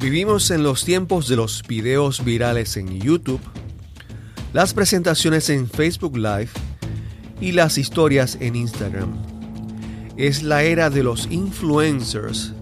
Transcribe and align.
Vivimos 0.00 0.52
en 0.52 0.62
los 0.62 0.84
tiempos 0.84 1.26
de 1.26 1.34
los 1.34 1.64
videos 1.66 2.24
virales 2.24 2.76
en 2.76 3.00
YouTube, 3.00 3.40
las 4.52 4.72
presentaciones 4.72 5.50
en 5.50 5.68
Facebook 5.68 6.16
Live 6.16 6.50
y 7.40 7.50
las 7.50 7.78
historias 7.78 8.38
en 8.40 8.54
Instagram. 8.54 9.12
Es 10.16 10.44
la 10.44 10.62
era 10.62 10.88
de 10.88 11.02
los 11.02 11.26
influencers 11.32 12.52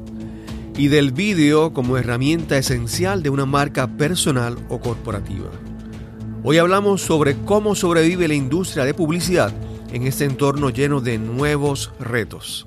y 0.79 0.89
del 0.89 1.13
video 1.13 1.75
como 1.75 1.99
herramienta 1.99 2.57
esencial 2.57 3.23
de 3.23 3.29
una 3.29 3.45
marca 3.45 3.87
personal 3.87 4.57
o 4.71 4.81
corporativa. 4.81 5.51
Hoy 6.43 6.57
hablamos 6.57 7.03
sobre 7.03 7.37
cómo 7.45 7.75
sobrevive 7.75 8.29
la 8.29 8.35
industria 8.35 8.87
de 8.87 8.95
publicidad 8.95 9.53
en 9.93 10.07
este 10.07 10.25
entorno 10.25 10.71
lleno 10.71 11.03
de 11.03 11.19
nuevos 11.19 11.93
retos. 12.01 12.67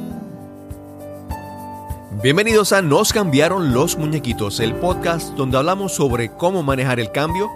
Bienvenidos 2.23 2.71
a 2.71 2.83
Nos 2.83 3.13
cambiaron 3.13 3.73
los 3.73 3.97
muñequitos, 3.97 4.59
el 4.59 4.75
podcast 4.75 5.33
donde 5.33 5.57
hablamos 5.57 5.95
sobre 5.95 6.29
cómo 6.29 6.61
manejar 6.61 6.99
el 6.99 7.11
cambio, 7.11 7.49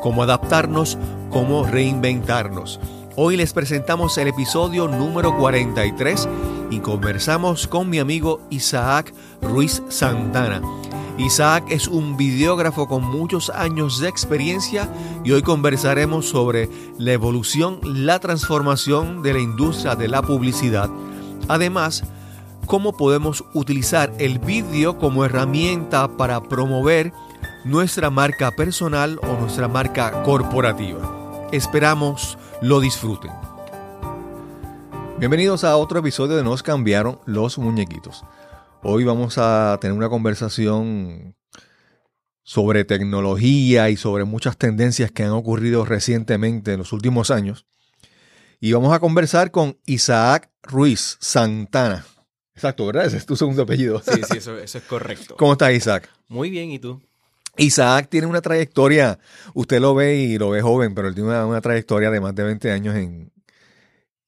cómo 0.00 0.22
adaptarnos, 0.22 0.96
cómo 1.30 1.66
reinventarnos. 1.66 2.78
Hoy 3.16 3.36
les 3.36 3.52
presentamos 3.52 4.16
el 4.18 4.28
episodio 4.28 4.86
número 4.86 5.36
43 5.36 6.28
y 6.70 6.78
conversamos 6.78 7.66
con 7.66 7.90
mi 7.90 7.98
amigo 7.98 8.40
Isaac 8.50 9.12
Ruiz 9.42 9.82
Santana. 9.88 10.62
Isaac 11.18 11.64
es 11.68 11.88
un 11.88 12.16
videógrafo 12.16 12.86
con 12.86 13.02
muchos 13.02 13.50
años 13.50 13.98
de 13.98 14.10
experiencia 14.10 14.88
y 15.24 15.32
hoy 15.32 15.42
conversaremos 15.42 16.28
sobre 16.28 16.70
la 16.98 17.10
evolución, 17.10 17.80
la 17.82 18.20
transformación 18.20 19.24
de 19.24 19.32
la 19.32 19.40
industria 19.40 19.96
de 19.96 20.06
la 20.06 20.22
publicidad. 20.22 20.88
Además, 21.48 22.04
cómo 22.66 22.96
podemos 22.96 23.44
utilizar 23.52 24.12
el 24.18 24.38
vídeo 24.38 24.98
como 24.98 25.24
herramienta 25.24 26.16
para 26.16 26.42
promover 26.42 27.12
nuestra 27.64 28.10
marca 28.10 28.50
personal 28.52 29.18
o 29.22 29.38
nuestra 29.40 29.68
marca 29.68 30.22
corporativa. 30.22 31.48
Esperamos 31.52 32.38
lo 32.62 32.80
disfruten. 32.80 33.30
Bienvenidos 35.18 35.64
a 35.64 35.76
otro 35.76 36.00
episodio 36.00 36.36
de 36.36 36.42
Nos 36.42 36.62
cambiaron 36.62 37.20
los 37.26 37.58
muñequitos. 37.58 38.24
Hoy 38.82 39.04
vamos 39.04 39.38
a 39.38 39.78
tener 39.80 39.96
una 39.96 40.08
conversación 40.08 41.36
sobre 42.42 42.84
tecnología 42.84 43.88
y 43.90 43.96
sobre 43.96 44.24
muchas 44.24 44.56
tendencias 44.56 45.10
que 45.10 45.22
han 45.22 45.30
ocurrido 45.30 45.84
recientemente 45.84 46.72
en 46.72 46.78
los 46.78 46.92
últimos 46.92 47.30
años. 47.30 47.66
Y 48.60 48.72
vamos 48.72 48.92
a 48.92 49.00
conversar 49.00 49.50
con 49.50 49.78
Isaac 49.86 50.50
Ruiz 50.62 51.16
Santana. 51.20 52.04
Exacto, 52.54 52.86
¿verdad? 52.86 53.06
Ese 53.06 53.16
es 53.16 53.26
tu 53.26 53.36
segundo 53.36 53.62
apellido. 53.62 54.00
Sí, 54.00 54.20
sí, 54.30 54.38
eso, 54.38 54.58
es 54.58 54.76
correcto. 54.88 55.36
¿Cómo 55.36 55.52
estás, 55.52 55.72
Isaac? 55.72 56.08
Muy 56.28 56.50
bien, 56.50 56.70
¿y 56.70 56.78
tú? 56.78 57.02
Isaac 57.56 58.08
tiene 58.10 58.26
una 58.26 58.40
trayectoria, 58.40 59.18
usted 59.54 59.80
lo 59.80 59.94
ve 59.94 60.16
y 60.16 60.38
lo 60.38 60.50
ve 60.50 60.60
joven, 60.60 60.94
pero 60.94 61.08
él 61.08 61.14
tiene 61.14 61.30
una, 61.30 61.60
trayectoria 61.60 62.10
de 62.10 62.20
más 62.20 62.34
de 62.34 62.42
20 62.42 62.70
años 62.72 62.96
en, 62.96 63.32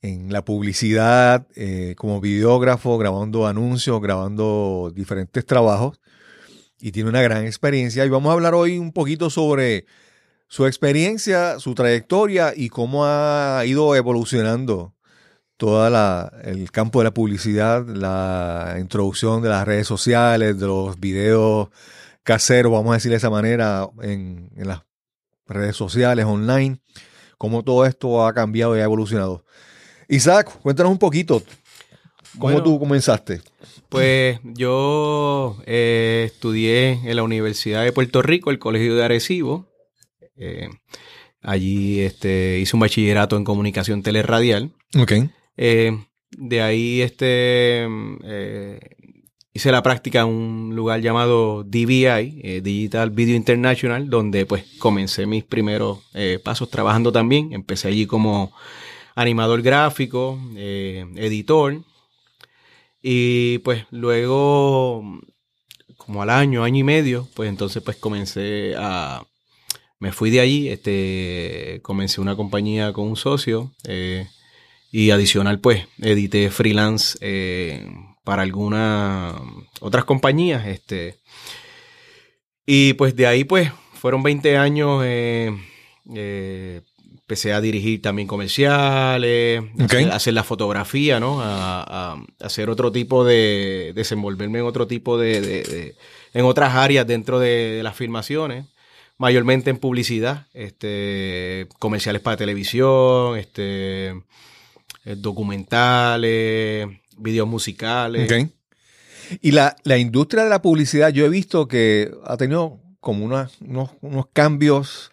en 0.01 0.33
la 0.33 0.45
publicidad, 0.45 1.47
eh, 1.57 1.95
como 1.97 2.21
videógrafo, 2.21 2.99
grabando 2.99 3.47
anuncios, 3.47 4.01
grabando 4.01 4.93
diferentes 4.95 5.45
trabajos 5.45 6.01
y 6.81 6.93
tiene 6.93 7.09
una 7.09 7.23
gran 7.23 7.45
experiencia. 7.45 8.05
Y 8.05 8.09
vamos 8.09 8.31
a 8.31 8.35
hablar 8.35 8.55
hoy 8.55 8.79
un 8.79 8.93
poquito 8.93 9.31
sobre 9.31 9.87
su 10.49 10.67
experiencia, 10.67 11.59
su 11.59 11.75
trayectoria 11.75 12.53
y 12.55 12.69
cómo 12.69 13.05
ha 13.07 13.63
ido 13.67 13.97
evolucionando 13.97 14.96
todo 15.57 15.87
el 16.43 16.71
campo 16.71 17.01
de 17.01 17.05
la 17.05 17.15
publicidad, 17.15 17.87
la 17.87 18.77
introducción 18.79 19.43
de 19.43 19.49
las 19.49 19.67
redes 19.67 19.87
sociales, 19.87 20.59
de 20.59 20.67
los 20.67 21.01
videos 21.01 21.69
caseros, 22.23 22.73
vamos 22.73 22.91
a 22.91 22.95
decir 22.95 23.11
de 23.11 23.17
esa 23.17 23.31
manera, 23.31 23.89
en, 24.03 24.51
las 24.57 24.83
redes 25.47 25.77
sociales, 25.77 26.25
online, 26.25 26.79
cómo 27.39 27.63
todo 27.63 27.87
esto 27.87 28.27
ha 28.27 28.35
cambiado 28.35 28.77
y 28.77 28.81
ha 28.81 28.85
evolucionado. 28.85 29.45
Isaac, 30.09 30.59
cuéntanos 30.61 30.93
un 30.93 30.99
poquito, 30.99 31.43
¿cómo 32.39 32.63
tú 32.63 32.79
comenzaste? 32.79 33.41
Pues 33.89 34.41
yo 34.43 35.57
eh, 35.65 36.25
estudié 36.27 37.01
en 37.05 37.17
la 37.17 37.23
Universidad 37.23 37.85
de 37.85 37.93
Puerto 37.93 38.21
Rico, 38.21 38.51
el 38.51 38.59
Colegio 38.59 38.97
de 38.97 39.05
Arecibo. 39.05 39.69
Eh, 40.37 40.69
allí 41.41 42.01
este, 42.01 42.59
hice 42.59 42.75
un 42.75 42.81
bachillerato 42.81 43.37
en 43.37 43.45
comunicación 43.45 44.03
teleradial. 44.03 44.73
Ok. 44.99 45.13
Eh, 45.57 45.99
de 46.31 46.61
ahí 46.63 47.01
este, 47.01 47.87
eh, 48.25 48.81
hice 49.53 49.73
la 49.73 49.83
práctica 49.83 50.21
en 50.21 50.29
un 50.29 50.77
lugar 50.77 51.01
llamado 51.01 51.65
DVI, 51.65 52.41
eh, 52.43 52.61
Digital 52.63 53.11
Video 53.11 53.37
International, 53.37 54.11
donde 54.11 54.45
pues 54.47 54.65
comencé 54.79 55.27
mis 55.27 55.45
primeros 55.45 56.01
pasos 56.45 56.71
trabajando 56.71 57.13
también. 57.13 57.53
Empecé 57.53 57.89
allí 57.89 58.07
como 58.07 58.53
animador 59.15 59.63
gráfico, 59.63 60.39
editor. 60.57 61.83
Y 63.03 63.59
pues 63.59 63.87
luego, 63.91 65.21
como 65.97 66.23
al 66.23 66.31
año, 66.31 66.65
año 66.65 66.81
y 66.81 66.85
medio, 66.85 67.29
pues 67.35 67.49
entonces 67.49 67.83
pues 67.83 67.97
comencé 67.97 68.75
a... 68.77 69.25
Me 69.99 70.13
fui 70.13 70.31
de 70.31 70.41
allí, 70.41 70.69
este, 70.69 71.81
comencé 71.83 72.21
una 72.21 72.37
compañía 72.37 72.93
con 72.93 73.09
un 73.09 73.17
socio, 73.17 73.73
y 74.97 75.11
adicional, 75.11 75.61
pues, 75.61 75.87
edité 76.01 76.49
freelance 76.49 77.19
eh, 77.21 77.87
para 78.25 78.41
algunas 78.41 79.35
otras 79.81 80.07
compañías. 80.07 80.67
Este, 80.67 81.17
y 82.65 82.95
pues 82.95 83.15
de 83.15 83.27
ahí, 83.27 83.45
pues, 83.45 83.71
fueron 83.93 84.23
20 84.23 84.57
años. 84.57 85.03
Eh, 85.05 85.55
eh, 86.15 86.81
empecé 87.11 87.53
a 87.53 87.61
dirigir 87.61 88.01
también 88.01 88.27
comerciales, 88.27 89.65
hacer 90.11 90.33
la 90.33 90.45
fotografía, 90.45 91.21
¿no? 91.21 91.43
A, 91.43 92.17
hacer 92.41 92.71
otro 92.71 92.91
tipo 92.91 93.23
de, 93.23 93.93
desenvolverme 93.95 94.61
en 94.61 94.65
otro 94.65 94.87
tipo 94.87 95.19
de, 95.19 95.95
en 96.33 96.45
otras 96.47 96.75
áreas 96.75 97.07
dentro 97.07 97.39
de, 97.39 97.83
las 97.83 97.97
filmaciones, 97.97 98.65
mayormente 99.19 99.69
en 99.69 99.77
publicidad, 99.77 100.47
este, 100.55 101.69
comerciales 101.79 102.23
para 102.23 102.39
televisión, 102.39 103.37
este, 103.37 104.15
documentales, 105.17 106.89
videos 107.19 107.49
musicales. 107.49 108.51
Y 109.41 109.53
la, 109.53 109.77
industria 109.99 110.45
de 110.45 110.51
la 110.51 110.63
publicidad, 110.63 111.11
yo 111.11 111.25
he 111.25 111.29
visto 111.29 111.69
que 111.69 112.13
ha 112.25 112.37
tenido 112.37 112.81
como 113.01 113.25
unos, 113.25 113.57
unos, 113.61 114.27
cambios 114.33 115.11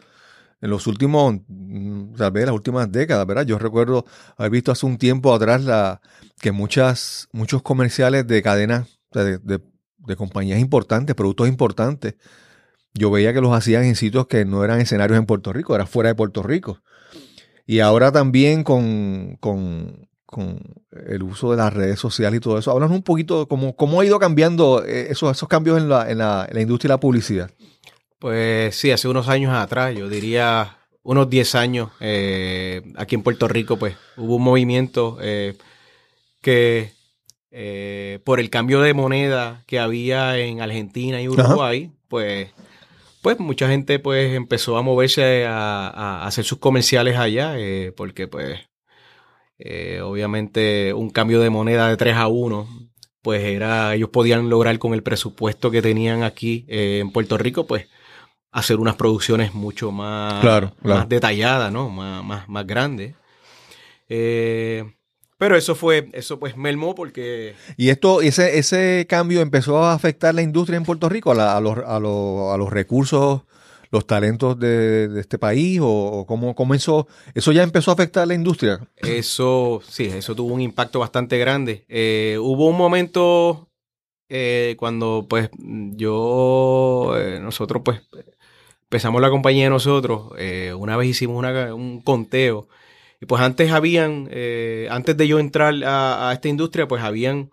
en 0.62 0.70
los 0.70 0.88
últimos, 0.88 1.36
mm, 1.48 2.14
tal 2.16 2.32
vez 2.32 2.46
las 2.46 2.56
últimas 2.56 2.92
décadas, 2.92 3.26
¿verdad? 3.28 3.46
Yo 3.46 3.60
recuerdo 3.60 4.06
haber 4.38 4.52
visto 4.52 4.72
hace 4.72 4.86
un 4.86 4.98
tiempo 4.98 5.34
atrás 5.34 5.64
la, 5.64 6.02
que 6.40 6.52
muchas, 6.52 7.28
muchos 7.32 7.62
comerciales 7.62 8.26
de 8.28 8.42
cadenas, 8.42 8.88
de, 9.12 9.40
de 9.40 10.16
compañías 10.16 10.60
importantes, 10.60 11.16
productos 11.16 11.48
importantes, 11.48 12.16
yo 12.94 13.10
veía 13.10 13.34
que 13.34 13.42
los 13.42 13.56
hacían 13.56 13.84
en 13.86 13.96
sitios 13.96 14.28
que 14.28 14.46
no 14.46 14.64
eran 14.64 14.80
escenarios 14.80 15.18
en 15.18 15.26
Puerto 15.26 15.52
Rico, 15.52 15.76
era 15.76 15.86
fuera 15.86 16.10
de 16.10 16.16
Puerto 16.16 16.44
Rico. 16.44 16.82
Y 17.66 17.80
ahora 17.80 18.12
también 18.12 18.64
con, 18.64 19.40
el 21.08 21.24
uso 21.24 21.52
de 21.52 21.58
las 21.58 21.74
redes 21.74 22.00
sociales 22.00 22.38
y 22.38 22.42
todo 22.42 22.58
eso. 22.58 22.72
Háblanos 22.72 22.96
un 22.96 23.04
poquito 23.04 23.42
de 23.42 23.48
cómo, 23.48 23.76
cómo 23.76 24.02
ha 24.02 24.06
ido 24.06 24.20
cambiando 24.20 24.84
eh, 24.84 25.08
esos, 25.12 25.36
esos 25.36 25.48
cambios 25.48 25.78
en 25.78 25.90
la, 25.90 26.10
en, 26.10 26.18
la, 26.18 26.50
industria 26.60 26.90
de 26.90 26.94
la 26.94 27.00
publicidad. 27.00 27.52
Pues 28.20 28.76
sí, 28.76 28.92
hace 28.92 29.08
unos 29.08 29.28
años 29.28 29.54
atrás, 29.54 29.96
yo 29.96 30.10
diría 30.10 30.78
unos 31.04 31.30
10 31.30 31.56
años, 31.56 31.90
eh, 32.00 32.82
aquí 32.96 33.16
en 33.16 33.24
Puerto 33.24 33.48
Rico, 33.48 33.78
pues 33.78 33.96
hubo 34.18 34.38
un 34.38 34.44
movimiento 34.44 35.18
eh, 35.22 35.58
que 36.42 36.92
por 38.24 38.40
el 38.40 38.50
cambio 38.50 38.82
de 38.82 38.96
moneda 38.96 39.64
que 39.68 39.80
había 39.80 40.38
en 40.40 40.60
Argentina 40.62 41.22
y 41.22 41.28
Uruguay, 41.28 41.92
pues 42.08 42.50
pues 43.24 43.40
mucha 43.40 43.70
gente 43.70 44.00
pues 44.00 44.36
empezó 44.36 44.78
a 44.78 44.82
moverse 44.84 45.46
a, 45.48 46.26
hacer 46.26 46.44
sus 46.44 46.60
comerciales 46.60 47.18
allá, 47.18 47.58
eh, 47.58 47.94
porque 47.96 48.28
pues 48.28 48.60
eh, 49.58 50.02
obviamente 50.02 50.94
un 50.94 51.10
cambio 51.10 51.40
de 51.40 51.50
moneda 51.50 51.88
de 51.88 51.96
3 51.96 52.16
a 52.18 52.28
1, 52.28 52.68
pues 53.22 53.42
era, 53.44 53.96
ellos 53.96 54.10
podían 54.10 54.50
lograr 54.50 54.78
con 54.78 54.94
el 54.94 55.04
presupuesto 55.04 55.72
que 55.72 55.82
tenían 55.82 56.22
aquí 56.22 56.66
eh, 56.68 57.00
en 57.00 57.12
Puerto 57.12 57.38
Rico, 57.38 57.66
pues 57.66 57.88
hacer 58.52 58.78
unas 58.78 58.96
producciones 58.96 59.54
mucho 59.54 59.92
más, 59.92 60.42
Claro, 60.42 60.74
claro. 60.82 61.00
más 61.00 61.10
detalladas, 61.10 61.72
¿no? 61.72 61.90
Más, 61.90 62.24
más, 62.26 62.50
más 62.50 62.68
grandes. 62.68 63.16
Eh, 64.10 64.84
pero 65.44 65.58
eso 65.58 65.76
fue, 65.76 66.08
eso 66.14 66.40
pues 66.40 66.56
mermó 66.56 66.96
porque 66.96 67.54
Y 67.76 67.90
esto, 67.90 68.22
ese, 68.22 68.58
ese 68.60 69.06
cambio 69.10 69.42
empezó 69.42 69.84
a 69.84 69.92
afectar 69.94 70.34
la 70.34 70.42
industria 70.42 70.78
en 70.78 70.86
Puerto 70.86 71.10
Rico, 71.10 71.32
a, 71.32 71.36
la- 71.36 71.58
a 71.58 71.60
los, 71.60 71.78
a, 71.80 72.00
los, 72.00 72.54
a 72.54 72.56
los 72.56 72.70
recursos, 72.72 73.42
los 73.92 74.08
talentos 74.08 74.58
de, 74.58 75.10
de 75.10 75.20
este 75.20 75.38
país, 75.38 75.82
o, 75.82 75.86
o 75.90 76.26
cómo 76.26 76.56
comenzó, 76.56 77.10
eso 77.36 77.52
ya 77.52 77.62
empezó 77.62 77.92
a 77.92 77.96
afectar 77.96 78.26
la 78.26 78.36
industria. 78.36 78.80
Eso, 78.96 79.82
sí, 79.86 80.06
eso 80.06 80.34
tuvo 80.34 80.54
un 80.54 80.62
impacto 80.62 81.00
bastante 81.00 81.38
grande. 81.38 81.84
Eh, 81.90 82.38
hubo 82.40 82.70
un 82.70 82.78
momento 82.78 83.68
eh, 84.30 84.78
cuando, 84.80 85.26
pues, 85.30 85.50
yo, 85.58 87.16
eh, 87.18 87.40
nosotros, 87.42 87.82
pues, 87.84 88.02
empezamos 88.84 89.22
la 89.22 89.30
compañía 89.30 89.66
de 89.66 89.72
nosotros. 89.72 90.32
una 90.78 90.96
vez 90.96 91.10
hicimos 91.10 91.38
una- 91.38 91.76
un 91.76 92.00
conteo. 92.02 92.70
Y 93.24 93.26
pues 93.26 93.42
antes 93.42 93.72
habían, 93.72 94.28
eh, 94.32 94.90
antes 94.92 95.16
de 95.16 95.28
yo 95.30 95.40
entrar 95.40 95.74
a, 95.86 96.30
a 96.30 96.34
esta 96.34 96.50
industria, 96.50 96.90
pues 96.90 97.02
habían, 97.02 97.52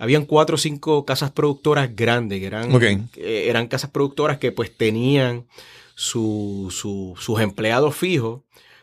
habían 0.00 0.24
cuatro 0.24 0.56
o 0.56 0.58
cinco 0.58 1.04
casas 1.04 1.30
productoras 1.30 1.94
grandes, 1.94 2.40
que 2.40 2.46
eran, 2.46 2.72
que 3.12 3.48
eran 3.48 3.68
casas 3.68 3.90
productoras 3.90 4.38
que 4.38 4.50
pues 4.50 4.76
tenían 4.76 5.46
su- 5.94 6.68
su- 6.72 7.14
sus 7.20 7.40
empleados 7.40 7.94
fijos. 7.94 8.40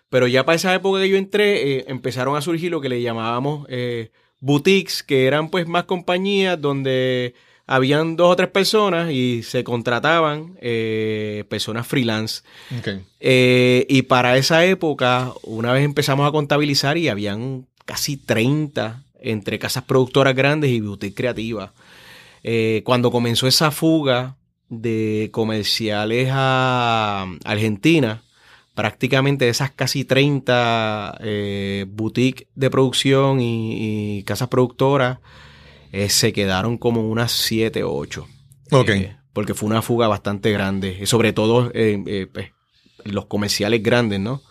Pero 0.09 0.27
ya 0.27 0.45
para 0.45 0.55
esa 0.55 0.73
época 0.73 1.01
que 1.01 1.09
yo 1.09 1.17
entré, 1.17 1.79
eh, 1.79 1.85
empezaron 1.89 2.37
a 2.37 2.41
surgir 2.41 2.71
lo 2.71 2.79
que 2.79 2.87
le 2.87 3.01
llamábamos 3.01 3.65
eh, 3.69 4.11
boutiques, 4.39 5.03
que 5.03 5.25
eran 5.27 5.49
pues 5.49 5.67
más 5.67 5.83
compañías 5.83 6.61
donde 6.61 7.33
habían 7.65 8.15
dos 8.15 8.31
o 8.31 8.35
tres 8.35 8.49
personas 8.49 9.11
y 9.11 9.43
se 9.43 9.63
contrataban 9.63 10.57
eh, 10.61 11.45
personas 11.49 11.87
freelance. 11.87 12.41
Eh, 13.19 13.85
y 13.89 14.03
para 14.03 14.37
esa 14.37 14.65
época, 14.65 15.31
una 15.43 15.71
vez 15.71 15.83
empezamos 15.83 16.27
a 16.27 16.31
contabilizar 16.31 16.97
y 16.97 17.07
habían 17.07 17.67
casi 17.85 18.17
30 18.17 19.03
entre 19.21 19.59
casas 19.59 19.83
productoras 19.83 20.35
grandes 20.35 20.71
y 20.71 20.81
boutique 20.81 21.15
creativas. 21.15 21.71
Eh, 22.43 22.81
cuando 22.85 23.11
comenzó 23.11 23.47
esa 23.47 23.71
fuga 23.71 24.35
de 24.67 25.29
comerciales 25.31 26.29
a 26.31 27.25
Argentina, 27.45 28.23
prácticamente 28.75 29.47
esas 29.47 29.71
casi 29.71 30.03
30 30.03 31.19
eh, 31.21 31.85
boutiques 31.87 32.47
de 32.55 32.69
producción 32.69 33.39
y, 33.39 34.17
y 34.17 34.23
casas 34.23 34.49
productoras, 34.49 35.19
eh, 35.93 36.09
se 36.09 36.33
quedaron 36.33 36.77
como 36.77 37.07
unas 37.09 37.31
7 37.31 37.83
o 37.83 37.93
8. 37.93 38.27
Ok. 38.71 38.89
Eh, 38.89 39.15
porque 39.31 39.53
fue 39.53 39.67
una 39.69 39.81
fuga 39.81 40.07
bastante 40.09 40.51
grande, 40.51 40.97
y 41.01 41.05
sobre 41.05 41.31
todo 41.33 41.71
eh, 41.73 42.03
eh, 42.05 42.27
pues, 42.31 42.49
los 43.05 43.25
comerciales 43.27 43.81
grandes, 43.81 44.19
¿no? 44.19 44.41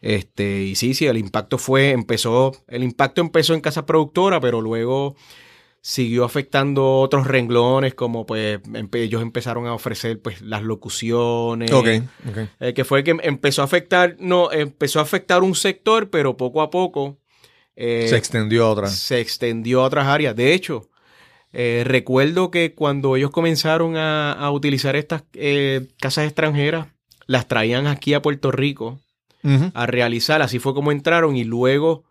Este, 0.00 0.62
y 0.64 0.74
sí, 0.74 0.94
sí, 0.94 1.06
el 1.06 1.16
impacto 1.18 1.58
fue, 1.58 1.90
empezó, 1.90 2.52
el 2.68 2.82
impacto 2.82 3.20
empezó 3.20 3.54
en 3.54 3.60
casa 3.60 3.86
productora, 3.86 4.40
pero 4.40 4.60
luego 4.60 5.14
siguió 5.80 6.24
afectando 6.24 6.98
otros 7.00 7.26
renglones, 7.26 7.94
como 7.94 8.24
pues 8.26 8.60
empe- 8.62 9.00
ellos 9.00 9.22
empezaron 9.22 9.66
a 9.66 9.74
ofrecer 9.74 10.20
pues 10.20 10.40
las 10.40 10.62
locuciones. 10.62 11.72
ok, 11.72 11.88
ok. 12.28 12.38
eh, 12.60 12.74
que 12.74 12.84
fue 12.84 13.02
que 13.02 13.16
empezó 13.22 13.62
a 13.62 13.64
afectar, 13.64 14.16
no, 14.20 14.52
empezó 14.52 15.00
a 15.00 15.02
afectar 15.02 15.42
un 15.42 15.54
sector, 15.56 16.10
pero 16.10 16.36
poco 16.36 16.62
a 16.62 16.70
poco 16.70 17.18
eh, 17.76 18.06
Se 18.08 18.16
extendió 18.16 18.66
a 18.66 18.70
otra. 18.70 18.88
se 18.88 19.20
extendió 19.20 19.82
a 19.82 19.84
otras 19.86 20.06
áreas. 20.06 20.34
De 20.36 20.52
hecho, 20.54 20.90
eh, 21.52 21.82
recuerdo 21.86 22.50
que 22.50 22.74
cuando 22.74 23.16
ellos 23.16 23.30
comenzaron 23.30 23.96
a, 23.96 24.32
a 24.32 24.50
utilizar 24.50 24.96
estas 24.96 25.24
eh, 25.34 25.88
casas 26.00 26.24
extranjeras, 26.26 26.88
las 27.26 27.48
traían 27.48 27.86
aquí 27.86 28.14
a 28.14 28.22
Puerto 28.22 28.50
Rico 28.50 29.00
a 29.74 29.86
realizar. 29.86 30.40
Así 30.42 30.58
fue 30.60 30.72
como 30.74 30.92
entraron 30.92 31.36
y 31.36 31.42
luego 31.44 32.04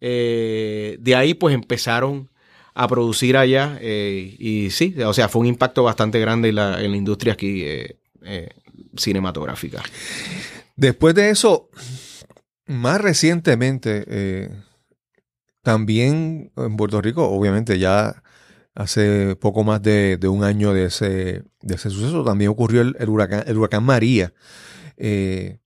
de 0.00 1.14
ahí 1.14 1.34
pues 1.34 1.54
empezaron 1.54 2.30
a 2.72 2.88
producir 2.88 3.36
allá. 3.36 3.78
y 3.82 4.70
sí, 4.70 4.94
o 5.04 5.12
sea, 5.12 5.28
fue 5.28 5.40
un 5.40 5.46
impacto 5.46 5.82
bastante 5.82 6.18
grande 6.20 6.48
en 6.48 6.54
la, 6.54 6.82
en 6.82 6.90
la 6.92 6.96
industria 6.96 7.34
aquí 7.34 7.64
cinematográfica. 8.96 9.82
Después 10.76 11.14
de 11.14 11.30
eso, 11.30 11.68
más 12.66 13.00
recientemente, 13.00 14.04
eh, 14.08 14.50
también 15.62 16.52
en 16.56 16.76
Puerto 16.76 17.00
Rico, 17.02 17.28
obviamente 17.28 17.78
ya 17.78 18.22
hace 18.74 19.36
poco 19.36 19.64
más 19.64 19.82
de, 19.82 20.16
de 20.16 20.28
un 20.28 20.44
año 20.44 20.72
de 20.72 20.86
ese, 20.86 21.44
de 21.62 21.74
ese 21.74 21.90
suceso, 21.90 22.24
también 22.24 22.50
ocurrió 22.50 22.80
el, 22.82 22.96
el 22.98 23.08
huracán, 23.08 23.44
el 23.46 23.58
huracán 23.58 23.84
María. 23.84 24.32
Eh, 24.96 25.58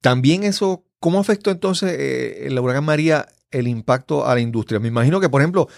también 0.00 0.44
eso, 0.44 0.84
¿cómo 1.00 1.20
afectó 1.20 1.50
entonces 1.50 1.92
eh, 1.98 2.46
el 2.46 2.58
huracán 2.58 2.84
María 2.84 3.26
el 3.50 3.68
impacto 3.68 4.26
a 4.26 4.34
la 4.34 4.40
industria? 4.40 4.80
Me 4.80 4.88
imagino 4.88 5.20
que, 5.20 5.28
por 5.28 5.40
ejemplo, 5.40 5.68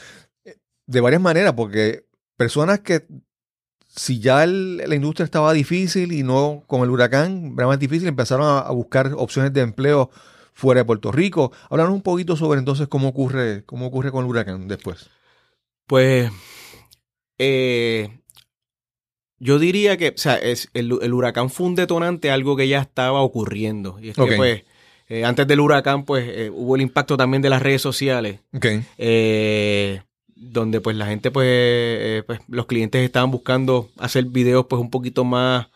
eh, 0.45 0.57
de 0.87 1.01
varias 1.01 1.23
maneras, 1.23 1.55
porque 1.55 2.07
personas 2.37 2.81
que 2.81 3.07
si 3.89 4.21
ya 4.21 4.45
el- 4.45 4.79
la 4.79 4.95
industria 4.95 5.25
estaba 5.25 5.53
difícil 5.53 6.13
y 6.13 6.23
no 6.23 6.63
con 6.67 6.83
el 6.83 6.91
huracán 6.91 7.55
era 7.57 7.67
más 7.67 7.79
difícil, 7.79 8.09
empezaron 8.09 8.47
a, 8.47 8.59
a 8.61 8.71
buscar 8.73 9.13
opciones 9.17 9.53
de 9.53 9.63
empleo 9.63 10.11
fuera 10.57 10.81
de 10.81 10.85
Puerto 10.87 11.13
Rico. 11.13 11.53
Háblanos 11.69 11.93
un 11.93 12.03
poquito 12.03 12.35
sobre 12.35 12.59
entonces 12.59 12.89
cómo 12.89 13.09
ocurre, 13.09 13.63
cómo 13.67 13.87
ocurre 13.87 14.11
con 14.11 14.25
el 14.25 14.31
huracán 14.31 14.67
después. 14.67 15.11
Pues 15.87 16.33
eh, 17.39 18.19
yo 19.39 19.59
diría 19.59 19.99
que, 19.99 20.09
o 20.09 20.17
sea, 20.17 20.37
es, 20.37 20.71
el, 20.73 20.99
el 21.03 21.13
huracán 21.13 21.51
fue 21.51 21.67
un 21.67 21.75
detonante, 21.75 22.31
algo 22.31 22.57
que 22.57 22.69
ya 22.69 22.81
estaba 22.81 23.21
ocurriendo. 23.21 23.99
Y 24.01 24.09
es 24.09 24.17
que, 24.17 24.35
pues, 24.35 24.65
eh, 25.09 25.27
antes 25.27 25.47
del 25.47 25.61
huracán, 25.61 26.07
pues, 26.07 26.27
eh, 26.27 26.51
hubo 26.51 26.75
el 26.75 26.83
impacto 26.83 27.19
también 27.19 27.43
de 27.43 27.51
las 27.51 27.61
redes 27.61 27.83
sociales, 27.83 28.41
eh, 28.97 30.01
donde, 30.35 30.81
pues, 30.81 30.97
la 30.97 31.07
gente, 31.07 31.31
pues, 31.31 32.25
pues, 32.25 32.41
los 32.49 32.65
clientes 32.65 33.05
estaban 33.05 33.31
buscando 33.31 33.91
hacer 33.99 34.25
videos, 34.25 34.67
pues, 34.71 34.81
un 34.81 34.91
poquito 34.91 35.23
más 35.23 35.69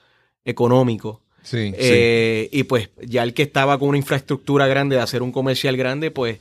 económicos. 0.42 1.18
Sí, 1.42 1.72
Eh, 1.76 2.48
Y 2.52 2.64
pues 2.64 2.90
ya 3.02 3.22
el 3.22 3.34
que 3.34 3.42
estaba 3.42 3.78
con 3.78 3.88
una 3.88 3.98
infraestructura 3.98 4.66
grande 4.66 4.96
de 4.96 5.02
hacer 5.02 5.22
un 5.22 5.32
comercial 5.32 5.76
grande, 5.76 6.10
pues, 6.10 6.38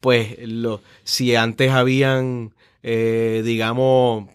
pues 0.00 0.36
lo, 0.40 0.80
si 1.04 1.34
antes 1.36 1.70
habían, 1.70 2.52
eh, 2.82 3.42
digamos, 3.44 4.28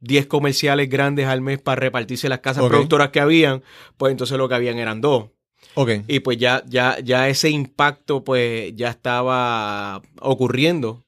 10 0.00 0.26
comerciales 0.26 0.88
grandes 0.88 1.26
al 1.26 1.40
mes 1.40 1.58
para 1.60 1.80
repartirse 1.80 2.28
las 2.28 2.40
casas 2.40 2.64
productoras 2.66 3.10
que 3.10 3.20
habían, 3.20 3.62
pues 3.96 4.12
entonces 4.12 4.38
lo 4.38 4.48
que 4.48 4.54
habían 4.54 4.78
eran 4.78 5.00
dos. 5.00 5.24
sí. 5.24 5.30
Ok. 5.74 5.90
Y 6.08 6.20
pues 6.20 6.38
ya, 6.38 6.64
ya, 6.66 6.98
ya 7.00 7.28
ese 7.28 7.50
impacto 7.50 8.24
pues 8.24 8.74
ya 8.74 8.88
estaba 8.90 10.02
ocurriendo. 10.20 11.04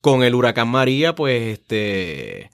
Con 0.00 0.22
el 0.22 0.34
huracán 0.36 0.68
María, 0.68 1.14
pues 1.16 1.58
este 1.58 2.50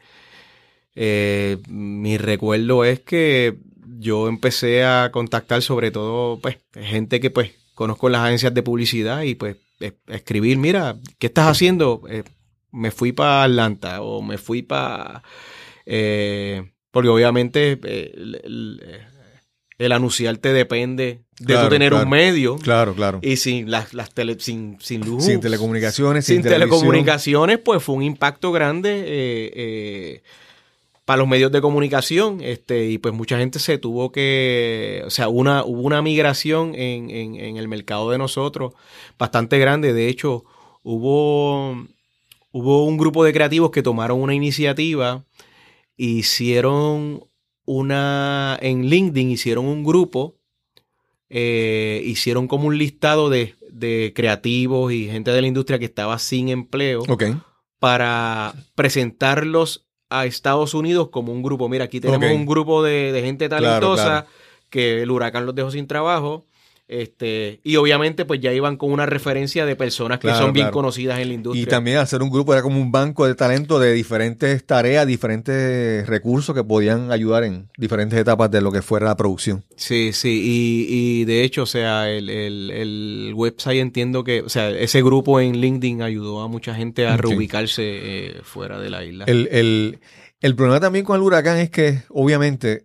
eh, 0.95 1.59
mi 1.69 2.17
recuerdo 2.17 2.85
es 2.85 3.01
que 3.01 3.59
yo 4.05 4.29
empecé 4.29 4.85
a 4.85 5.11
contactar 5.13 5.63
sobre 5.63 5.91
todo 5.91 6.39
pues 6.41 6.59
gente 6.75 7.21
que 7.21 7.31
pues 7.31 7.53
conozco 7.75 8.07
en 8.09 8.13
las 8.13 8.23
agencias 8.27 8.53
de 8.55 8.63
publicidad 8.63 9.23
y 9.23 9.35
pues 9.35 9.57
es- 9.81 9.95
escribir, 10.09 10.59
mira, 10.59 10.97
¿qué 11.19 11.27
estás 11.29 11.47
haciendo? 11.49 12.03
Eh, 12.09 12.23
me 12.71 12.91
fui 12.91 13.13
para 13.13 13.45
Atlanta 13.45 14.03
o 14.03 14.21
me 14.23 14.37
fui 14.39 14.63
para... 14.63 15.23
porque 16.91 17.09
obviamente 17.09 17.79
eh, 17.83 18.13
el, 18.15 18.41
el- 18.45 19.01
el 19.77 19.91
anunciarte 19.91 20.53
depende 20.53 21.25
de 21.41 21.47
Claro, 21.47 21.67
tú 21.67 21.71
tener 21.75 21.91
claro. 21.91 22.05
un 22.05 22.11
medio 22.11 22.57
Claro, 22.59 22.95
claro. 22.95 23.19
y 23.23 23.37
sin 23.37 23.69
las, 23.73 23.93
las 23.93 24.15
tele, 24.15 24.37
sin, 24.39 24.79
sin 24.81 25.01
luz. 25.05 25.25
Sin 25.25 25.41
telecomunicaciones, 25.41 26.25
sin, 26.25 26.37
sin 26.37 26.43
telecomunicaciones, 26.45 27.59
pues 27.59 27.83
fue 27.83 27.97
un 27.97 28.05
impacto 28.05 28.53
grande 28.53 28.91
eh, 29.05 29.53
eh, 29.57 30.23
para 31.05 31.19
los 31.19 31.29
medios 31.29 31.53
de 31.53 31.61
comunicación. 31.61 32.41
Este, 32.41 32.89
y 32.89 32.99
pues 32.99 33.13
mucha 33.15 33.39
gente 33.39 33.59
se 33.59 33.79
tuvo 33.79 34.11
que. 34.13 35.03
O 35.07 35.11
sea, 35.11 35.29
una, 35.29 35.65
hubo 35.65 35.83
una 35.83 36.01
migración 36.03 36.75
en, 36.75 37.11
en- 37.11 37.37
en 37.37 37.57
el 37.57 37.69
mercado 37.69 38.11
de 38.11 38.19
nosotros 38.19 38.73
bastante 39.19 39.59
grande. 39.59 39.93
De 39.93 40.09
hecho, 40.09 40.45
hubo, 40.83 41.73
hubo 42.53 42.85
un 42.87 42.97
grupo 42.97 43.25
de 43.25 43.33
creativos 43.33 43.71
que 43.71 43.83
tomaron 43.83 44.21
una 44.21 44.35
iniciativa, 44.35 45.25
hicieron 45.97 47.25
una. 47.67 48.59
En 48.61 48.87
LinkedIn 48.89 49.31
hicieron 49.31 49.67
un 49.67 49.85
grupo. 49.85 50.37
eh, 51.31 52.03
hicieron 52.05 52.47
como 52.47 52.69
un 52.69 52.79
listado 52.79 53.29
de, 53.31 53.55
de 53.71 54.13
creativos 54.15 54.93
y 54.93 55.07
gente 55.09 55.33
de 55.33 55.41
la 55.41 55.49
industria 55.49 55.79
que 55.79 55.87
estaba 55.87 56.19
sin 56.19 56.49
empleo 56.49 57.03
Ok. 57.09 57.25
para 57.81 58.55
presentarlos 58.77 59.87
a 60.19 60.27
Estados 60.27 60.75
Unidos 60.75 61.09
como 61.11 61.33
un 61.33 61.43
grupo. 61.43 61.69
Mira, 61.69 61.85
aquí 61.85 62.01
tenemos 62.01 62.31
un 62.31 62.47
grupo 62.47 62.83
de, 62.83 63.13
de 63.13 63.23
gente 63.23 63.49
Claro, 63.49 63.65
talentosa 63.65 64.05
claro. 64.05 64.27
que 64.71 65.03
el 65.03 65.11
huracán 65.11 65.47
los 65.47 65.55
dejó 65.55 65.71
sin 65.71 65.87
trabajo. 65.87 66.45
Este, 66.87 67.61
y 67.65 67.77
obviamente, 67.77 68.25
pues 68.27 68.41
ya 68.41 68.53
iban 68.53 68.77
con 68.77 68.93
una 68.93 69.07
referencia 69.07 69.65
de 69.65 69.75
personas 69.75 70.19
que 70.19 70.29
Claro, 70.29 70.45
son 70.45 70.53
bien 70.53 70.65
claro. 70.67 70.75
conocidas 70.75 71.19
en 71.19 71.29
la 71.29 71.35
industria. 71.35 71.63
Y 71.63 71.67
también 71.67 71.97
hacer 71.97 72.23
un 72.23 72.31
grupo 72.31 72.53
era 72.53 72.63
como 72.63 72.79
un 72.81 72.93
banco 72.93 73.27
de 73.27 73.35
talento 73.35 73.79
de 73.81 73.93
diferentes 73.93 74.65
tareas, 74.67 75.07
diferentes 75.07 76.07
recursos 76.07 76.55
que 76.55 76.63
podían 76.63 77.11
ayudar 77.11 77.45
en 77.45 77.69
diferentes 77.79 78.19
etapas 78.19 78.51
de 78.51 78.61
lo 78.61 78.71
que 78.71 78.83
fuera 78.83 79.07
la 79.07 79.17
producción. 79.17 79.65
Sí, 79.77 80.13
sí, 80.13 80.41
y, 80.45 81.21
y 81.21 81.25
de 81.25 81.43
hecho, 81.45 81.63
o 81.63 81.67
sea, 81.67 82.11
el, 82.11 82.29
el, 82.29 82.71
el 82.71 83.33
website 83.35 83.81
entiendo 83.81 84.23
que, 84.25 84.43
o 84.43 84.49
sea, 84.49 84.71
ese 84.71 85.03
grupo 85.03 85.41
en 85.41 85.59
LinkedIn 85.61 86.03
ayudó 86.03 86.43
a 86.43 86.49
mucha 86.49 86.75
gente 86.75 87.07
a 87.07 87.15
Sí. 87.17 87.23
reubicarse 87.23 87.83
eh, 87.85 88.41
fuera 88.43 88.79
de 88.79 88.91
la 88.91 89.05
isla. 89.05 89.25
El, 89.27 89.49
el- 89.51 89.99
el 90.41 90.55
problema 90.55 90.79
también 90.81 91.07
con 91.07 91.17
el 91.17 91.23
huracán 91.23 91.57
es 91.57 91.71
que 91.71 92.03
obviamente 92.11 92.85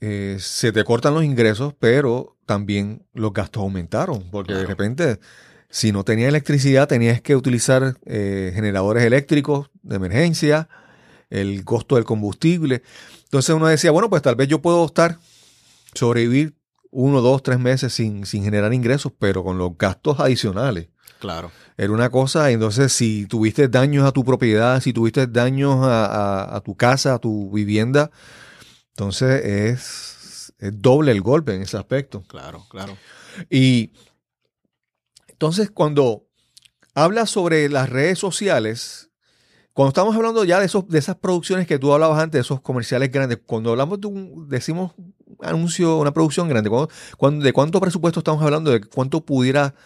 eh, 0.00 0.36
se 0.40 0.72
te 0.72 0.84
cortan 0.84 1.14
los 1.14 1.24
ingresos, 1.24 1.74
pero 1.78 2.36
también 2.46 3.02
los 3.14 3.32
gastos 3.32 3.62
aumentaron, 3.62 4.24
porque 4.30 4.52
de 4.54 4.66
repente 4.66 5.20
si 5.70 5.92
no 5.92 6.02
tenías 6.04 6.28
electricidad 6.28 6.88
tenías 6.88 7.20
que 7.20 7.36
utilizar 7.36 7.96
eh, 8.06 8.52
generadores 8.54 9.04
eléctricos 9.04 9.70
de 9.82 9.96
emergencia, 9.96 10.68
el 11.30 11.62
costo 11.64 11.96
del 11.96 12.04
combustible. 12.04 12.82
Entonces 13.24 13.54
uno 13.54 13.66
decía, 13.66 13.90
bueno, 13.90 14.08
pues 14.08 14.22
tal 14.22 14.34
vez 14.36 14.48
yo 14.48 14.62
puedo 14.62 14.86
estar, 14.86 15.18
sobrevivir 15.94 16.54
uno, 16.90 17.20
dos, 17.20 17.42
tres 17.42 17.58
meses 17.58 17.92
sin, 17.92 18.24
sin 18.24 18.44
generar 18.44 18.72
ingresos, 18.72 19.12
pero 19.18 19.44
con 19.44 19.58
los 19.58 19.76
gastos 19.76 20.20
adicionales. 20.20 20.88
Claro. 21.18 21.50
Era 21.76 21.92
una 21.92 22.08
cosa, 22.10 22.50
entonces 22.50 22.92
si 22.92 23.26
tuviste 23.26 23.68
daños 23.68 24.06
a 24.06 24.12
tu 24.12 24.24
propiedad, 24.24 24.80
si 24.80 24.92
tuviste 24.92 25.26
daños 25.26 25.84
a, 25.84 26.06
a- 26.06 26.56
a 26.56 26.60
tu 26.60 26.74
casa, 26.76 27.14
a 27.14 27.18
tu 27.18 27.50
vivienda, 27.50 28.10
entonces 28.98 29.44
es, 29.44 30.52
es 30.58 30.82
doble 30.82 31.12
el 31.12 31.20
golpe 31.20 31.54
en 31.54 31.62
ese 31.62 31.76
aspecto. 31.76 32.22
Claro, 32.26 32.66
claro. 32.68 32.96
Y 33.48 33.92
entonces 35.28 35.70
cuando 35.70 36.26
hablas 36.94 37.30
sobre 37.30 37.68
las 37.68 37.88
redes 37.88 38.18
sociales, 38.18 39.10
cuando 39.72 39.90
estamos 39.90 40.16
hablando 40.16 40.42
ya 40.42 40.58
de, 40.58 40.66
esos, 40.66 40.88
de 40.88 40.98
esas 40.98 41.14
producciones 41.14 41.68
que 41.68 41.78
tú 41.78 41.92
hablabas 41.92 42.18
antes, 42.20 42.38
de 42.38 42.40
esos 42.42 42.60
comerciales 42.60 43.12
grandes, 43.12 43.38
cuando 43.46 43.70
hablamos 43.70 44.00
de 44.00 44.08
un, 44.08 44.48
decimos 44.48 44.92
un 44.96 45.14
anuncio, 45.42 45.98
una 45.98 46.12
producción 46.12 46.48
grande, 46.48 46.68
¿cuándo- 46.68 46.88
cuándo- 47.16 47.44
¿de 47.44 47.52
cuánto 47.52 47.80
presupuesto 47.80 48.18
estamos 48.18 48.42
hablando? 48.42 48.72
¿De 48.72 48.80
cuánto 48.80 49.24
pudiera 49.24 49.76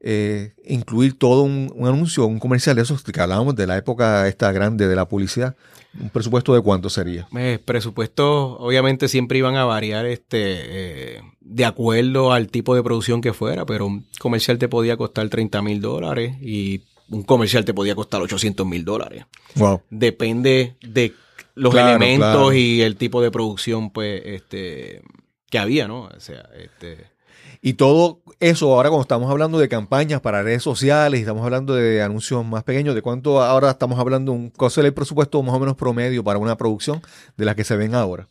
eh, 0.00 0.54
incluir 0.66 1.18
todo 1.18 1.42
un, 1.42 1.72
un 1.74 1.88
anuncio, 1.88 2.26
un 2.26 2.38
comercial 2.38 2.76
de 2.76 2.82
esos 2.82 3.02
que 3.02 3.20
hablábamos 3.20 3.54
de 3.56 3.66
la 3.66 3.78
época 3.78 4.28
esta 4.28 4.52
grande 4.52 4.86
de 4.86 4.96
la 4.96 5.08
publicidad? 5.08 5.56
¿Un 5.98 6.10
presupuesto 6.10 6.54
de 6.54 6.60
cuánto 6.60 6.88
sería? 6.90 7.26
Eh, 7.36 7.58
presupuestos 7.64 8.56
obviamente 8.60 9.08
siempre 9.08 9.38
iban 9.38 9.56
a 9.56 9.64
variar 9.64 10.06
este 10.06 11.16
eh, 11.16 11.20
de 11.40 11.64
acuerdo 11.64 12.32
al 12.32 12.48
tipo 12.48 12.74
de 12.76 12.82
producción 12.82 13.20
que 13.20 13.32
fuera, 13.32 13.66
pero 13.66 13.86
un 13.86 14.06
comercial 14.20 14.58
te 14.58 14.68
podía 14.68 14.96
costar 14.96 15.28
30 15.28 15.62
mil 15.62 15.80
dólares 15.80 16.36
y 16.40 16.82
un 17.08 17.24
comercial 17.24 17.64
te 17.64 17.74
podía 17.74 17.96
costar 17.96 18.22
800 18.22 18.64
mil 18.66 18.84
dólares. 18.84 19.24
Wow. 19.56 19.82
Depende 19.90 20.76
de 20.80 21.12
los 21.56 21.72
Claro, 21.72 21.96
elementos 21.96 22.30
claro. 22.30 22.52
y 22.52 22.82
el 22.82 22.94
tipo 22.96 23.20
de 23.20 23.32
producción 23.32 23.90
pues 23.90 24.22
este 24.24 25.02
que 25.50 25.58
había, 25.58 25.88
¿no? 25.88 26.02
O 26.04 26.20
sea, 26.20 26.48
este 26.56 27.08
Y 27.62 27.74
todo 27.74 28.22
eso, 28.40 28.72
ahora 28.72 28.88
cuando 28.88 29.02
estamos 29.02 29.30
hablando 29.30 29.58
de 29.58 29.68
campañas 29.68 30.22
para 30.22 30.42
redes 30.42 30.62
sociales, 30.62 31.20
estamos 31.20 31.44
hablando 31.44 31.74
de 31.74 32.00
anuncios 32.00 32.44
más 32.44 32.64
pequeños, 32.64 32.94
¿de 32.94 33.02
cuánto 33.02 33.42
ahora 33.42 33.70
estamos 33.70 33.98
hablando? 33.98 34.32
Un, 34.32 34.48
¿Cuál 34.50 34.70
es 34.70 34.78
el 34.78 34.94
presupuesto 34.94 35.42
más 35.42 35.54
o 35.54 35.60
menos 35.60 35.76
promedio 35.76 36.24
para 36.24 36.38
una 36.38 36.56
producción 36.56 37.02
de 37.36 37.44
las 37.44 37.56
que 37.56 37.64
se 37.64 37.76
ven 37.76 37.94
ahora? 37.94 38.28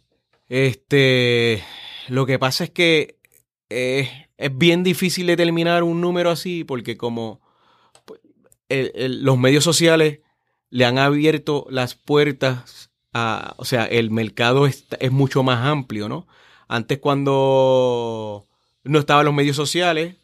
Este, 0.47 1.63
lo 2.07 2.25
que 2.25 2.39
pasa 2.39 2.63
es 2.63 2.71
que 2.71 3.19
eh, 3.69 4.09
es 4.37 4.57
bien 4.57 4.83
difícil 4.83 5.27
determinar 5.27 5.83
un 5.83 6.01
número 6.01 6.31
así 6.31 6.63
porque 6.63 6.97
como 6.97 7.39
los 8.67 9.37
medios 9.37 9.63
sociales 9.63 10.21
le 10.71 10.85
han 10.85 10.97
abierto 10.97 11.67
las 11.69 11.93
puertas 11.93 12.89
a, 13.13 13.53
o 13.57 13.65
sea, 13.65 13.85
el 13.85 14.09
mercado 14.09 14.65
es 14.65 15.11
mucho 15.11 15.43
más 15.43 15.65
amplio, 15.67 16.09
¿no? 16.09 16.27
Antes 16.67 16.99
cuando 16.99 18.48
no 18.83 18.99
estaban 18.99 19.25
los 19.25 19.33
medios 19.33 19.55
sociales, 19.55 20.15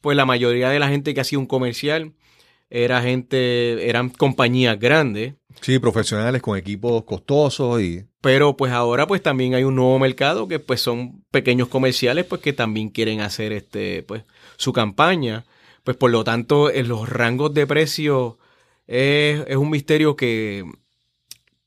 pues 0.00 0.16
la 0.16 0.26
mayoría 0.26 0.70
de 0.70 0.78
la 0.78 0.88
gente 0.88 1.14
que 1.14 1.20
hacía 1.20 1.38
un 1.38 1.46
comercial 1.46 2.12
era 2.70 3.00
gente, 3.02 3.88
eran 3.88 4.10
compañías 4.10 4.78
grandes. 4.78 5.34
Sí, 5.60 5.78
profesionales 5.78 6.42
con 6.42 6.58
equipos 6.58 7.04
costosos 7.04 7.80
y... 7.80 8.04
Pero 8.20 8.56
pues 8.56 8.72
ahora 8.72 9.06
pues 9.06 9.22
también 9.22 9.54
hay 9.54 9.64
un 9.64 9.76
nuevo 9.76 9.98
mercado 9.98 10.48
que 10.48 10.58
pues 10.58 10.80
son 10.80 11.24
pequeños 11.30 11.68
comerciales 11.68 12.24
pues 12.24 12.40
que 12.40 12.52
también 12.52 12.88
quieren 12.90 13.20
hacer 13.20 13.52
este 13.52 14.02
pues 14.02 14.24
su 14.56 14.72
campaña. 14.72 15.44
Pues 15.84 15.96
por 15.96 16.10
lo 16.10 16.24
tanto 16.24 16.70
en 16.70 16.88
los 16.88 17.08
rangos 17.08 17.54
de 17.54 17.66
precio 17.66 18.38
es, 18.88 19.44
es 19.46 19.56
un 19.56 19.70
misterio 19.70 20.16
que, 20.16 20.64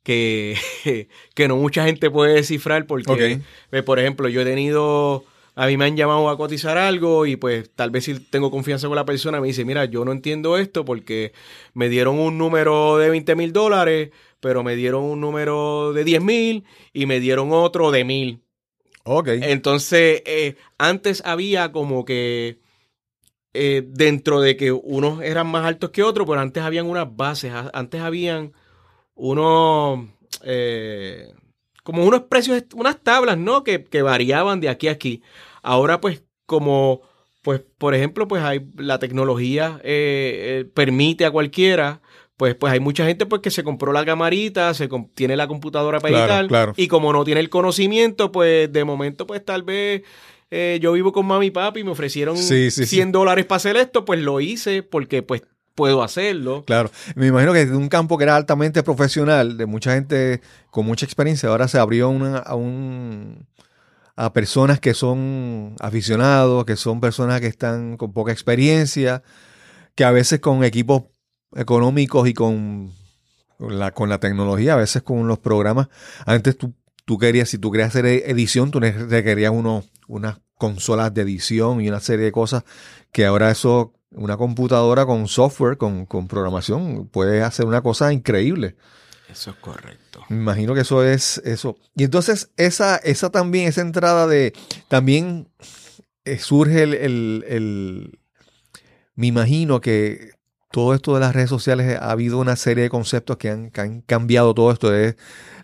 que, 0.04 0.58
que 1.34 1.48
no 1.48 1.56
mucha 1.56 1.86
gente 1.86 2.12
puede 2.12 2.34
descifrar 2.34 2.86
porque 2.86 3.42
pues, 3.70 3.84
por 3.84 4.00
ejemplo 4.00 4.28
yo 4.28 4.42
he 4.42 4.46
tenido 4.46 5.24
a 5.56 5.68
mí 5.68 5.78
me 5.78 5.86
han 5.86 5.98
llamado 5.98 6.30
a 6.30 6.38
cotizar 6.38 6.78
algo 6.78 7.26
y 7.26 7.36
pues 7.36 7.70
tal 7.76 7.92
vez 7.92 8.06
si 8.06 8.20
tengo 8.20 8.52
confianza 8.52 8.88
con 8.88 8.96
la 8.96 9.06
persona 9.06 9.42
me 9.42 9.48
dice, 9.48 9.66
mira, 9.66 9.86
yo 9.86 10.06
no 10.06 10.12
entiendo 10.12 10.58
esto 10.58 10.86
porque 10.86 11.34
me 11.74 11.90
dieron 11.90 12.20
un 12.20 12.38
número 12.38 12.98
de 12.98 13.10
20 13.10 13.36
mil 13.36 13.54
dólares, 13.54 14.12
pero 14.40 14.64
me 14.64 14.76
dieron 14.76 15.04
un 15.04 15.20
número 15.22 15.94
de 15.94 16.04
10 16.04 16.22
mil 16.22 16.66
y 16.94 17.06
me 17.06 17.20
dieron 17.20 17.52
otro 17.52 17.92
de 17.92 18.04
mil. 18.06 18.42
Ok. 19.04 19.28
Entonces, 19.30 20.22
eh, 20.26 20.56
antes 20.78 21.22
había 21.26 21.72
como 21.72 22.06
que 22.06 22.60
eh, 23.54 23.84
dentro 23.88 24.42
de 24.42 24.56
que 24.56 24.72
unos 24.72 25.22
eran 25.24 25.48
más 25.48 25.66
altos 25.66 25.90
que 25.90 26.04
otros, 26.04 26.28
pero 26.28 26.40
antes 26.40 26.62
habían 26.62 26.86
unas 26.86 27.16
bases, 27.16 27.52
antes 27.74 28.02
habían 28.02 28.54
unos, 29.16 30.08
eh, 30.44 31.34
como 31.90 32.06
unos 32.06 32.22
precios, 32.30 32.64
unas 32.76 33.02
tablas, 33.02 33.36
¿no? 33.38 33.64
Que, 33.64 33.84
que 33.84 34.04
variaban 34.04 34.60
de 34.60 34.70
aquí 34.70 34.88
a 34.88 34.92
aquí. 34.92 35.24
Ahora, 35.64 36.00
pues, 36.00 36.24
como, 36.46 37.02
pues, 37.42 37.62
por 37.80 37.96
ejemplo, 37.96 38.28
pues 38.28 38.44
hay 38.44 38.62
la 38.78 39.00
tecnología 39.00 39.82
eh, 39.84 40.62
eh, 40.62 40.66
permite 40.72 41.26
a 41.26 41.32
cualquiera. 41.32 42.02
Pues, 42.38 42.54
pues 42.56 42.72
hay 42.72 42.80
mucha 42.80 43.06
gente 43.06 43.26
pues 43.26 43.42
que 43.42 43.50
se 43.52 43.64
compró 43.64 43.92
la 43.92 44.06
camarita, 44.06 44.74
se 44.74 44.88
tiene 45.16 45.36
la 45.36 45.48
computadora 45.48 46.00
para 46.00 46.14
Claro, 46.14 46.26
editar 46.34 46.48
claro. 46.48 46.74
y 46.78 46.88
como 46.88 47.12
no 47.12 47.26
tiene 47.26 47.42
el 47.42 47.50
conocimiento, 47.50 48.32
pues 48.32 48.72
de 48.72 48.86
momento 48.86 49.28
pues 49.28 49.44
tal 49.44 49.64
vez 49.64 50.04
eh, 50.50 50.80
yo 50.82 50.94
vivo 50.94 51.12
con 51.12 51.26
mami 51.26 51.48
y 51.48 51.52
papi 51.52 51.82
y 51.82 51.84
me 51.84 51.92
ofrecieron 51.92 52.38
Sí, 52.38 52.72
sí, 52.72 52.86
sí. 52.86 52.96
100 52.96 53.12
dólares 53.12 53.46
para 53.46 53.58
hacer 53.58 53.76
esto, 53.76 54.06
pues 54.06 54.22
lo 54.22 54.40
hice 54.40 54.84
porque 54.84 55.22
pues 55.22 55.42
puedo 55.80 56.04
hacerlo. 56.04 56.64
Claro, 56.66 56.92
me 57.16 57.28
imagino 57.28 57.54
que 57.54 57.66
de 57.66 57.76
un 57.76 57.88
campo 57.88 58.18
que 58.18 58.26
era 58.26 58.36
altamente 58.36 58.84
profesional, 58.84 59.56
de 59.58 59.66
mucha 59.66 59.94
gente 59.94 60.42
con 60.72 60.86
mucha 60.86 61.06
experiencia, 61.06 61.48
ahora 61.48 61.68
se 61.70 61.80
abrió 61.80 62.10
una- 62.10 62.44
a, 62.46 62.56
a 64.26 64.34
personas 64.34 64.80
que 64.82 64.94
son 64.94 65.76
aficionados, 65.80 66.66
que 66.66 66.76
son 66.76 67.00
personas 67.00 67.40
que 67.40 67.48
están 67.48 67.96
con 67.96 68.12
poca 68.12 68.34
experiencia, 68.34 69.24
que 69.96 70.04
a 70.04 70.12
veces 70.12 70.40
con 70.42 70.64
equipos 70.66 71.04
económicos 71.56 72.28
y 72.28 72.34
con 72.34 72.92
la, 73.60 73.92
con 73.92 74.10
la 74.10 74.20
tecnología, 74.20 74.74
a 74.74 74.78
veces 74.78 75.02
con 75.02 75.28
los 75.28 75.40
programas, 75.40 75.88
antes 76.26 76.58
tú, 76.58 76.74
tú 77.06 77.18
querías, 77.18 77.50
si 77.50 77.58
tú 77.58 77.72
querías 77.72 77.90
hacer 77.90 78.06
edición, 78.06 78.72
tú 78.72 78.80
requerías 78.82 79.54
unas 80.08 80.40
consolas 80.56 81.14
de 81.14 81.22
edición 81.22 81.80
y 81.82 81.88
una 81.88 82.02
serie 82.02 82.26
de 82.26 82.32
cosas 82.34 82.64
que 83.14 83.26
ahora 83.26 83.50
eso, 83.50 83.94
una 84.12 84.38
computadora 84.38 85.06
con 85.06 85.28
software, 85.28 85.78
con, 85.78 86.06
con 86.06 86.28
programación, 86.28 87.08
puede 87.08 87.44
hacer 87.44 87.66
una 87.66 87.82
cosa 87.82 88.12
increíble. 88.12 88.76
Eso 89.30 89.52
es 89.52 89.58
correcto. 89.58 90.22
Me 90.30 90.38
imagino 90.38 90.74
que 90.74 90.82
eso 90.82 91.04
es 91.04 91.38
eso. 91.46 91.78
Y 91.96 92.04
entonces 92.04 92.50
esa, 92.58 92.98
esa 92.98 93.30
también, 93.30 93.68
esa 93.68 93.82
entrada 93.82 94.26
de, 94.26 94.54
también 94.88 95.50
eh, 96.26 96.40
surge 96.40 96.84
el, 96.84 96.94
el- 96.96 97.46
el- 97.48 98.20
me 99.16 99.28
imagino 99.28 99.82
que 99.82 100.32
todo 100.72 100.94
esto 100.94 101.14
de 101.14 101.20
las 101.20 101.34
redes 101.36 101.50
sociales 101.50 101.98
ha 102.00 102.12
habido 102.12 102.40
una 102.40 102.56
serie 102.56 102.84
de 102.84 102.90
conceptos 102.90 103.38
que 103.38 103.50
han, 103.50 103.70
que 103.72 103.82
han 103.82 104.02
cambiado 104.02 104.54
todo 104.54 104.72
esto. 104.72 104.96
Es 104.96 105.16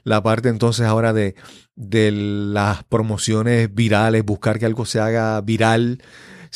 la 0.03 0.21
parte 0.21 0.49
entonces 0.49 0.85
ahora 0.85 1.13
de, 1.13 1.35
de 1.75 2.11
las 2.11 2.83
promociones 2.83 3.73
virales, 3.73 4.23
buscar 4.25 4.59
que 4.59 4.65
algo 4.65 4.85
se 4.85 4.99
haga 4.99 5.39
viral 5.41 6.01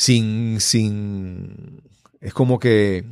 sin, 0.00 0.62
sin, 0.62 1.82
es 2.22 2.32
como 2.32 2.58
que 2.58 3.04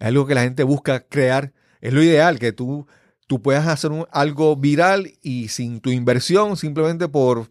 es 0.00 0.06
algo 0.08 0.26
que 0.26 0.34
la 0.34 0.42
gente 0.42 0.64
busca 0.64 1.06
crear. 1.06 1.52
Es 1.80 1.92
lo 1.92 2.02
ideal, 2.02 2.40
que 2.40 2.50
tú, 2.50 2.88
tú 3.28 3.40
puedas 3.40 3.68
hacer 3.68 3.92
un- 3.92 4.08
algo 4.10 4.56
viral 4.56 5.12
y 5.22 5.46
sin 5.46 5.80
tu 5.80 5.90
inversión, 5.90 6.56
simplemente 6.56 7.06
por 7.06 7.46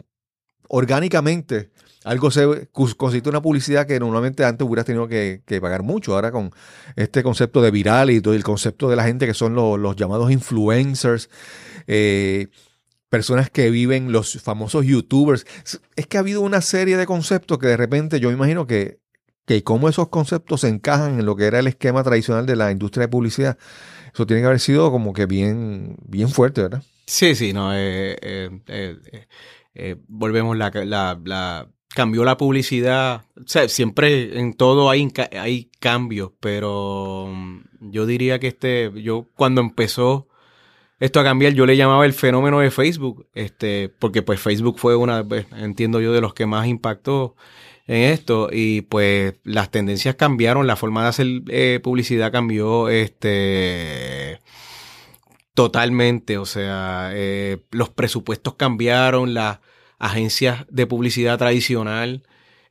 orgánicamente, 0.67 1.69
algo 2.03 2.29
se 2.29 2.67
constituye 2.73 3.29
una 3.29 3.41
publicidad 3.41 3.87
que 3.87 3.97
normalmente 4.01 4.43
antes 4.43 4.67
hubieras 4.67 4.85
tenido 4.85 5.07
que, 5.07 5.41
pagar 5.61 5.83
mucho. 5.83 6.13
Ahora 6.13 6.33
con 6.33 6.51
este 6.97 7.23
concepto 7.23 7.61
de 7.61 7.71
viral 7.71 8.09
y 8.09 8.19
todo 8.19 8.33
el 8.33 8.43
concepto 8.43 8.89
de 8.89 8.97
la 8.97 9.05
gente 9.05 9.27
que 9.27 9.33
son 9.33 9.55
los 9.55 9.95
llamados 9.95 10.29
influencers, 10.29 11.29
eh, 11.87 12.47
personas 13.11 13.49
que 13.49 13.69
viven, 13.69 14.13
los 14.13 14.41
famosos 14.41 14.85
youtubers. 14.85 15.45
Es 15.97 16.07
que 16.07 16.15
ha 16.15 16.21
habido 16.21 16.39
una 16.41 16.61
serie 16.61 16.95
de 16.95 17.05
conceptos 17.05 17.59
que 17.59 17.67
de 17.67 17.75
repente 17.75 18.21
yo 18.21 18.31
imagino 18.31 18.65
que, 18.65 18.99
que 19.45 19.63
cómo 19.63 19.89
esos 19.89 20.07
conceptos 20.07 20.61
se 20.61 20.69
encajan 20.69 21.19
en 21.19 21.25
lo 21.25 21.35
que 21.35 21.43
era 21.43 21.59
el 21.59 21.67
esquema 21.67 22.03
tradicional 22.03 22.45
de 22.45 22.55
la 22.55 22.71
industria 22.71 23.01
de 23.01 23.09
publicidad. 23.09 23.57
Eso 24.13 24.25
tiene 24.25 24.41
que 24.41 24.47
haber 24.47 24.61
sido 24.61 24.91
como 24.91 25.11
que 25.11 25.25
bien, 25.25 25.97
bien 26.05 26.29
fuerte, 26.29 26.61
¿verdad? 26.61 26.83
Sí, 27.05 27.35
sí, 27.35 27.51
no. 27.51 27.75
Eh, 27.75 28.17
eh, 28.21 29.27
eh, 29.75 29.95
volvemos 30.07 30.55
la, 30.55 30.71
la, 30.85 31.67
cambió 31.89 32.23
la 32.23 32.37
publicidad. 32.37 33.25
O 33.35 33.45
sea, 33.45 33.67
siempre 33.67 34.39
en 34.39 34.53
todo 34.53 34.89
hay, 34.89 35.11
hay 35.37 35.69
cambios, 35.81 36.31
pero 36.39 37.27
mm, 37.29 37.91
yo 37.91 38.05
diría 38.05 38.39
que 38.39 38.47
este, 38.47 38.89
yo 39.03 39.27
cuando 39.35 39.59
empezó 39.59 40.29
esto 41.01 41.19
a 41.19 41.23
cambiar, 41.23 41.53
yo 41.53 41.65
le 41.65 41.75
llamaba 41.75 42.05
el 42.05 42.13
fenómeno 42.13 42.59
de 42.59 42.69
Facebook, 42.69 43.27
este, 43.33 43.89
porque 43.89 44.21
pues 44.21 44.39
Facebook 44.39 44.77
fue 44.77 44.95
una, 44.95 45.27
pues, 45.27 45.47
entiendo 45.57 45.99
yo, 45.99 46.13
de 46.13 46.21
los 46.21 46.35
que 46.35 46.45
más 46.45 46.67
impactó 46.67 47.35
en 47.87 48.03
esto 48.03 48.49
y 48.51 48.81
pues 48.81 49.33
las 49.43 49.71
tendencias 49.71 50.13
cambiaron, 50.13 50.67
la 50.67 50.75
forma 50.75 51.01
de 51.01 51.09
hacer 51.09 51.27
eh, 51.47 51.79
publicidad 51.81 52.31
cambió, 52.31 52.87
este, 52.87 54.41
totalmente, 55.55 56.37
o 56.37 56.45
sea, 56.45 57.09
eh, 57.15 57.65
los 57.71 57.89
presupuestos 57.89 58.53
cambiaron, 58.53 59.33
las 59.33 59.57
agencias 59.97 60.67
de 60.69 60.85
publicidad 60.85 61.39
tradicional 61.39 62.21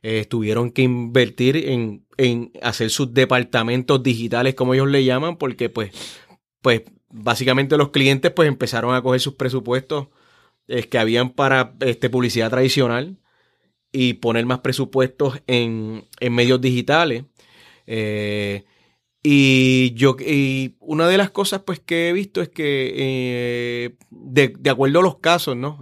eh, 0.03 0.23
tuvieron 0.23 0.71
que 0.71 0.83
invertir 0.83 1.57
en, 1.57 2.05
en 2.15 2.53
hacer 2.61 2.91
sus 2.91 3.13
departamentos 3.13 4.01
digitales, 4.01 4.55
como 4.55 4.73
ellos 4.73 4.87
le 4.87 5.03
llaman, 5.03 5.35
porque 5.35 5.67
pues, 5.67 5.91
pues 6.61 6.83
básicamente 7.11 7.77
los 7.77 7.89
clientes 7.89 8.31
pues 8.31 8.47
empezaron 8.47 8.95
a 8.95 9.01
coger 9.01 9.19
sus 9.19 9.35
presupuestos 9.35 10.07
eh, 10.67 10.83
que 10.83 10.97
habían 10.97 11.31
para 11.31 11.75
este, 11.81 12.09
publicidad 12.09 12.49
tradicional 12.49 13.17
y 13.91 14.13
poner 14.13 14.45
más 14.45 14.59
presupuestos 14.59 15.41
en, 15.47 16.05
medios 16.21 16.61
digitales. 16.61 17.25
Eh, 17.87 18.63
y 19.23 19.93
yo 19.93 20.15
y 20.19 20.77
una 20.79 21.07
de 21.07 21.17
las 21.17 21.29
cosas 21.29 21.61
pues 21.61 21.79
que 21.79 22.09
he 22.09 22.13
visto 22.13 22.41
es 22.41 22.49
que 22.49 22.93
eh, 22.95 23.97
de, 24.09 24.69
acuerdo 24.69 24.99
a 24.99 25.03
los 25.03 25.19
casos, 25.19 25.55
¿no? 25.55 25.81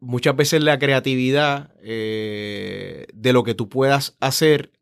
muchas 0.00 0.36
veces 0.36 0.62
la 0.62 0.78
creatividad 0.78 1.74
de 1.82 3.32
lo 3.32 3.42
que 3.44 3.54
tú 3.54 3.68
puedas 3.68 4.16
hacer, 4.20 4.72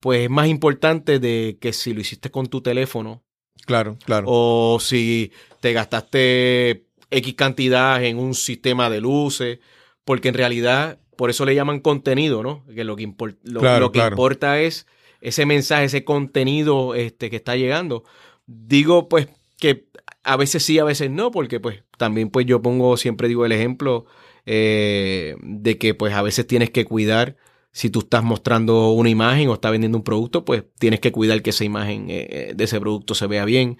pues 0.00 0.20
es 0.22 0.30
más 0.30 0.48
importante 0.48 1.18
de 1.18 1.58
que 1.60 1.72
si 1.72 1.92
lo 1.92 2.00
hiciste 2.00 2.30
con 2.30 2.46
tu 2.46 2.62
teléfono 2.62 3.24
Claro, 3.66 3.96
claro. 4.04 4.26
O 4.28 4.78
si 4.80 5.32
te 5.60 5.72
gastaste 5.72 6.86
X 7.10 7.34
cantidad 7.34 8.02
en 8.02 8.18
un 8.18 8.34
sistema 8.34 8.90
de 8.90 9.00
luces, 9.00 9.58
porque 10.04 10.28
en 10.28 10.34
realidad, 10.34 10.98
por 11.16 11.30
eso 11.30 11.44
le 11.44 11.54
llaman 11.54 11.80
contenido, 11.80 12.42
¿no? 12.42 12.64
Que 12.74 12.84
lo 12.84 12.96
que, 12.96 13.12
lo, 13.42 13.92
que 13.92 13.98
importa 13.98 14.60
es 14.60 14.86
ese 15.20 15.46
mensaje, 15.46 15.84
ese 15.84 16.04
contenido 16.04 16.94
este, 16.94 17.30
que 17.30 17.36
está 17.36 17.56
llegando. 17.56 18.04
Digo, 18.46 19.08
pues, 19.08 19.28
que 19.58 19.88
a 20.22 20.36
veces 20.36 20.62
sí, 20.62 20.78
a 20.78 20.84
veces 20.84 21.10
no, 21.10 21.30
porque 21.30 21.60
pues 21.60 21.82
también 21.96 22.30
pues 22.30 22.46
yo 22.46 22.62
pongo, 22.62 22.96
siempre 22.96 23.28
digo 23.28 23.44
el 23.44 23.52
ejemplo 23.52 24.06
eh, 24.46 25.36
de 25.42 25.78
que 25.78 25.94
pues 25.94 26.14
a 26.14 26.22
veces 26.22 26.46
tienes 26.46 26.70
que 26.70 26.84
cuidar 26.84 27.36
si 27.78 27.90
tú 27.90 28.00
estás 28.00 28.24
mostrando 28.24 28.90
una 28.90 29.08
imagen 29.08 29.48
o 29.48 29.54
estás 29.54 29.70
vendiendo 29.70 29.98
un 29.98 30.02
producto, 30.02 30.44
pues 30.44 30.64
tienes 30.80 30.98
que 30.98 31.12
cuidar 31.12 31.42
que 31.42 31.50
esa 31.50 31.62
imagen 31.62 32.10
eh, 32.10 32.26
eh, 32.28 32.52
de 32.56 32.64
ese 32.64 32.80
producto 32.80 33.14
se 33.14 33.28
vea 33.28 33.44
bien. 33.44 33.78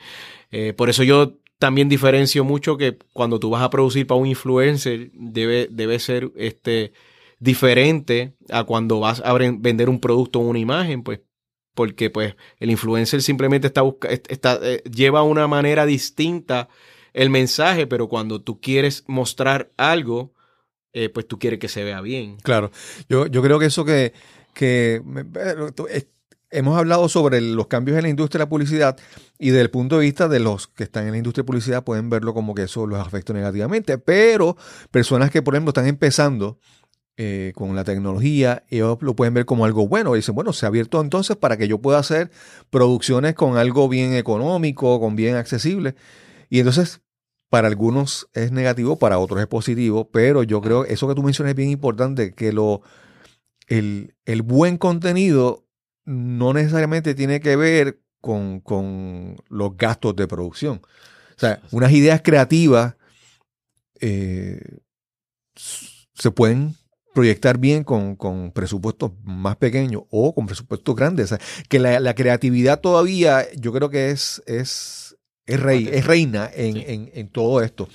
Eh, 0.53 0.73
por 0.73 0.89
eso 0.89 1.03
yo 1.03 1.39
también 1.59 1.89
diferencio 1.89 2.45
mucho 2.45 2.77
que 2.77 2.97
cuando 3.13 3.41
tú 3.41 3.51
vas 3.51 3.61
a 3.61 3.71
producir 3.71 4.07
para 4.07 4.21
un 4.21 4.29
influencer, 4.29 5.11
debe, 5.15 5.67
debe 5.73 5.99
ser 5.99 6.31
este, 6.37 6.93
diferente 7.41 8.35
a 8.51 8.63
cuando 8.63 9.01
vas 9.01 9.21
a 9.25 9.33
vender 9.33 9.89
un 9.89 9.99
producto 9.99 10.39
o 10.39 10.43
una 10.43 10.61
imagen, 10.61 11.03
pues 11.03 11.23
porque 11.75 12.09
pues 12.09 12.37
el 12.61 12.71
influencer 12.71 13.21
simplemente 13.21 13.67
está, 13.67 13.83
está 14.29 14.61
lleva 14.85 15.25
una 15.25 15.49
manera 15.49 15.87
distinta 15.87 16.69
el 17.15 17.31
mensaje, 17.31 17.89
pero 17.89 18.09
cuando 18.09 18.41
tú 18.41 18.61
quieres 18.61 19.03
mostrar 19.09 19.73
algo, 19.77 20.35
eh, 20.93 21.09
pues 21.09 21.27
tú 21.27 21.39
quieres 21.39 21.59
que 21.59 21.69
se 21.69 21.85
vea 21.85 22.01
bien. 22.01 22.37
Claro, 22.43 22.71
yo, 23.09 23.27
yo 23.27 23.43
creo 23.43 23.59
que 23.59 23.67
eso 23.67 23.85
que, 23.85 24.13
que 24.55 25.03
hemos 26.51 26.79
hablado 26.79 27.09
sobre 27.09 27.41
los 27.41 27.67
cambios 27.67 27.97
en 27.97 28.05
la 28.05 28.09
industria 28.09 28.39
de 28.39 28.45
la 28.45 28.49
publicidad 28.49 28.97
y 29.39 29.51
desde 29.51 29.63
el 29.63 29.71
punto 29.71 29.99
de 29.99 30.07
vista 30.07 30.29
de 30.29 30.41
los 30.41 30.67
que 30.67 30.85
están 30.85 31.07
en 31.07 31.13
la 31.13 31.19
industria 31.19 31.43
de 31.43 31.47
publicidad 31.47 31.85
pueden 31.85 32.09
verlo 32.11 32.35
como 32.35 32.55
que 32.55 32.63
eso 32.63 32.87
los 32.87 33.05
afecta 33.05 33.33
negativamente, 33.33 33.99
pero 33.99 34.57
personas 34.91 35.31
que 35.31 35.43
por 35.43 35.55
ejemplo 35.55 35.71
están 35.71 35.87
empezando 35.87 36.59
eh, 37.21 37.53
con 37.57 37.75
la 37.75 37.83
tecnología, 37.83 38.65
ellos 38.69 38.99
lo 39.01 39.17
pueden 39.17 39.35
ver 39.35 39.45
como 39.45 39.65
algo 39.65 39.89
bueno. 39.89 40.15
dicen, 40.15 40.37
bueno, 40.37 40.53
se 40.53 40.67
ha 40.67 40.69
abierto 40.69 41.01
entonces 41.01 41.37
para 41.37 41.57
que 41.57 41.67
yo 41.67 41.79
pueda 41.79 41.99
hacer 41.99 42.31
producciones 42.71 43.35
con 43.35 43.57
algo 43.57 43.89
bien 43.89 44.15
económico, 44.15 45.01
con 45.01 45.17
bien 45.17 45.35
accesible. 45.35 45.97
Y 46.49 46.61
entonces 46.61 47.01
para 47.49 47.69
algunos 47.69 48.29
es 48.35 48.53
negativo, 48.53 48.99
para 48.99 49.19
otros 49.19 49.41
es 49.41 49.47
positivo, 49.47 50.11
pero 50.11 50.43
yo 50.43 50.61
creo 50.61 50.85
que 50.85 50.93
eso 50.93 51.09
que 51.09 51.15
tú 51.15 51.23
mencionas 51.23 51.51
es 51.51 51.57
bien 51.57 51.71
importante, 51.71 52.35
que 52.35 52.53
lo, 52.53 52.83
el, 53.69 54.13
buen 54.45 54.77
contenido 54.77 55.67
no 56.05 56.53
necesariamente 56.53 57.15
tiene 57.15 57.41
que 57.41 57.57
ver 57.57 58.01
con, 58.21 59.37
los 59.49 59.77
gastos 59.77 60.17
de 60.17 60.27
producción. 60.27 60.83
O 61.37 61.41
sea, 61.41 61.63
unas 61.71 61.93
ideas 61.93 62.21
creativas 62.23 62.97
eh, 64.01 64.61
se 65.55 66.31
pueden 66.31 66.75
proyectar 67.15 67.59
bien 67.59 67.85
con, 67.85 68.53
presupuestos 68.53 69.13
más 69.23 69.57
pequeños 69.57 70.03
o 70.11 70.35
con 70.35 70.47
presupuestos 70.47 70.95
grandes. 70.95 71.33
O 71.33 71.37
sea, 71.37 71.47
que 71.69 71.79
la, 71.79 72.01
la, 72.01 72.15
creatividad 72.15 72.81
todavía 72.81 73.47
yo 73.57 73.73
creo 73.73 73.89
que 73.89 74.11
es, 74.11 74.43
es 74.47 75.08
es, 75.49 75.61
rey, 75.61 75.89
es 75.91 76.07
reina 76.07 76.51
en, 76.55 77.29
todo 77.29 77.63
esto. 77.63 77.89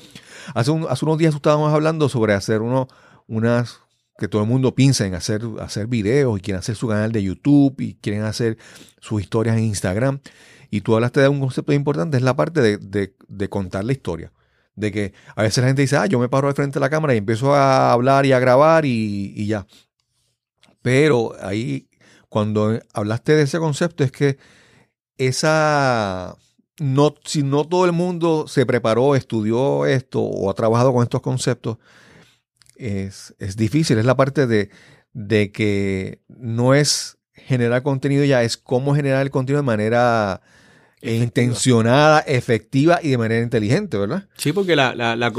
Hace, 0.53 0.71
hace, 0.89 1.05
unos 1.05 1.17
días 1.17 1.33
estábamos 1.33 1.73
hablando 1.73 2.09
sobre 2.09 2.33
hacer 2.33 2.61
uno, 2.61 2.87
unas 3.27 3.79
que 4.17 4.27
todo 4.27 4.41
el 4.41 4.47
mundo 4.47 4.75
piensa 4.75 5.05
en 5.05 5.15
hacer, 5.15 5.41
hacer 5.59 5.87
videos 5.87 6.37
y 6.37 6.41
quieren 6.41 6.59
hacer 6.59 6.75
su 6.75 6.87
canal 6.87 7.11
de 7.11 7.23
YouTube 7.23 7.79
y 7.79 7.95
quieren 7.95 8.23
hacer 8.23 8.57
sus 8.99 9.21
historias 9.21 9.57
en 9.57 9.63
Instagram. 9.63 10.19
Y 10.69 10.81
tú 10.81 10.95
hablaste 10.95 11.21
de 11.21 11.27
un 11.27 11.39
concepto 11.39 11.73
importante, 11.73 12.17
es 12.17 12.23
la 12.23 12.35
parte 12.35 12.77
de, 12.77 13.49
contar 13.49 13.85
la 13.85 13.91
historia. 13.91 14.31
De 14.75 14.91
que 14.91 15.13
a 15.35 15.43
veces 15.43 15.61
la 15.61 15.67
gente 15.67 15.83
dice, 15.83 15.97
ah, 15.97 16.07
yo 16.07 16.17
me 16.19 16.29
paro 16.29 16.47
de 16.47 16.55
frente 16.55 16.79
a 16.79 16.81
la 16.81 16.89
cámara 16.89 17.13
y 17.13 17.17
empiezo 17.17 17.53
a 17.53 17.91
hablar 17.91 18.25
y 18.25 18.31
a 18.31 18.39
grabar 18.39 18.85
y, 18.85 19.33
y 19.35 19.45
ya. 19.45 19.67
Pero 20.81 21.33
ahí, 21.39 21.87
cuando 22.29 22.79
hablaste 22.93 23.35
de 23.35 23.43
ese 23.43 23.59
concepto, 23.59 24.03
es 24.03 24.11
que 24.11 24.37
esa, 25.17 26.35
no, 26.79 27.15
si 27.23 27.43
no 27.43 27.65
todo 27.65 27.85
el 27.85 27.91
mundo 27.91 28.45
se 28.47 28.65
preparó, 28.65 29.15
estudió 29.15 29.85
esto 29.85 30.21
o 30.21 30.49
ha 30.49 30.53
trabajado 30.53 30.93
con 30.93 31.03
estos 31.03 31.21
conceptos, 31.21 31.77
es, 32.75 33.33
difícil. 33.55 33.97
Es 33.97 34.05
la 34.05 34.17
parte 34.17 34.47
de, 34.47 34.69
de, 35.13 35.51
que 35.51 36.21
no 36.27 36.73
es 36.73 37.17
generar 37.33 37.83
contenido 37.83 38.23
ya, 38.25 38.43
es 38.43 38.57
cómo 38.57 38.95
generar 38.95 39.21
el 39.21 39.31
contenido 39.31 39.61
de 39.61 39.65
manera 39.65 40.41
intencionada, 41.01 42.19
efectiva 42.19 42.99
y 43.01 43.09
de 43.09 43.17
manera 43.17 43.43
inteligente, 43.43 43.97
¿verdad? 43.97 44.27
Sí, 44.37 44.53
porque 44.53 44.75
la, 44.75 44.93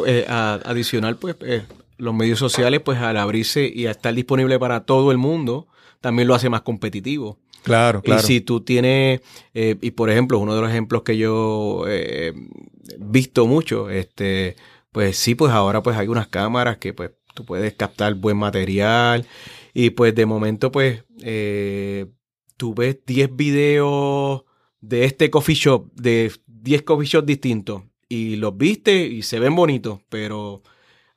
eh, 0.06 0.26
adicional, 0.28 1.16
pues, 1.16 1.36
eh, 1.40 1.64
los 1.96 2.14
medios 2.14 2.38
sociales, 2.38 2.80
pues 2.84 2.98
al 2.98 3.16
abrirse 3.16 3.70
y 3.72 3.86
a 3.86 3.92
estar 3.92 4.14
disponible 4.14 4.58
para 4.58 4.84
todo 4.84 5.10
el 5.10 5.18
mundo, 5.18 5.68
también 6.00 6.28
lo 6.28 6.34
hace 6.34 6.50
más 6.50 6.62
competitivo. 6.62 7.38
Claro, 7.64 8.02
claro. 8.02 8.20
Y 8.20 8.24
si 8.24 8.40
tú 8.42 8.60
tienes, 8.60 9.22
eh, 9.54 9.76
y 9.80 9.90
por 9.92 10.10
ejemplo, 10.10 10.38
uno 10.38 10.54
de 10.54 10.60
los 10.60 10.70
ejemplos 10.70 11.02
que 11.02 11.16
yo 11.16 11.84
he 11.88 12.28
eh, 12.28 12.32
visto 12.98 13.46
mucho, 13.46 13.88
este, 13.88 14.56
pues 14.92 15.16
sí, 15.16 15.34
pues 15.34 15.50
ahora 15.50 15.82
pues 15.82 15.96
hay 15.96 16.06
unas 16.06 16.28
cámaras 16.28 16.76
que 16.76 16.92
pues 16.92 17.12
tú 17.34 17.46
puedes 17.46 17.72
captar 17.72 18.14
buen 18.14 18.36
material 18.36 19.26
y 19.72 19.90
pues 19.90 20.14
de 20.14 20.26
momento 20.26 20.70
pues 20.70 21.04
eh, 21.22 22.06
tú 22.58 22.74
ves 22.74 22.98
10 23.06 23.34
videos 23.34 24.44
de 24.80 25.06
este 25.06 25.30
coffee 25.30 25.54
shop, 25.54 25.90
de 25.94 26.30
10 26.46 26.82
coffee 26.82 27.08
shops 27.08 27.26
distintos 27.26 27.82
y 28.10 28.36
los 28.36 28.56
viste 28.58 29.06
y 29.06 29.22
se 29.22 29.40
ven 29.40 29.56
bonitos, 29.56 30.00
pero 30.10 30.62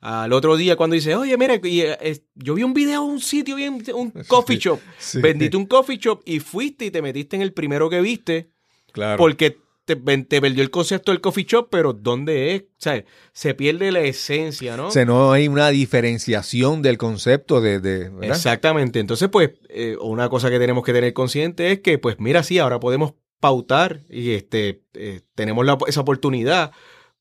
al 0.00 0.32
otro 0.32 0.56
día 0.56 0.76
cuando 0.76 0.94
dice, 0.94 1.14
oye, 1.16 1.36
mira, 1.36 1.58
eh, 1.62 2.20
yo 2.34 2.54
vi 2.54 2.62
un 2.62 2.74
video 2.74 3.02
de 3.02 3.08
un 3.08 3.20
sitio, 3.20 3.56
bien, 3.56 3.82
un 3.94 4.10
coffee 4.28 4.58
shop. 4.58 4.80
Vendiste 5.14 5.56
un 5.56 5.66
coffee 5.66 5.98
shop 5.98 6.22
y 6.24 6.40
fuiste 6.40 6.86
y 6.86 6.90
te 6.90 7.02
metiste 7.02 7.36
en 7.36 7.42
el 7.42 7.52
primero 7.52 7.90
que 7.90 8.00
viste. 8.00 8.50
Claro. 8.92 9.18
Porque 9.18 9.58
te, 9.84 9.96
perdió 9.96 10.62
el 10.62 10.70
concepto 10.70 11.12
del 11.12 11.20
coffee 11.20 11.44
shop, 11.44 11.68
pero 11.70 11.92
¿dónde 11.92 12.54
es? 12.54 12.62
O 12.62 12.66
sea, 12.76 13.04
se 13.32 13.54
pierde 13.54 13.90
la 13.90 14.00
esencia, 14.00 14.76
¿no? 14.76 14.88
O 14.88 14.90
sea, 14.90 15.04
no 15.04 15.32
hay 15.32 15.48
una 15.48 15.68
diferenciación 15.70 16.82
del 16.82 16.98
concepto 16.98 17.60
de... 17.60 18.10
Exactamente. 18.22 19.00
Entonces, 19.00 19.28
pues, 19.30 19.52
eh, 19.68 19.96
una 20.00 20.28
cosa 20.28 20.50
que 20.50 20.58
tenemos 20.58 20.84
que 20.84 20.92
tener 20.92 21.12
consciente 21.14 21.72
es 21.72 21.80
que, 21.80 21.98
pues, 21.98 22.16
mira, 22.18 22.42
sí, 22.42 22.58
ahora 22.58 22.80
podemos 22.80 23.14
pautar 23.40 24.02
y 24.10 24.32
este, 24.32 24.82
eh, 24.94 25.20
tenemos 25.34 25.66
esa 25.86 26.00
oportunidad 26.00 26.72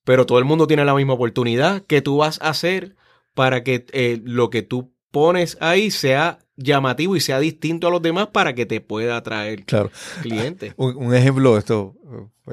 pero 0.07 0.25
todo 0.25 0.39
el 0.39 0.45
mundo 0.45 0.67
tiene 0.67 0.85
la 0.85 0.95
misma 0.95 1.15
oportunidad. 1.15 1.83
¿Qué 1.85 2.01
tú 2.01 2.15
vas 2.15 2.39
a 2.41 2.47
hacer 2.51 2.95
para 3.33 3.61
que 3.61 3.85
eh, 3.91 4.21
lo 4.23 4.49
que 4.49 4.61
tú 4.61 4.93
pones 5.11 5.57
ahí 5.59 5.91
sea 5.91 6.39
llamativo 6.55 7.17
y 7.17 7.19
sea 7.19 7.41
distinto 7.41 7.89
a 7.89 7.91
los 7.91 8.01
demás 8.01 8.27
para 8.27 8.55
que 8.55 8.65
te 8.65 8.79
pueda 8.79 9.17
atraer 9.17 9.65
Claro. 9.65 9.91
clientes? 10.21 10.73
Un, 10.77 10.95
un 10.95 11.13
ejemplo 11.13 11.51
de 11.51 11.59
esto, 11.59 11.95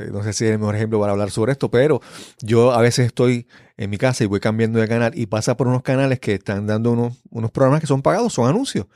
eh, 0.00 0.08
no 0.10 0.24
sé 0.24 0.32
si 0.32 0.46
es 0.46 0.50
el 0.50 0.58
mejor 0.58 0.74
ejemplo 0.74 0.98
para 0.98 1.12
hablar 1.12 1.30
sobre 1.30 1.52
esto, 1.52 1.70
pero 1.70 2.00
yo 2.42 2.72
a 2.72 2.82
veces 2.82 3.06
estoy 3.06 3.46
en 3.76 3.88
mi 3.88 3.98
casa 3.98 4.24
y 4.24 4.26
voy 4.26 4.40
cambiando 4.40 4.80
de 4.80 4.88
canal 4.88 5.12
y 5.14 5.26
pasa 5.26 5.56
por 5.56 5.68
unos 5.68 5.82
canales 5.82 6.18
que 6.18 6.34
están 6.34 6.66
dando 6.66 6.90
unos, 6.90 7.22
unos 7.30 7.52
programas 7.52 7.80
que 7.80 7.86
son 7.86 8.02
pagados, 8.02 8.32
son 8.32 8.48
anuncios. 8.48 8.86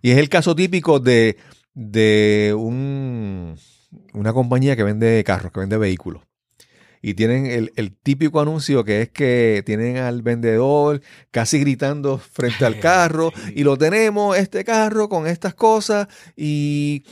Y 0.00 0.12
es 0.12 0.16
el 0.16 0.30
caso 0.30 0.56
típico 0.56 0.98
de, 0.98 1.36
de 1.74 2.54
un, 2.56 3.54
una 4.14 4.32
compañía 4.32 4.76
que 4.76 4.82
vende 4.82 5.22
carros, 5.26 5.52
que 5.52 5.60
vende 5.60 5.76
vehículos. 5.76 6.22
Y 7.02 7.14
tienen 7.14 7.46
el, 7.46 7.72
el 7.76 7.96
típico 7.96 8.40
anuncio 8.40 8.84
que 8.84 9.02
es 9.02 9.10
que 9.10 9.62
tienen 9.66 9.96
al 9.96 10.22
vendedor 10.22 11.02
casi 11.30 11.58
gritando 11.58 12.18
frente 12.18 12.64
al 12.64 12.78
carro 12.80 13.32
y 13.54 13.64
lo 13.64 13.76
tenemos, 13.76 14.36
este 14.38 14.64
carro 14.64 15.08
con 15.08 15.26
estas 15.26 15.54
cosas 15.54 16.08
y 16.36 17.04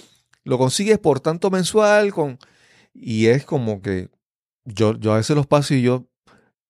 lo 0.45 0.57
consigues 0.59 0.99
por 0.99 1.21
tanto 1.21 1.51
mensual 1.51 2.13
con 2.13 2.39
y 2.95 3.27
es 3.27 3.45
como 3.45 3.83
que 3.83 4.09
yo, 4.65 4.97
yo 4.99 5.13
a 5.13 5.17
veces 5.17 5.37
los 5.37 5.47
paso 5.47 5.75
y 5.75 5.83
yo 5.83 6.09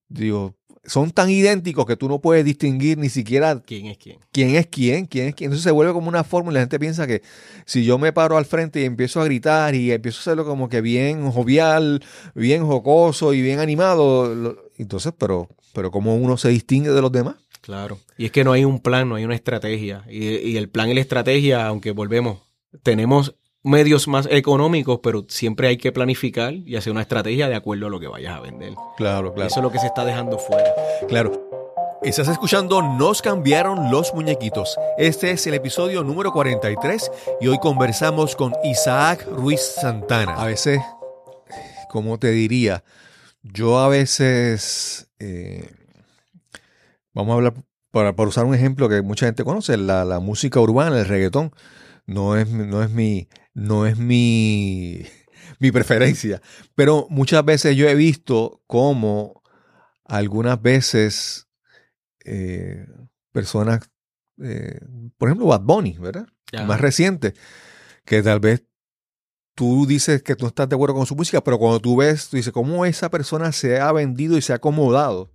digo, 0.09 0.60
son 0.91 1.11
tan 1.13 1.31
idénticos 1.31 1.87
que 1.87 1.97
tú 1.97 2.09
no 2.09 2.21
puedes 2.21 2.45
distinguir 2.45 2.99
ni 2.99 3.09
siquiera 3.09 3.61
¿Quién 3.65 3.87
es 3.87 3.97
quién? 3.99 4.19
quién 4.33 4.57
es 4.57 4.67
quién, 4.67 5.07
quién 5.07 5.29
es 5.29 5.35
quién. 5.35 5.49
Entonces 5.49 5.63
se 5.65 5.71
vuelve 5.71 5.93
como 5.93 6.09
una 6.09 6.25
fórmula. 6.25 6.55
La 6.55 6.61
gente 6.63 6.79
piensa 6.81 7.07
que 7.07 7.23
si 7.65 7.85
yo 7.85 7.97
me 7.99 8.13
paro 8.13 8.37
al 8.37 8.45
frente 8.45 8.81
y 8.81 8.85
empiezo 8.85 9.21
a 9.21 9.25
gritar 9.25 9.75
y 9.75 9.93
empiezo 9.93 10.19
a 10.19 10.21
hacerlo 10.23 10.45
como 10.45 10.69
que 10.69 10.81
bien 10.81 11.31
jovial, 11.31 12.03
bien 12.35 12.67
jocoso 12.67 13.33
y 13.35 13.41
bien 13.43 13.61
animado, 13.61 14.35
lo- 14.35 14.57
entonces, 14.79 15.13
pero, 15.17 15.49
pero 15.75 15.91
¿cómo 15.91 16.17
uno 16.17 16.37
se 16.37 16.49
distingue 16.49 16.91
de 16.91 17.01
los 17.03 17.13
demás? 17.13 17.37
Claro. 17.61 17.99
Y 18.19 18.25
es 18.25 18.33
que 18.33 18.43
no 18.43 18.53
hay 18.53 18.65
un 18.65 18.81
plan, 18.81 19.09
no 19.09 19.15
hay 19.15 19.25
una 19.25 19.35
estrategia. 19.35 20.05
Y, 20.09 20.27
y 20.27 20.57
el 20.57 20.69
plan 20.69 20.89
y 20.91 20.95
la 20.95 21.01
estrategia, 21.03 21.67
aunque 21.67 21.93
volvemos, 21.93 22.41
tenemos 22.83 23.35
medios 23.63 24.09
más 24.09 24.27
económicos, 24.31 25.01
pero 25.03 25.27
siempre 25.29 25.69
hay 25.69 25.77
que 25.77 25.93
planificar 25.93 26.55
y 26.55 26.77
hacer 26.77 26.93
una 26.93 27.03
estrategia 27.03 27.49
de 27.49 27.55
acuerdo 27.55 27.87
a 27.87 27.91
lo 27.91 28.01
que 28.01 28.09
vayas 28.09 28.37
a 28.37 28.41
vender. 28.41 28.75
Claro, 28.97 29.35
Eso 29.37 29.61
es 29.61 29.63
lo 29.63 29.71
que 29.71 29.79
se 29.79 29.87
está 29.87 30.05
dejando 30.05 30.39
fuera. 30.39 30.71
Claro. 31.09 31.49
Estás 32.03 32.29
escuchando 32.29 32.81
Nos 32.81 33.21
cambiaron 33.21 33.91
los 33.91 34.15
muñequitos. 34.15 34.79
Este 34.97 35.33
es 35.33 35.47
el 35.47 35.53
episodio 35.53 36.03
número 36.03 36.33
43 36.33 37.11
y 37.43 37.49
hoy 37.49 37.59
conversamos 37.59 38.37
con 38.37 38.55
Isaac 38.65 39.27
Ruiz 39.31 39.61
Santana. 39.61 40.35
A 40.37 40.47
veces, 40.47 40.81
como 41.91 42.19
te 42.19 42.31
diría, 42.31 42.85
yo 43.43 43.79
a 43.79 43.89
veces, 43.89 45.11
eh, 45.19 45.71
vamos 47.13 47.33
a 47.33 47.35
hablar, 47.35 47.55
para, 47.91 48.17
para 48.17 48.31
usar 48.31 48.47
un 48.47 48.55
ejemplo 48.55 48.89
que 48.89 49.03
mucha 49.03 49.27
gente 49.27 49.45
conoce, 49.45 49.77
la, 49.77 50.07
la 50.07 50.21
música 50.21 50.59
urbana, 50.59 50.99
el 50.99 51.07
reggaetón, 51.07 51.53
no 52.07 52.35
es, 52.39 52.49
no 52.49 52.83
es 52.83 52.89
mi, 52.89 53.29
no 53.61 53.87
es 53.87 53.99
mi, 53.99 55.05
mi 55.59 55.71
preferencia. 55.71 56.41
Pero 56.75 57.07
muchas 57.11 57.45
veces 57.45 57.77
yo 57.77 57.89
he 57.89 57.95
visto 57.95 58.63
cómo 58.67 59.43
algunas 60.05 60.61
veces 60.61 61.47
eh, 62.25 62.87
personas, 63.33 63.91
eh, 64.43 64.81
por 65.17 65.29
ejemplo, 65.29 65.47
Bad 65.47 65.61
Bunny, 65.61 65.99
¿verdad? 65.99 66.27
Más 66.67 66.81
reciente, 66.81 67.35
que 68.05 68.23
tal 68.23 68.41
vez 68.41 68.65
tú 69.55 69.87
dices 69.87 70.23
que 70.23 70.35
tú 70.35 70.47
no 70.47 70.49
estás 70.49 70.69
de 70.69 70.75
acuerdo 70.75 70.97
con 70.97 71.07
su 71.07 71.15
música, 71.15 71.45
pero 71.45 71.59
cuando 71.59 71.79
tú 71.79 71.97
ves, 71.97 72.29
tú 72.29 72.37
dices, 72.37 72.53
¿cómo 72.53 72.85
esa 72.87 73.09
persona 73.09 73.53
se 73.53 73.79
ha 73.79 73.93
vendido 73.93 74.37
y 74.37 74.43
se 74.43 74.53
ha 74.53 74.57
acomodado? 74.57 75.33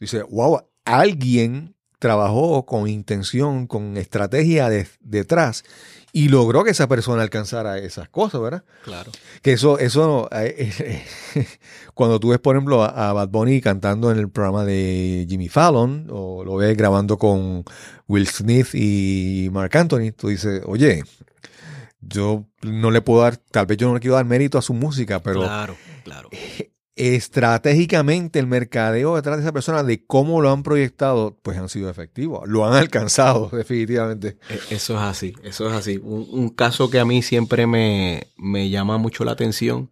Dices, 0.00 0.24
wow, 0.30 0.66
alguien 0.84 1.75
trabajó 1.98 2.66
con 2.66 2.88
intención, 2.88 3.66
con 3.66 3.96
estrategia 3.96 4.68
de- 4.68 4.86
detrás 5.00 5.64
y 6.12 6.28
logró 6.28 6.64
que 6.64 6.70
esa 6.70 6.88
persona 6.88 7.22
alcanzara 7.22 7.78
esas 7.78 8.08
cosas, 8.08 8.40
¿verdad? 8.40 8.64
Claro. 8.84 9.12
Que 9.42 9.52
eso, 9.52 9.78
eso, 9.78 10.28
eh, 10.32 10.72
eh, 11.34 11.46
cuando 11.94 12.18
tú 12.20 12.28
ves, 12.30 12.38
por 12.38 12.56
ejemplo, 12.56 12.82
a, 12.82 13.10
a 13.10 13.12
Bad 13.12 13.28
Bunny 13.28 13.60
cantando 13.60 14.10
en 14.10 14.18
el 14.18 14.30
programa 14.30 14.64
de 14.64 15.26
Jimmy 15.28 15.48
Fallon, 15.48 16.06
o 16.10 16.42
lo 16.44 16.56
ves 16.56 16.76
grabando 16.76 17.18
con 17.18 17.64
Will 18.08 18.26
Smith 18.28 18.68
y 18.74 19.48
Mark 19.52 19.76
Anthony, 19.76 20.12
tú 20.16 20.28
dices, 20.28 20.62
oye, 20.64 21.02
yo 22.00 22.46
no 22.62 22.90
le 22.90 23.02
puedo 23.02 23.22
dar, 23.22 23.36
tal 23.36 23.66
vez 23.66 23.76
yo 23.78 23.88
no 23.88 23.94
le 23.94 24.00
quiero 24.00 24.14
dar 24.16 24.24
mérito 24.24 24.58
a 24.58 24.62
su 24.62 24.72
música, 24.74 25.20
pero 25.22 25.40
claro, 25.40 25.76
claro. 26.04 26.30
Estratégicamente 26.96 28.38
el 28.38 28.46
mercadeo 28.46 29.16
detrás 29.16 29.36
de 29.36 29.42
esa 29.42 29.52
persona, 29.52 29.82
de 29.82 30.04
cómo 30.06 30.40
lo 30.40 30.50
han 30.50 30.62
proyectado, 30.62 31.38
pues 31.42 31.58
han 31.58 31.68
sido 31.68 31.90
efectivos, 31.90 32.48
lo 32.48 32.66
han 32.66 32.74
alcanzado 32.74 33.48
definitivamente. 33.52 34.38
E- 34.48 34.74
Eso 34.74 34.94
es 34.94 35.00
así, 35.02 35.34
eso 35.44 35.68
es 35.68 35.74
así. 35.74 35.98
Un, 36.02 36.26
un 36.30 36.48
caso 36.50 36.90
que 36.90 36.98
a 36.98 37.04
mí 37.04 37.22
siempre 37.22 37.66
me, 37.66 38.28
me 38.36 38.70
llama 38.70 38.98
mucho 38.98 39.24
la 39.24 39.32
atención 39.32 39.90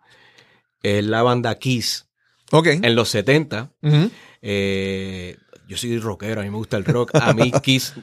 es 0.83 1.05
la 1.05 1.23
banda 1.23 1.55
Kiss. 1.59 2.09
Ok. 2.53 2.67
En 2.67 2.95
los 2.95 3.09
70, 3.09 3.73
Ujú. 3.83 4.11
eh, 4.43 5.37
yo 5.67 5.77
soy 5.77 5.99
rockero, 5.99 6.41
a 6.41 6.45
mí 6.45 6.51
me 6.51 6.57
gusta 6.57 6.77
el 6.77 6.85
rock. 6.85 7.11
A 7.15 7.33
mí 7.33 7.51
Kiss, 7.63 7.95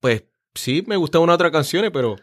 pues 0.00 0.24
sí, 0.54 0.84
me 0.86 0.96
gustan 0.96 1.22
unas 1.22 1.34
otras 1.34 1.50
canciones, 1.52 1.90
pero 1.92 2.16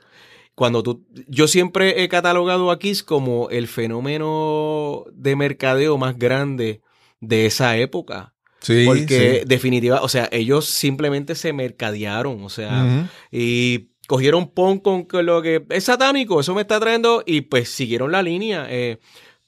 cuando 0.56 0.82
tú... 0.84 1.06
Yo 1.28 1.48
siempre 1.48 2.04
he 2.04 2.10
catalogado 2.10 2.72
a 2.72 2.80
Kiss 2.80 3.04
como 3.04 3.50
el 3.50 3.68
fenómeno 3.68 5.06
de 5.13 5.36
mercadeo 5.36 5.98
más 5.98 6.18
grande 6.18 6.82
de 7.20 7.46
esa 7.46 7.78
época. 7.78 8.34
Sí, 8.62 8.86
Porque 8.88 9.41
sí. 9.41 9.46
definitiva, 9.48 10.02
o 10.02 10.10
sea, 10.10 10.28
ellos 10.32 10.65
simplemente 10.65 11.36
se 11.36 11.54
mercadearon, 11.54 12.44
o 12.44 12.50
sea, 12.50 13.08
y 13.32 13.89
cogieron 14.08 14.50
pon 14.50 14.80
con 14.80 15.06
lo 15.24 15.41
que 15.44 15.63
es 15.70 15.84
satánico, 15.84 16.39
eso 16.39 16.56
me 16.56 16.62
está 16.62 16.80
trayendo, 16.80 17.22
y 17.28 17.41
pues 17.41 17.70
siguieron 17.70 18.12
la 18.12 18.24
línea. 18.24 18.65
eh, 18.70 18.98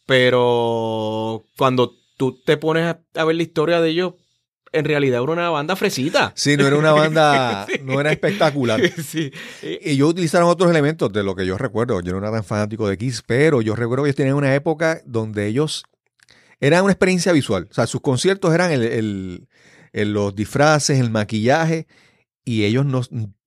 pero 0.06 1.46
cuando 1.58 1.96
tú 2.16 2.42
te 2.46 2.58
pones 2.58 2.86
a, 2.86 3.02
a 3.16 3.26
ver 3.26 3.36
la 3.36 3.44
historia 3.44 3.82
de 3.82 3.90
ellos, 3.90 4.14
en 4.72 4.86
realidad 4.86 5.22
era 5.24 5.32
una 5.32 5.50
banda 5.50 5.76
fresita. 5.76 6.32
Sí, 6.36 6.58
no 6.58 6.68
era 6.68 6.78
una 6.78 6.92
banda, 6.94 7.68
no 7.84 8.00
era 8.00 8.12
espectacular. 8.12 8.82
sí. 9.02 9.32
Y 9.62 9.92
ellos 9.92 10.10
utilizaron 10.12 10.50
otros 10.50 10.70
elementos 10.70 11.12
de 11.14 11.24
lo 11.24 11.36
que 11.36 11.46
yo 11.46 11.58
recuerdo. 11.58 12.00
Yo 12.02 12.12
no 12.12 12.18
era 12.20 12.32
tan 12.32 12.44
fanático 12.44 12.88
de 12.88 12.98
Kiss, 12.98 13.24
pero 13.26 13.62
yo 13.62 13.76
recuerdo 13.76 14.04
que 14.04 14.10
ellos 14.10 14.16
tenían 14.18 14.36
una 14.36 14.54
época 14.56 15.02
donde 15.06 15.48
ellos 15.48 15.84
eran 16.60 16.84
una 16.84 16.94
experiencia 16.94 17.32
visual. 17.32 17.68
O 17.70 17.74
sea, 17.74 17.88
sus 17.88 18.02
conciertos 18.02 18.54
eran 18.54 18.72
el, 18.72 18.84
el- 18.84 19.48
el- 19.94 20.14
los 20.14 20.36
disfraces, 20.36 21.00
el 21.00 21.10
maquillaje, 21.12 21.88
y 22.44 22.66
ellos 22.66 22.86
no, 22.86 23.02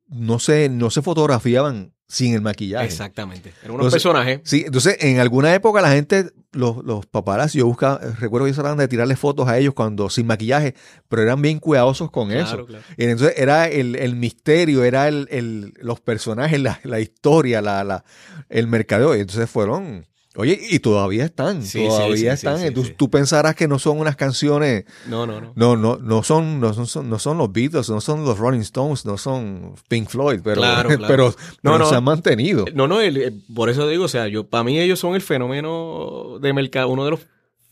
no, 0.09 0.38
se, 0.38 0.68
no 0.68 0.90
se 0.90 1.02
fotografiaban 1.02 1.92
sin 2.11 2.35
el 2.35 2.40
maquillaje. 2.40 2.85
Exactamente. 2.87 3.51
Eran 3.62 3.77
unos 3.77 3.87
Entonces, 3.87 4.03
personajes. 4.03 4.40
Sí, 4.42 4.64
entonces 4.66 4.96
en 4.99 5.20
alguna 5.20 5.55
época 5.55 5.81
la 5.81 5.92
gente, 5.92 6.31
los, 6.51 6.85
los 6.85 7.07
paparazzi, 7.07 7.59
yo 7.59 7.66
buscaba, 7.66 7.99
recuerdo 8.18 8.44
que 8.44 8.49
ellos 8.49 8.57
trataban 8.57 8.79
de 8.79 8.88
tirarle 8.88 9.14
fotos 9.14 9.49
a 9.49 9.57
ellos 9.57 9.75
cuando 9.75 10.11
sin 10.11 10.27
maquillaje, 10.27 10.75
pero 11.09 11.23
eran 11.23 11.40
bien 11.40 11.61
cuidadosos 11.61 12.11
con 12.11 12.33
eso. 12.33 12.49
Claro, 12.49 12.66
claro. 12.66 12.85
Y 12.96 13.05
entonces 13.05 13.38
era 13.38 13.68
el, 13.68 13.94
el 13.94 14.16
misterio, 14.16 14.83
era 14.83 15.07
el, 15.07 15.29
el- 15.31 15.73
los 15.81 16.01
personajes, 16.01 16.61
la, 16.61 16.81
la 16.83 16.99
historia, 16.99 17.62
la, 17.62 17.85
la- 17.85 18.05
el 18.49 18.66
mercadeo. 18.66 19.14
Y 19.16 19.20
entonces 19.20 19.49
fueron, 19.49 20.05
oye, 20.36 20.58
y 20.70 20.78
todavía 20.78 21.24
están, 21.24 21.62
Sí, 21.64 21.86
todavía 21.86 22.36
sí, 22.36 22.46
sí, 22.46 22.46
están. 22.46 22.74
tú, 22.96 23.10
pensarás 23.10 23.54
que 23.56 23.66
no 23.68 23.78
son 23.78 23.98
unas 23.98 24.16
canciones, 24.16 24.84
No, 25.06 25.26
no, 25.26 25.40
no. 25.40 25.52
no, 25.56 25.76
no, 25.76 25.96
no 25.98 26.22
son, 26.22 26.60
no 26.60 26.72
son, 26.86 27.10
no 27.10 27.18
son 27.18 27.38
los 27.38 27.52
Beatles, 27.52 27.90
no 27.90 28.00
son 28.00 28.24
los 28.24 28.38
Rolling 28.38 28.60
Stones, 28.60 29.04
no 29.04 29.18
son 29.18 29.74
Pink 29.88 30.08
Floyd, 30.08 30.40
pero, 30.44 30.60
Claro, 30.60 30.88
claro. 30.96 31.04
pero, 31.08 31.24
No, 31.62 31.72
pero 31.72 31.78
no. 31.78 31.86
se 31.86 31.94
han 31.96 32.04
mantenido. 32.04 32.64
No, 32.74 32.86
no, 32.86 33.00
el- 33.00 33.42
por 33.54 33.70
eso 33.70 33.88
digo, 33.88 34.04
o 34.04 34.08
sea, 34.08 34.28
yo 34.28 34.46
para 34.48 34.64
mí 34.64 34.78
ellos 34.78 34.98
son 35.00 35.14
el 35.14 35.20
fenómeno 35.20 36.38
de 36.40 36.52
mercado, 36.52 36.88
uno 36.88 37.04
de 37.04 37.10
los, 37.12 37.20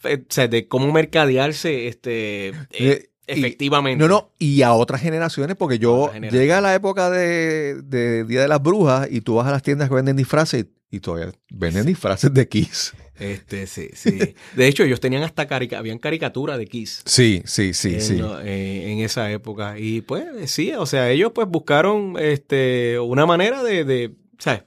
eh, 0.04 0.22
o 0.28 0.32
sea, 0.32 0.48
de 0.48 0.68
cómo 0.68 0.92
mercadearse, 0.92 1.88
este, 1.88 2.52
eh, 2.70 3.10
Y- 3.28 3.38
efectivamente. 3.38 3.98
No, 3.98 4.08
no, 4.08 4.32
y 4.38 4.62
a 4.62 4.72
otras 4.72 5.00
generaciones, 5.00 5.56
porque 5.56 5.78
yo 5.78 6.10
llega 6.30 6.60
la 6.60 6.74
época 6.74 7.10
de, 7.10 7.82
de 7.82 8.24
Día 8.24 8.42
de 8.42 8.48
las 8.48 8.62
Brujas 8.62 9.08
y 9.10 9.20
tú 9.20 9.36
vas 9.36 9.46
a 9.46 9.50
las 9.50 9.62
tiendas 9.62 9.88
que 9.88 9.94
venden 9.94 10.16
disfraces 10.16 10.66
y, 10.90 11.00
todavía 11.00 11.32
venden 11.50 11.86
disfraces 11.86 12.32
de 12.32 12.48
Kiss. 12.48 12.94
Este, 13.18 13.66
sí, 13.66 13.90
sí. 13.94 14.34
De 14.54 14.68
hecho, 14.68 14.84
ellos 14.84 15.00
tenían 15.00 15.24
hasta 15.24 15.46
carica, 15.48 15.78
habían 15.78 15.98
caricatura 15.98 16.56
de 16.56 16.66
Kiss. 16.66 17.02
Sí, 17.04 17.42
sí, 17.46 17.74
sí, 17.74 17.94
en, 17.94 18.00
sí. 18.00 18.20
eh, 18.44 18.92
en 18.92 19.00
esa 19.00 19.30
época. 19.30 19.78
Y 19.78 20.02
pues, 20.02 20.50
sí, 20.50 20.72
o 20.72 20.86
sea, 20.86 21.10
ellos 21.10 21.32
pues 21.34 21.48
buscaron 21.48 22.14
este 22.18 22.98
una 23.00 23.26
manera 23.26 23.62
de, 23.62 23.84
de, 23.84 24.14
¿sabes? 24.38 24.62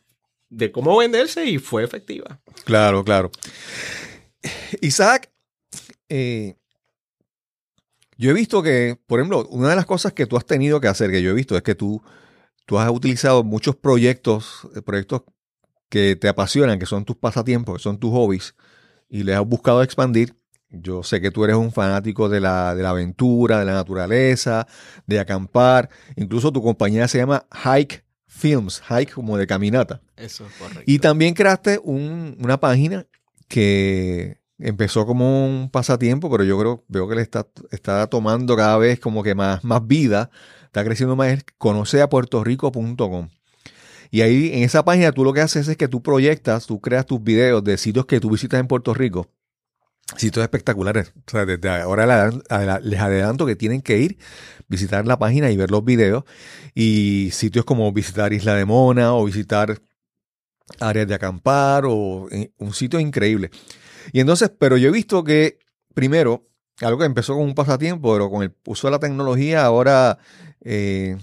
de 0.49 0.71
cómo 0.71 0.97
venderse 0.97 1.45
y 1.45 1.57
fue 1.57 1.83
efectiva. 1.83 2.41
Claro, 2.65 3.03
claro. 3.03 3.31
Isaac, 4.81 5.31
eh, 6.09 6.55
yo 8.21 8.29
he 8.31 8.33
visto 8.33 8.61
que, 8.61 8.97
por 9.07 9.19
ejemplo, 9.19 9.47
una 9.49 9.69
de 9.69 9.75
las 9.75 9.85
cosas 9.85 10.13
que 10.13 10.25
tú 10.27 10.37
has 10.37 10.45
tenido 10.45 10.79
que 10.79 10.87
hacer, 10.87 11.09
que 11.11 11.21
yo 11.21 11.31
he 11.31 11.33
visto, 11.33 11.55
es 11.57 11.63
que 11.63 11.75
tú, 11.75 12.01
tú 12.65 12.77
has 12.79 12.89
utilizado 12.89 13.43
muchos 13.43 13.75
proyectos, 13.75 14.67
eh, 14.75 14.81
proyectos 14.81 15.23
que 15.89 16.15
te 16.15 16.27
apasionan, 16.29 16.79
que 16.79 16.85
son 16.85 17.03
tus 17.03 17.15
pasatiempos, 17.17 17.77
que 17.77 17.83
son 17.83 17.99
tus 17.99 18.11
hobbies, 18.11 18.55
y 19.09 19.23
les 19.23 19.35
has 19.35 19.45
buscado 19.45 19.81
expandir 19.83 20.35
yo 20.73 21.03
sé 21.03 21.19
que 21.19 21.31
tú 21.31 21.43
eres 21.43 21.57
un 21.57 21.73
fanático 21.73 22.29
de 22.29 22.39
la, 22.39 22.73
de 22.75 22.81
la 22.81 22.91
aventura, 22.91 23.59
de 23.59 23.65
la 23.65 23.73
naturaleza, 23.73 24.65
de 25.05 25.19
acampar. 25.19 25.89
Incluso 26.15 26.49
tu 26.53 26.61
compañía 26.63 27.09
se 27.09 27.17
llama 27.17 27.45
Hike 27.51 28.05
Films, 28.25 28.81
Hike 28.89 29.11
como 29.11 29.37
de 29.37 29.45
caminata. 29.47 30.01
Eso 30.15 30.45
es 30.45 30.53
correcto. 30.53 30.83
Y 30.85 30.99
también 30.99 31.33
creaste 31.33 31.77
un- 31.83 32.37
una 32.39 32.57
página 32.57 33.05
que 33.49 34.37
empezó 34.61 35.05
como 35.05 35.45
un 35.45 35.69
pasatiempo, 35.69 36.29
pero 36.29 36.43
yo 36.43 36.57
creo, 36.59 36.83
veo 36.87 37.07
que 37.07 37.15
le 37.15 37.21
está, 37.21 37.47
está 37.71 38.07
tomando 38.07 38.55
cada 38.55 38.77
vez 38.77 38.99
como 38.99 39.23
que 39.23 39.35
más, 39.35 39.63
más 39.63 39.85
vida, 39.85 40.29
está 40.65 40.83
creciendo 40.83 41.15
más, 41.15 41.29
es 41.29 41.45
conoceapuertorico.com. 41.57 43.29
Y 44.11 44.21
ahí 44.21 44.51
en 44.53 44.63
esa 44.63 44.83
página 44.83 45.11
tú 45.13 45.23
lo 45.23 45.33
que 45.33 45.41
haces 45.41 45.67
es 45.67 45.77
que 45.77 45.87
tú 45.87 46.03
proyectas, 46.03 46.67
tú 46.67 46.81
creas 46.81 47.05
tus 47.05 47.23
videos 47.23 47.63
de 47.63 47.77
sitios 47.77 48.05
que 48.05 48.19
tú 48.19 48.29
visitas 48.29 48.59
en 48.59 48.67
Puerto 48.67 48.93
Rico. 48.93 49.29
Sitios 50.17 50.43
espectaculares. 50.43 51.13
O 51.25 51.31
sea, 51.31 51.45
desde 51.45 51.69
ahora 51.69 52.29
les 52.81 52.99
adelanto 52.99 53.45
que 53.45 53.55
tienen 53.55 53.81
que 53.81 53.99
ir, 53.99 54.17
visitar 54.67 55.07
la 55.07 55.17
página 55.17 55.49
y 55.49 55.55
ver 55.55 55.71
los 55.71 55.85
videos. 55.85 56.25
Y 56.75 57.29
sitios 57.31 57.63
como 57.63 57.89
visitar 57.93 58.33
Isla 58.33 58.55
de 58.55 58.65
Mona 58.65 59.13
o 59.13 59.23
visitar 59.23 59.81
áreas 60.81 61.07
de 61.07 61.15
acampar 61.15 61.85
o 61.85 62.27
eh, 62.31 62.51
un 62.57 62.73
sitio 62.73 62.99
increíble. 62.99 63.49
Y 64.13 64.19
entonces, 64.19 64.51
pero 64.57 64.77
yo 64.77 64.89
he 64.89 64.91
visto 64.91 65.23
que 65.23 65.59
primero, 65.93 66.47
algo 66.81 66.99
que 66.99 67.05
empezó 67.05 67.33
con 67.35 67.43
un 67.43 67.55
pasatiempo, 67.55 68.13
pero 68.13 68.29
con 68.29 68.43
el 68.43 68.53
uso 68.65 68.87
de 68.87 68.91
la 68.91 68.99
tecnología, 68.99 69.63
ahora 69.65 70.17
eh, 70.61 71.17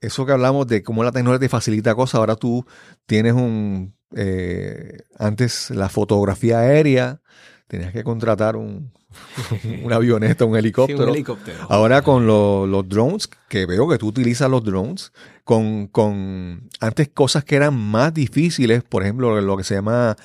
eso 0.00 0.24
que 0.24 0.32
hablamos 0.32 0.66
de 0.66 0.82
cómo 0.82 1.04
la 1.04 1.12
tecnología 1.12 1.40
te 1.40 1.48
facilita 1.48 1.94
cosas, 1.94 2.16
ahora 2.16 2.36
tú 2.36 2.64
tienes 3.06 3.34
un, 3.34 3.94
eh, 4.16 4.98
antes 5.18 5.70
la 5.70 5.88
fotografía 5.88 6.60
aérea, 6.60 7.20
tenías 7.66 7.92
que 7.92 8.02
contratar 8.02 8.56
un, 8.56 8.92
una 9.84 9.96
avioneta, 9.96 10.44
un 10.46 10.52
Sí, 10.54 10.58
helicóptero. 10.58 11.04
un 11.04 11.08
helicóptero. 11.10 11.58
Ahora 11.68 12.00
con 12.02 12.26
lo- 12.26 12.66
los 12.66 12.88
drones, 12.88 13.28
que 13.48 13.66
veo 13.66 13.88
que 13.88 13.98
tú 13.98 14.06
utilizas 14.08 14.48
los 14.50 14.64
drones, 14.64 15.12
con, 15.44 15.86
con 15.88 16.68
antes 16.80 17.08
cosas 17.10 17.44
que 17.44 17.56
eran 17.56 17.74
más 17.74 18.14
difíciles, 18.14 18.82
por 18.82 19.02
ejemplo, 19.02 19.38
lo 19.40 19.56
que 19.56 19.64
se 19.64 19.74
llama 19.74 20.16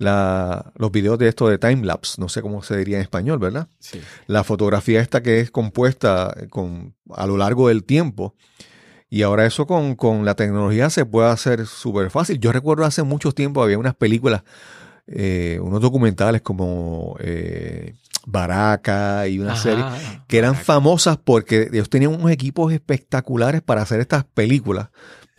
la, 0.00 0.72
los 0.76 0.90
videos 0.90 1.18
de 1.18 1.28
esto 1.28 1.46
de 1.46 1.58
timelapse, 1.58 2.20
no 2.20 2.28
sé 2.30 2.40
cómo 2.40 2.62
se 2.62 2.76
diría 2.76 2.96
en 2.96 3.02
español, 3.02 3.38
¿verdad? 3.38 3.68
Sí. 3.78 4.00
La 4.26 4.44
fotografía 4.44 5.00
esta 5.00 5.22
que 5.22 5.40
es 5.40 5.50
compuesta 5.50 6.34
con, 6.48 6.94
a 7.14 7.26
lo 7.26 7.36
largo 7.36 7.68
del 7.68 7.84
tiempo. 7.84 8.34
Y 9.10 9.22
ahora 9.22 9.44
eso 9.44 9.66
con, 9.66 9.96
con 9.96 10.24
la 10.24 10.34
tecnología 10.36 10.88
se 10.88 11.04
puede 11.04 11.28
hacer 11.28 11.66
súper 11.66 12.10
fácil. 12.10 12.40
Yo 12.40 12.50
recuerdo 12.50 12.84
hace 12.84 13.02
mucho 13.02 13.32
tiempo 13.32 13.62
había 13.62 13.76
unas 13.76 13.94
películas, 13.94 14.42
eh, 15.06 15.58
unos 15.62 15.82
documentales 15.82 16.40
como 16.40 17.16
eh, 17.20 17.94
Baraka 18.26 19.28
y 19.28 19.38
una 19.38 19.52
Ajá, 19.52 19.62
serie 19.62 19.84
que 20.28 20.38
eran 20.38 20.52
Baraka. 20.52 20.64
famosas 20.64 21.18
porque 21.22 21.68
ellos 21.72 21.90
tenían 21.90 22.14
unos 22.14 22.30
equipos 22.30 22.72
espectaculares 22.72 23.60
para 23.60 23.82
hacer 23.82 24.00
estas 24.00 24.24
películas. 24.24 24.88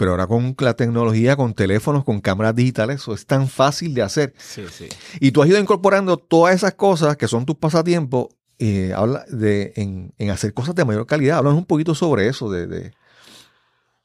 Pero 0.02 0.12
ahora 0.14 0.26
con 0.26 0.56
la 0.62 0.74
tecnología, 0.74 1.36
con 1.36 1.54
teléfonos, 1.54 2.04
con 2.04 2.22
cámaras 2.22 2.56
digitales, 2.56 3.02
eso 3.02 3.14
es 3.14 3.28
tan 3.28 3.48
fácil 3.48 3.94
de 3.94 4.02
hacer. 4.02 4.34
Sí, 4.40 4.64
sí. 4.72 4.90
Y 5.20 5.30
tú 5.32 5.44
has 5.44 5.48
ido 5.50 5.60
incorporando 5.60 6.18
todas 6.18 6.56
esas 6.56 6.74
cosas 6.74 7.18
que 7.18 7.28
son 7.28 7.46
tus 7.46 7.56
pasatiempos 7.58 8.30
eh, 8.58 8.94
habla 8.96 9.26
de, 9.30 9.74
en, 9.76 10.12
en 10.18 10.32
hacer 10.32 10.56
cosas 10.56 10.74
de 10.74 10.86
mayor 10.86 11.06
calidad. 11.06 11.38
Háblanos 11.38 11.60
un 11.60 11.66
poquito 11.68 11.94
sobre 11.94 12.28
eso. 12.28 12.50
De, 12.50 12.66
de- 12.66 12.94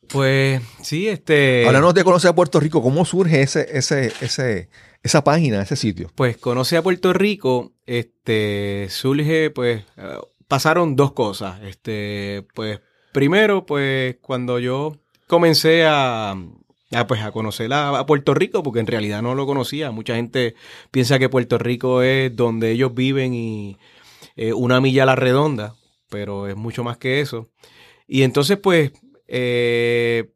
Pues 0.09 0.61
sí, 0.83 1.09
este. 1.09 1.65
Háblanos 1.67 1.95
de 1.95 2.05
conocer 2.05 2.31
a 2.31 2.35
Puerto 2.35 2.61
Rico. 2.61 2.83
¿Cómo 2.83 3.07
surge 3.07 3.41
ese, 3.41 3.67
ese, 3.73 4.13
ese, 4.21 4.69
esa 5.03 5.25
página, 5.25 5.63
ese 5.63 5.77
sitio? 5.77 6.11
Pues 6.15 6.37
conoce 6.37 6.77
a 6.77 6.83
Puerto 6.83 7.15
Rico, 7.15 7.73
este, 7.87 8.89
surge, 8.91 9.51
pues, 9.51 9.83
eh, 9.97 10.19
pasaron 10.47 10.95
dos 10.95 11.13
cosas. 11.13 11.63
Este, 11.63 12.47
pues, 12.55 12.81
primero, 13.13 13.65
pues, 13.65 14.17
cuando 14.21 14.59
yo 14.59 14.97
comencé 15.27 15.85
a, 15.87 16.37
pues, 17.09 17.23
a 17.23 17.33
conocer 17.33 17.73
a, 17.73 17.99
a 17.99 18.07
Puerto 18.07 18.35
Rico, 18.35 18.63
porque 18.63 18.81
en 18.81 18.87
realidad 18.87 19.23
no 19.23 19.35
lo 19.35 19.47
conocía. 19.47 19.91
Mucha 19.91 20.15
gente 20.17 20.55
piensa 20.91 21.19
que 21.19 21.29
Puerto 21.29 21.59
Rico 21.59 22.03
es 22.03 22.35
donde 22.35 22.71
ellos 22.71 22.95
viven 22.95 23.35
y 23.35 23.79
eh, 24.37 24.53
una 24.53 24.81
milla 24.81 25.05
a 25.05 25.07
la 25.07 25.17
redonda, 25.17 25.75
pero 26.09 26.47
es 26.47 26.57
mucho 26.57 26.85
más 26.85 26.99
que 26.99 27.21
eso. 27.21 27.49
Y 28.07 28.23
entonces, 28.23 28.59
pues, 28.59 28.93
eh, 29.29 30.33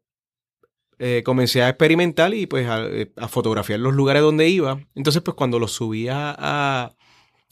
eh, 0.99 1.23
comencé 1.23 1.63
a 1.63 1.69
experimentar 1.69 2.33
y 2.33 2.45
pues 2.45 2.67
a, 2.67 2.85
a 3.17 3.27
fotografiar 3.27 3.79
los 3.79 3.93
lugares 3.93 4.21
donde 4.21 4.49
iba. 4.49 4.79
Entonces, 4.93 5.23
pues 5.23 5.35
cuando 5.35 5.57
los 5.57 5.71
subía 5.71 6.35
a, 6.37 6.93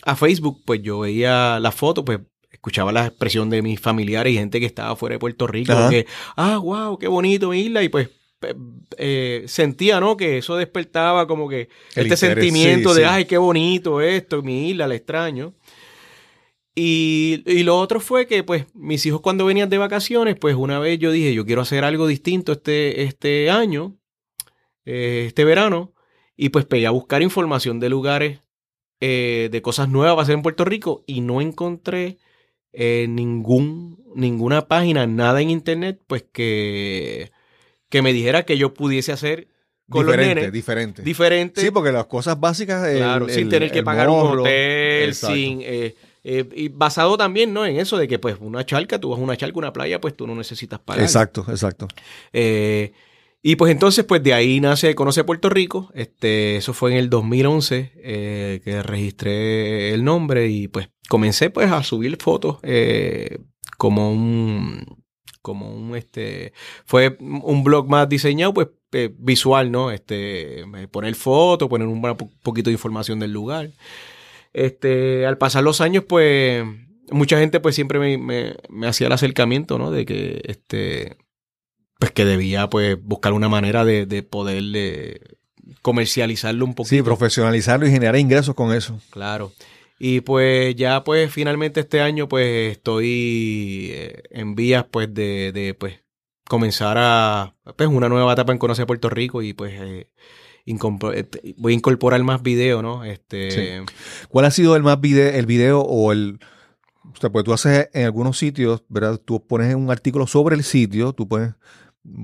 a 0.04 0.16
Facebook, 0.16 0.62
pues 0.66 0.82
yo 0.84 1.00
veía 1.00 1.60
la 1.60 1.72
foto, 1.72 2.06
pues 2.06 2.20
escuchaba 2.60 2.92
la 2.92 3.06
expresión 3.06 3.50
de 3.50 3.62
mis 3.62 3.80
familiares 3.80 4.34
y 4.34 4.36
gente 4.36 4.60
que 4.60 4.66
estaba 4.66 4.94
fuera 4.98 5.16
de 5.16 5.20
Puerto 5.20 5.48
Rico, 5.48 5.72
Ajá. 5.72 5.90
que, 5.90 6.06
ah, 6.36 6.58
wow, 6.58 7.00
qué 7.00 7.08
bonito 7.08 7.50
mi 7.50 7.62
isla, 7.62 7.84
y 7.84 7.90
pues 7.90 8.10
eh, 8.98 9.46
sentía, 9.48 10.02
¿no? 10.02 10.18
Que 10.18 10.40
eso 10.40 10.58
despertaba 10.58 11.26
como 11.26 11.48
que 11.48 11.70
El 11.96 12.12
este 12.12 12.26
interés, 12.26 12.44
sentimiento 12.44 12.90
sí, 12.90 13.00
de, 13.00 13.06
sí. 13.06 13.10
ay, 13.10 13.26
qué 13.26 13.38
bonito 13.38 14.02
esto, 14.02 14.42
mi 14.44 14.70
isla, 14.72 14.88
la 14.88 14.96
extraño. 14.96 15.54
Y, 16.76 17.44
y 17.46 17.64
lo 17.64 17.78
otro 17.80 18.02
fue 18.02 18.28
que, 18.28 18.44
pues, 18.44 18.66
mis 18.74 19.06
hijos 19.06 19.22
cuando 19.22 19.46
venían 19.46 19.70
de 19.70 19.78
vacaciones, 19.78 20.36
pues 20.36 20.56
una 20.56 20.80
vez 20.80 21.00
yo 21.00 21.12
dije, 21.12 21.34
yo 21.34 21.46
quiero 21.46 21.62
hacer 21.62 21.86
algo 21.86 22.08
distinto 22.08 22.52
este, 22.52 23.04
este 23.04 23.50
año, 23.50 23.98
eh, 24.84 25.26
este 25.28 25.46
verano, 25.46 25.94
y 26.36 26.50
pues 26.50 26.66
pegué 26.66 26.88
a 26.88 26.92
buscar 26.92 27.22
información 27.22 27.80
de 27.80 27.90
lugares, 27.90 28.42
eh, 29.00 29.48
de 29.50 29.62
cosas 29.62 29.88
nuevas 29.88 30.16
para 30.16 30.24
hacer 30.24 30.36
en 30.36 30.42
Puerto 30.42 30.66
Rico, 30.66 31.04
y 31.08 31.22
no 31.22 31.40
encontré 31.40 32.18
eh, 32.74 33.08
ningún, 33.10 34.04
ninguna 34.16 34.68
página, 34.68 35.08
nada 35.08 35.42
en 35.42 35.50
internet, 35.50 36.00
pues 36.08 36.24
que, 36.32 37.32
que 37.90 38.02
me 38.02 38.14
dijera 38.14 38.44
que 38.44 38.58
yo 38.58 38.74
pudiese 38.74 39.12
hacer 39.12 39.48
con 39.90 40.06
los 40.06 40.14
diferente, 40.14 40.36
nenes 40.42 40.54
diferente. 40.54 41.02
diferente. 41.02 41.62
Sí, 41.62 41.72
porque 41.72 41.92
las 41.92 42.06
cosas 42.06 42.40
básicas. 42.40 42.88
el- 42.88 42.98
Claro, 42.98 43.28
sin 43.30 43.50
tener 43.50 43.72
que 43.72 43.82
pagar 43.84 44.10
un 44.10 44.40
hotel, 44.40 45.10
exacto. 45.10 45.36
sin... 45.36 45.62
eh, 45.62 45.96
eh, 46.24 46.48
y 46.54 46.68
basado 46.68 47.18
también, 47.18 47.54
¿no? 47.54 47.66
En 47.66 47.80
eso 47.80 47.98
de 47.98 48.08
que, 48.08 48.20
pues, 48.20 48.36
una 48.42 48.66
charca, 48.66 49.00
tú 49.00 49.10
vas 49.10 49.20
a 49.20 49.24
una 49.24 49.38
charca, 49.38 49.58
una 49.58 49.72
playa, 49.74 50.02
pues 50.02 50.16
tú 50.16 50.28
no 50.28 50.36
necesitas 50.36 50.78
pagar. 50.80 51.02
Exacto, 51.04 51.46
exacto. 51.50 51.88
Eh, 52.34 52.92
y 53.42 53.56
pues 53.56 53.72
entonces, 53.72 54.04
pues 54.06 54.22
de 54.24 54.34
ahí 54.34 54.60
nace 54.60 54.96
Conoce 54.96 55.24
Puerto 55.24 55.50
Rico. 55.50 55.90
Este, 55.94 56.58
eso 56.58 56.74
fue 56.74 56.92
en 56.92 56.98
el 56.98 57.10
2011 57.10 57.94
eh, 57.96 58.62
que 58.64 58.84
registré 58.84 59.94
el 59.94 60.04
nombre 60.04 60.48
y 60.50 60.68
pues 60.68 60.90
comencé 61.08 61.50
pues 61.50 61.72
a 61.72 61.82
subir 61.84 62.18
fotos 62.22 62.58
eh, 62.64 63.40
como 63.78 64.12
un 64.12 64.86
como 65.42 65.70
un 65.74 65.96
este 65.96 66.52
fue 66.86 67.18
un 67.22 67.64
blog 67.64 67.88
más 67.90 68.08
diseñado 68.10 68.54
pues 68.54 68.68
eh, 68.92 69.10
visual 69.18 69.72
no 69.72 69.90
este 69.92 70.60
eh, 70.62 70.88
poner 70.92 71.16
fotos 71.16 71.70
poner 71.70 71.88
un 71.88 72.02
po- 72.02 72.30
poquito 72.44 72.70
de 72.70 72.74
información 72.74 73.20
del 73.20 73.32
lugar. 73.32 73.72
Este 74.54 75.26
al 75.26 75.38
pasar 75.38 75.64
los 75.64 75.82
años 75.82 76.04
pues 76.08 76.64
mucha 77.12 77.40
gente 77.40 77.60
pues 77.60 77.76
siempre 77.76 78.00
me, 78.00 78.18
me- 78.18 78.56
me 78.70 78.88
hacía 78.88 79.08
el 79.08 79.14
acercamiento 79.14 79.78
no 79.78 79.92
de 79.92 80.06
que 80.06 80.42
este 80.46 81.18
pues 82.00 82.12
que 82.12 82.26
debía 82.26 82.70
pues 82.70 82.98
buscar 83.02 83.34
una 83.34 83.50
manera 83.50 83.86
de, 83.86 84.06
de 84.06 84.24
poder 84.24 84.64
eh, 84.74 85.20
comercializarlo 85.82 86.66
un 86.66 86.74
poquito 86.74 86.96
Sí, 86.96 87.02
profesionalizarlo 87.04 87.88
y 87.88 87.92
generar 87.92 88.16
ingresos 88.16 88.56
con 88.56 88.74
eso. 88.74 89.00
Claro. 89.12 89.52
Y 90.00 90.22
pues 90.22 90.76
ya 90.76 91.04
pues 91.04 91.32
finalmente 91.32 91.82
este 91.82 92.00
año 92.02 92.30
pues 92.30 92.72
estoy 92.72 93.90
eh, 93.92 94.24
en 94.32 94.56
vías 94.56 94.86
pues 94.90 95.14
de, 95.14 95.52
de 95.52 95.74
pues 95.74 96.00
comenzar 96.48 96.98
a 96.98 97.54
pues 97.76 97.90
una 97.90 98.08
nueva 98.08 98.34
etapa 98.34 98.54
en 98.54 98.58
conocer 98.60 98.88
Puerto 98.88 99.10
Rico 99.10 99.42
y 99.42 99.54
pues 99.54 99.74
eh, 99.80 100.10
eh, 100.66 101.54
voy 101.58 101.74
a 101.74 101.76
incorporar 101.76 102.24
más 102.24 102.42
video, 102.42 102.82
¿no? 102.82 103.04
Este 103.04 103.52
Sí. 103.52 103.94
¿Cuál 104.30 104.46
ha 104.46 104.52
sido 104.52 104.76
el 104.78 104.84
más 104.84 105.02
video, 105.02 105.30
el 105.30 105.46
video 105.46 105.82
o 105.82 106.12
el... 106.14 106.40
O 107.04 107.20
sea, 107.20 107.30
pues 107.32 107.44
tú 107.44 107.54
haces 107.54 107.90
en 107.94 108.06
algunos 108.06 108.38
sitios, 108.38 108.84
¿verdad? 108.88 109.20
Tú 109.24 109.46
pones 109.46 109.74
un 109.74 109.90
artículo 109.90 110.28
sobre 110.28 110.56
el 110.56 110.64
sitio, 110.64 111.12
tú 111.12 111.28
pones 111.28 111.56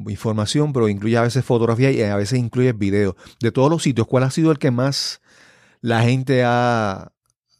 información, 0.08 0.74
pero 0.74 0.89
incluye 0.89 1.17
a 1.17 1.21
veces 1.21 1.45
fotografía 1.45 1.91
y 1.91 2.02
a 2.02 2.15
veces 2.15 2.39
incluye 2.39 2.74
video. 2.74 3.15
De 3.39 3.52
todos 3.52 3.69
los 3.69 3.84
sitios, 3.84 4.08
¿cuál 4.08 4.24
ha 4.24 4.32
sido 4.32 4.52
el 4.52 4.60
que 4.60 4.71
más 4.71 5.21
la 5.82 6.02
gente 6.02 6.43
ha, 6.43 7.12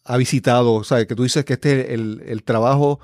ha 0.04 0.18
visitado? 0.18 0.74
O 0.74 0.84
sea, 0.84 1.06
que 1.06 1.16
tú 1.16 1.24
dices 1.24 1.46
que 1.46 1.54
este 1.54 1.82
es 1.82 1.90
el, 1.92 2.24
el 2.26 2.44
trabajo 2.44 3.00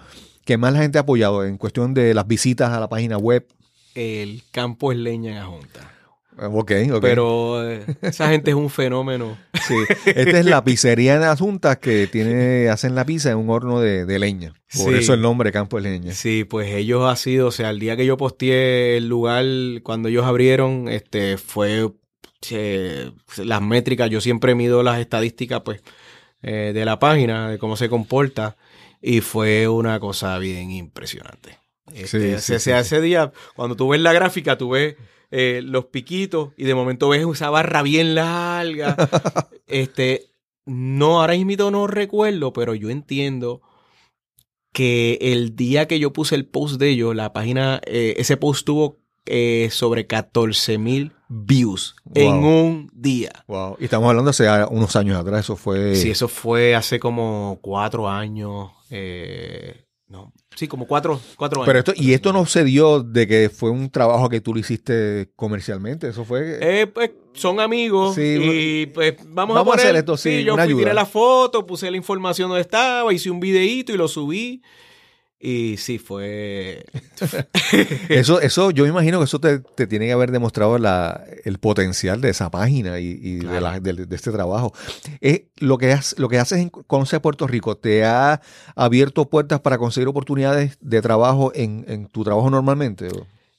que 0.46 0.58
más 0.58 0.74
la 0.74 0.80
gente 0.80 0.98
ha 0.98 1.02
apoyado 1.02 1.46
en 1.46 1.58
cuestión 1.58 1.94
de 1.94 2.14
las 2.14 2.28
visitas 2.28 2.72
a 2.72 2.80
la 2.80 2.90
página 2.90 3.18
web. 3.18 3.48
el 3.96 4.44
campo 4.52 4.92
es 4.92 4.98
leña 4.98 5.32
en 5.32 5.38
Ajonta. 5.38 5.92
Eh, 6.40 6.46
Ok, 6.46 6.72
ok. 6.94 7.02
Pero 7.02 7.70
eh, 7.70 7.86
esa 8.02 8.30
gente 8.30 8.52
es 8.52 8.56
un 8.56 8.70
fenómeno. 8.70 9.38
Sí. 9.62 9.76
Esta 10.08 10.40
es 10.40 10.46
la 10.46 10.64
pizzería 10.64 11.16
en 11.16 11.22
Asuntas 11.24 11.78
que 11.78 12.08
tiene, 12.08 12.68
hacen 12.70 12.96
la 12.96 13.06
pizza 13.06 13.30
en 13.30 13.38
un 13.38 13.50
horno 13.52 13.80
de, 13.80 14.06
de 14.06 14.18
leña. 14.20 14.54
Por 14.76 14.92
Sí. 14.94 15.00
eso 15.00 15.14
el 15.14 15.22
nombre 15.22 15.52
Campo 15.52 15.78
de 15.80 15.84
Leña. 15.90 16.14
Sí, 16.14 16.46
pues 16.46 16.74
ellos 16.74 17.04
ha 17.10 17.16
sido, 17.16 17.48
o 17.48 17.52
sea, 17.52 17.70
el 17.70 17.80
día 17.80 17.96
que 17.96 18.06
yo 18.08 18.18
posteé 18.18 18.98
el 18.98 19.08
lugar, 19.08 19.46
cuando 19.84 20.10
ellos 20.10 20.26
abrieron, 20.26 20.88
este, 20.90 21.38
fue 21.38 21.90
eh, 22.50 23.12
las 23.38 23.62
métricas, 23.62 24.10
yo 24.10 24.20
siempre 24.20 24.56
mido 24.56 24.82
las 24.82 25.00
estadísticas, 25.00 25.62
pues, 25.64 25.82
eh, 26.42 26.72
de 26.74 26.84
la 26.86 26.98
página, 26.98 27.50
de 27.52 27.60
cómo 27.60 27.78
se 27.78 27.88
comporta, 27.88 28.58
y 29.00 29.22
fue 29.22 29.68
una 29.68 30.00
cosa 30.00 30.38
bien 30.40 30.72
impresionante. 30.72 31.60
Este, 31.94 32.08
Sí, 32.08 32.20
sí, 32.42 32.54
ese, 32.54 32.60
sí, 32.60 32.72
ese 32.72 33.00
día, 33.02 33.32
cuando 33.56 33.76
tú 33.76 33.90
ves 33.90 34.02
la 34.02 34.12
gráfica, 34.12 34.58
tú 34.58 34.72
ves 34.72 34.96
eh, 35.32 35.62
los 35.64 35.86
piquitos 35.86 36.52
y 36.58 36.66
de 36.66 36.76
momento 36.76 37.10
ves 37.10 37.26
esa 37.26 37.50
barra 37.50 37.82
bien 37.82 38.16
larga. 38.16 38.96
este, 39.68 40.32
no, 40.66 41.22
ahora 41.22 41.34
mismo 41.34 41.72
no 41.72 41.88
recuerdo, 41.88 42.54
pero 42.54 42.76
yo 42.76 42.90
entiendo 42.90 43.62
que 44.74 45.18
el 45.22 45.56
día 45.56 45.88
que 45.88 46.00
yo 46.00 46.14
puse 46.14 46.36
el 46.36 46.46
post 46.46 46.80
de 46.80 46.90
ellos, 46.90 47.16
la 47.16 47.34
página, 47.34 47.82
eh, 47.86 48.16
ese 48.18 48.38
post 48.38 48.66
tuvo 48.66 49.00
eh, 49.26 49.70
sobre 49.72 50.08
14 50.08 50.78
mil 50.78 51.14
views 51.30 51.96
en 52.14 52.44
un 52.44 52.90
día. 52.94 53.32
Wow. 53.48 53.78
Y 53.80 53.86
estamos 53.86 54.10
hablando 54.10 54.32
hace 54.32 54.48
ah, 54.48 54.68
unos 54.70 54.96
años 54.96 55.18
atrás, 55.18 55.42
eso 55.42 55.56
fue... 55.56 55.96
Sí, 55.96 56.12
eso 56.12 56.28
fue 56.28 56.76
hace 56.76 57.00
como 57.00 57.60
cuatro 57.62 58.10
años. 58.10 58.72
eh, 58.90 59.86
no, 60.12 60.34
sí, 60.56 60.68
como 60.68 60.86
cuatro, 60.88 61.22
cuatro 61.38 61.62
años. 61.62 61.68
Pero 61.68 61.80
esto, 61.80 61.94
y 61.96 62.12
esto 62.12 62.34
no 62.34 62.46
se 62.46 62.66
dio 62.66 63.02
de 63.02 63.28
que 63.28 63.50
fue 63.50 63.70
un 63.70 63.90
trabajo 63.90 64.28
que 64.28 64.42
tú 64.42 64.54
lo 64.54 64.60
hiciste 64.60 65.32
comercialmente, 65.38 66.10
eso 66.10 66.26
fue... 66.26 66.60
Eh, 66.62 66.88
pues 66.88 67.12
son 67.34 67.62
amigos 67.62 68.16
Sí, 68.16 68.38
y 68.42 68.86
pues 68.88 69.16
vamos, 69.28 69.56
vamos 69.56 69.74
a 69.74 69.78
hacer 69.78 69.96
esto, 69.96 70.18
sí, 70.18 70.44
yo 70.44 70.54
una 70.54 70.66
fui, 70.66 70.76
tiré 70.76 70.94
la 70.94 71.06
foto, 71.06 71.66
puse 71.66 71.90
la 71.90 71.96
información 71.96 72.50
donde 72.50 72.62
estaba, 72.62 73.14
hice 73.14 73.32
un 73.32 73.40
videíto 73.40 73.94
y 73.94 73.98
lo 73.98 74.10
subí. 74.10 74.62
Y 75.44 75.78
sí, 75.78 75.98
fue... 75.98 76.86
Eso, 78.10 78.40
eso, 78.42 78.70
yo 78.72 78.84
me 78.84 78.90
imagino 78.90 79.18
que 79.20 79.26
eso 79.26 79.40
te, 79.40 79.60
te 79.60 79.88
tiene 79.88 80.06
que 80.06 80.12
haber 80.12 80.32
demostrado 80.32 80.78
la, 80.78 81.24
el 81.46 81.58
potencial 81.58 82.22
de 82.22 82.30
esa 82.30 82.52
página 82.52 83.00
y, 83.00 83.18
y 83.22 83.36
de, 83.38 83.62
la- 83.62 83.80
de- 83.80 84.06
de 84.06 84.16
este 84.16 84.32
trabajo. 84.32 84.74
Eh, 85.20 85.48
lo, 85.58 85.78
que 85.78 85.94
has- 85.94 86.16
lo 86.20 86.30
que 86.30 86.38
haces 86.38 86.60
en 86.60 86.70
Conoce 86.70 87.16
a 87.16 87.22
Puerto 87.22 87.48
Rico, 87.48 87.76
¿te 87.78 88.04
ha 88.06 88.42
abierto 88.76 89.30
puertas 89.30 89.62
para 89.62 89.78
conseguir 89.80 90.08
oportunidades 90.08 90.78
de 90.82 91.02
trabajo 91.02 91.52
en, 91.56 91.86
en 91.88 92.08
tu 92.08 92.24
trabajo 92.24 92.50
normalmente? 92.50 93.08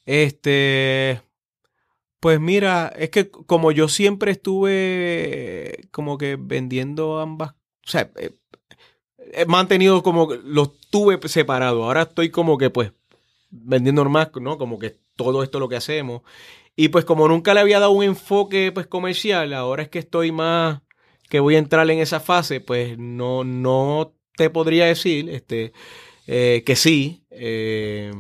Este, 0.06 1.20
pues 2.20 2.38
mira, 2.40 2.92
es 2.96 3.10
que 3.10 3.30
como 3.30 3.72
yo 3.72 3.88
siempre 3.88 4.32
estuve 4.32 5.88
como 5.90 6.18
que 6.18 6.36
vendiendo 6.38 7.18
ambas, 7.20 7.52
o 7.52 7.90
sea, 7.90 8.10
eh, 8.16 8.30
he 9.32 9.46
mantenido 9.46 10.02
como 10.02 10.32
los 10.44 10.78
tuve 10.90 11.18
separados. 11.28 11.82
Ahora 11.82 12.02
estoy 12.02 12.30
como 12.30 12.58
que 12.58 12.70
pues 12.70 12.92
vendiendo 13.50 14.04
más, 14.06 14.30
¿no? 14.40 14.58
Como 14.58 14.78
que 14.78 14.96
todo 15.16 15.42
esto 15.42 15.58
es 15.58 15.60
lo 15.60 15.68
que 15.68 15.76
hacemos. 15.76 16.22
Y 16.76 16.88
pues 16.88 17.04
como 17.04 17.28
nunca 17.28 17.54
le 17.54 17.60
había 17.60 17.80
dado 17.80 17.92
un 17.92 18.04
enfoque 18.04 18.72
pues 18.72 18.86
comercial, 18.86 19.52
ahora 19.52 19.82
es 19.82 19.88
que 19.90 19.98
estoy 19.98 20.32
más 20.32 20.80
que 21.28 21.40
voy 21.40 21.54
a 21.54 21.58
entrar 21.58 21.90
en 21.90 21.98
esa 21.98 22.20
fase, 22.20 22.60
pues 22.60 22.98
no, 22.98 23.42
no 23.44 24.14
te 24.36 24.50
podría 24.50 24.86
decir 24.86 25.30
este, 25.30 25.72
eh, 26.26 26.62
que 26.66 26.76
sí. 26.76 27.24
eh, 27.30 28.12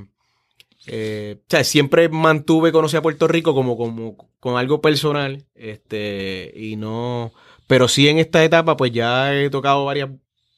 eh, 0.86 1.36
o 1.38 1.44
sea, 1.48 1.64
siempre 1.64 2.08
mantuve 2.08 2.72
conocer 2.72 2.98
a 2.98 3.02
Puerto 3.02 3.28
Rico 3.28 3.54
como, 3.54 3.76
como 3.76 4.16
con 4.40 4.56
algo 4.56 4.80
personal. 4.80 5.44
Este, 5.54 6.52
y 6.56 6.76
no. 6.76 7.32
Pero 7.66 7.88
sí 7.88 8.08
en 8.08 8.18
esta 8.18 8.44
etapa, 8.44 8.76
pues 8.76 8.92
ya 8.92 9.34
he 9.34 9.50
tocado 9.50 9.84
varias 9.84 10.10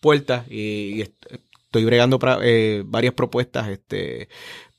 puertas 0.07 0.41
y, 0.51 0.97
y 0.97 1.01
est- 1.03 1.27
estoy 1.67 1.85
bregando 1.85 2.19
eh, 2.43 2.83
varias 2.85 3.15
propuestas. 3.15 3.69
Este. 3.69 4.29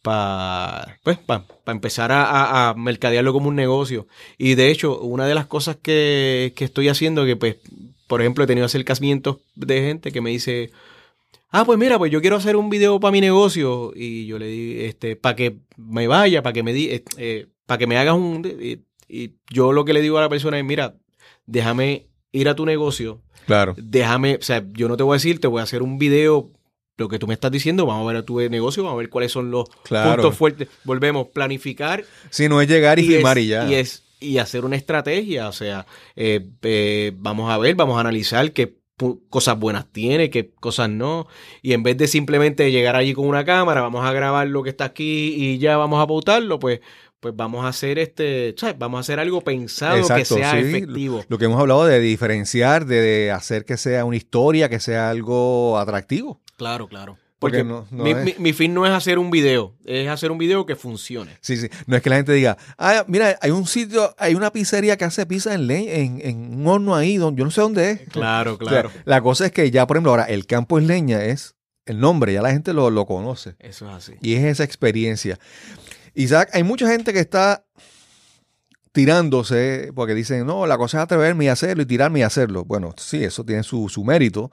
Para 0.02 1.00
pues, 1.04 1.18
pa- 1.18 1.46
pa 1.64 1.72
empezar 1.72 2.12
a, 2.14 2.76
mercadearlo 2.78 3.34
como 3.34 3.50
un 3.50 3.56
negocio. 3.56 4.06
Y 4.38 4.54
de 4.54 4.70
hecho, 4.70 5.00
una 5.02 5.26
de 5.26 5.34
las 5.34 5.48
cosas 5.48 5.78
que, 5.82 6.54
estoy 6.60 6.90
haciendo, 6.90 7.26
que 7.26 7.36
pues, 7.36 7.56
por 8.08 8.22
ejemplo, 8.22 8.44
he 8.44 8.48
tenido 8.48 8.66
acercamientos 8.68 9.38
de 9.56 9.82
gente 9.82 10.12
que 10.12 10.22
me 10.22 10.30
dice, 10.30 10.70
ah, 11.50 11.66
pues 11.66 11.80
mira, 11.80 11.98
pues 11.98 12.12
yo 12.12 12.22
quiero 12.22 12.36
hacer 12.36 12.56
un 12.56 12.70
video 12.70 13.00
para 13.00 13.12
mi 13.12 13.22
negocio 13.22 13.94
y 13.96 14.28
yo 14.28 14.38
le 14.38 14.48
di, 14.48 14.84
este, 14.86 15.16
para 15.16 15.36
que 15.36 15.58
me 15.78 16.08
vaya, 16.08 16.44
para 16.44 16.54
que 16.54 16.64
me 16.64 16.74
di, 16.74 16.90
eh, 17.18 17.48
para 17.66 17.80
que 17.80 17.88
me 17.88 17.98
hagas 17.98 18.16
un, 18.16 18.44
y 19.10 19.32
yo 19.50 19.72
lo 19.74 19.86
que 19.86 19.94
le 19.94 20.02
digo 20.02 20.18
a 20.20 20.22
la 20.22 20.30
persona 20.30 20.60
es, 20.60 20.66
mira, 20.66 20.96
déjame 21.48 22.08
ir 22.36 22.50
a 22.50 22.56
tu 22.56 22.65
negocio, 22.65 23.21
Claro. 23.48 23.76
déjame, 23.78 24.36
o 24.36 24.41
sea, 24.41 24.63
yo 24.74 24.88
no 24.88 24.98
te 24.98 25.04
voy 25.04 25.13
a 25.13 25.17
decir, 25.17 25.39
te 25.39 25.48
voy 25.48 25.60
a 25.60 25.63
hacer 25.63 25.82
un 25.84 25.98
video, 25.98 26.50
lo 26.98 27.10
que 27.10 27.19
tú 27.19 27.28
me 27.28 27.34
estás 27.34 27.52
diciendo, 27.52 27.86
vamos 27.86 28.04
a 28.06 28.08
ver 28.08 28.17
a 28.17 28.26
tu 28.26 28.39
negocio, 28.50 28.84
vamos 28.84 28.98
a 28.98 29.00
ver 29.00 29.10
cuáles 29.10 29.32
son 29.32 29.52
los 29.52 29.69
Claro. 29.84 30.21
puntos 30.21 30.38
fuertes, 30.38 30.67
volvemos, 30.84 31.28
planificar 31.28 32.04
Si 32.30 32.48
no 32.50 32.62
es 32.62 32.67
llegar 32.69 33.00
y, 33.00 33.04
filmar 33.04 33.38
es, 33.38 33.43
y 33.43 33.48
ya. 33.48 33.69
y 33.69 33.74
es- 33.76 34.04
y 34.19 34.38
hacer 34.39 34.63
una 34.65 34.76
estrategia, 34.78 35.48
o 35.50 35.52
sea, 35.52 35.86
eh, 36.15 36.48
eh, 36.63 37.12
vamos 37.17 37.52
a 37.52 37.58
ver, 37.58 37.76
vamos 37.76 37.98
a 37.98 38.00
analizar 38.02 38.52
qué 38.54 38.78
cosas 39.30 39.60
buenas 39.60 39.91
tiene, 39.91 40.30
qué 40.30 40.52
cosas 40.52 40.89
no, 40.89 41.28
y 41.62 41.74
en 41.74 41.84
vez 41.84 41.98
de 41.98 42.08
simplemente 42.08 42.71
llegar 42.71 42.95
allí 42.95 43.13
con 43.13 43.28
una 43.28 43.43
cámara, 43.43 43.82
vamos 43.82 44.06
a 44.06 44.13
grabar 44.13 44.48
lo 44.48 44.63
que 44.63 44.69
está 44.69 44.86
aquí 44.86 45.36
y 45.36 45.58
ya 45.58 45.76
vamos 45.76 46.02
a 46.02 46.08
pautarlo, 46.08 46.60
pues, 46.60 46.80
pues 47.26 47.36
vamos 47.36 47.66
a 47.66 47.70
hacer 47.70 47.98
este, 47.98 48.54
vamos 48.78 49.00
a 49.00 49.02
hacer 49.02 49.20
algo 49.20 49.42
pensado 49.42 50.08
que 50.16 50.26
sea 50.26 50.52
sí. 50.52 50.58
efectivo. 50.60 51.24
Lo 51.28 51.40
que 51.40 51.46
hemos 51.46 51.60
hablado 51.60 51.86
de 51.86 52.00
diferenciar, 52.00 52.86
de, 52.86 53.02
de 53.02 53.32
hacer 53.32 53.66
que 53.66 53.78
sea 53.78 54.06
una 54.06 54.16
historia, 54.16 54.70
que 54.70 54.80
sea 54.80 55.10
algo 55.10 55.80
atractivo. 55.80 56.40
Claro, 56.56 56.88
claro. 56.88 57.18
Porque 57.40 57.64
Porque 57.64 57.64
no- 57.64 57.88
no 57.90 58.04
mi, 58.04 58.12
es- 58.12 58.24
mi- 58.24 58.36
mi 58.38 58.54
fin 58.54 58.74
no 58.76 58.86
es 58.86 58.92
hacer 58.92 59.18
un 59.20 59.32
video, 59.32 59.74
es 59.86 60.08
hacer 60.08 60.30
un 60.32 60.38
video 60.38 60.66
que 60.68 60.76
funcione. 60.76 61.32
Sí, 61.42 61.58
sí. 61.58 61.68
No 61.88 61.96
es 61.98 62.02
que 62.04 62.10
la 62.12 62.16
gente 62.18 62.32
diga, 62.34 62.58
ah, 62.78 63.04
mira, 63.08 63.38
hay 63.42 63.50
un 63.52 63.66
sitio, 63.66 64.14
hay 64.20 64.36
una 64.36 64.52
pizzería 64.52 64.98
que 64.98 65.06
hace 65.06 65.26
pizza 65.26 65.54
en, 65.56 65.66
leña, 65.68 65.94
en, 65.94 66.22
en 66.24 66.56
un 66.62 66.68
horno 66.68 66.96
ahí, 66.96 67.18
donde, 67.18 67.40
yo 67.40 67.46
no 67.46 67.52
sé 67.52 67.62
dónde 67.62 67.90
es. 67.92 68.02
Claro, 68.10 68.54
O 68.54 68.58
sea, 68.58 68.68
claro. 68.68 68.92
la 69.04 69.20
cosa 69.22 69.48
es 69.48 69.52
que 69.52 69.70
ya, 69.72 69.86
por 69.88 69.98
ejemplo, 69.98 70.12
ahora 70.12 70.26
el 70.26 70.46
campo 70.46 70.78
es 70.80 70.86
leña, 70.86 71.24
es 71.26 71.56
el 71.88 72.00
nombre, 72.00 72.34
ya 72.34 72.42
la 72.42 72.52
gente 72.52 72.74
lo, 72.74 72.90
lo 72.90 73.06
conoce. 73.06 73.56
Eso 73.60 73.88
es 73.90 73.94
así. 73.96 74.14
Y 74.22 74.36
es 74.36 74.44
esa 74.46 74.64
experiencia. 74.64 75.38
Isaac, 76.15 76.49
hay 76.54 76.63
mucha 76.63 76.88
gente 76.88 77.13
que 77.13 77.19
está 77.19 77.65
tirándose 78.91 79.91
porque 79.93 80.15
dicen, 80.15 80.47
no, 80.47 80.65
la 80.65 80.78
cosa 80.78 80.99
es 80.99 81.04
atreverme 81.04 81.45
y 81.45 81.47
hacerlo 81.49 81.84
y 81.84 81.86
tirarme 81.86 82.19
y 82.19 82.23
hacerlo. 82.23 82.63
Bueno, 82.63 82.93
sí, 82.97 83.23
eso 83.23 83.43
tiene 83.43 83.63
su, 83.63 83.89
su 83.89 84.04
mérito, 84.06 84.51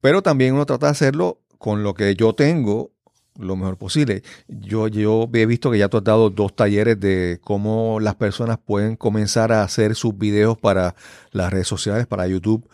pero 0.00 0.22
también 0.22 0.54
uno 0.54 0.64
trata 0.64 0.86
de 0.86 0.92
hacerlo 0.92 1.40
con 1.58 1.82
lo 1.82 1.94
que 1.94 2.14
yo 2.14 2.34
tengo 2.34 2.92
lo 3.38 3.56
mejor 3.56 3.76
posible. 3.76 4.22
Yo, 4.48 4.88
yo 4.88 5.28
he 5.32 5.46
visto 5.46 5.70
que 5.70 5.78
ya 5.78 5.88
tú 5.88 5.98
has 5.98 6.04
dado 6.04 6.30
dos 6.30 6.54
talleres 6.54 6.98
de 7.00 7.40
cómo 7.42 7.98
las 8.00 8.14
personas 8.14 8.58
pueden 8.58 8.96
comenzar 8.96 9.52
a 9.52 9.62
hacer 9.62 9.94
sus 9.96 10.16
videos 10.16 10.56
para 10.56 10.94
las 11.32 11.52
redes 11.52 11.68
sociales, 11.68 12.06
para 12.06 12.26
YouTube. 12.26 12.68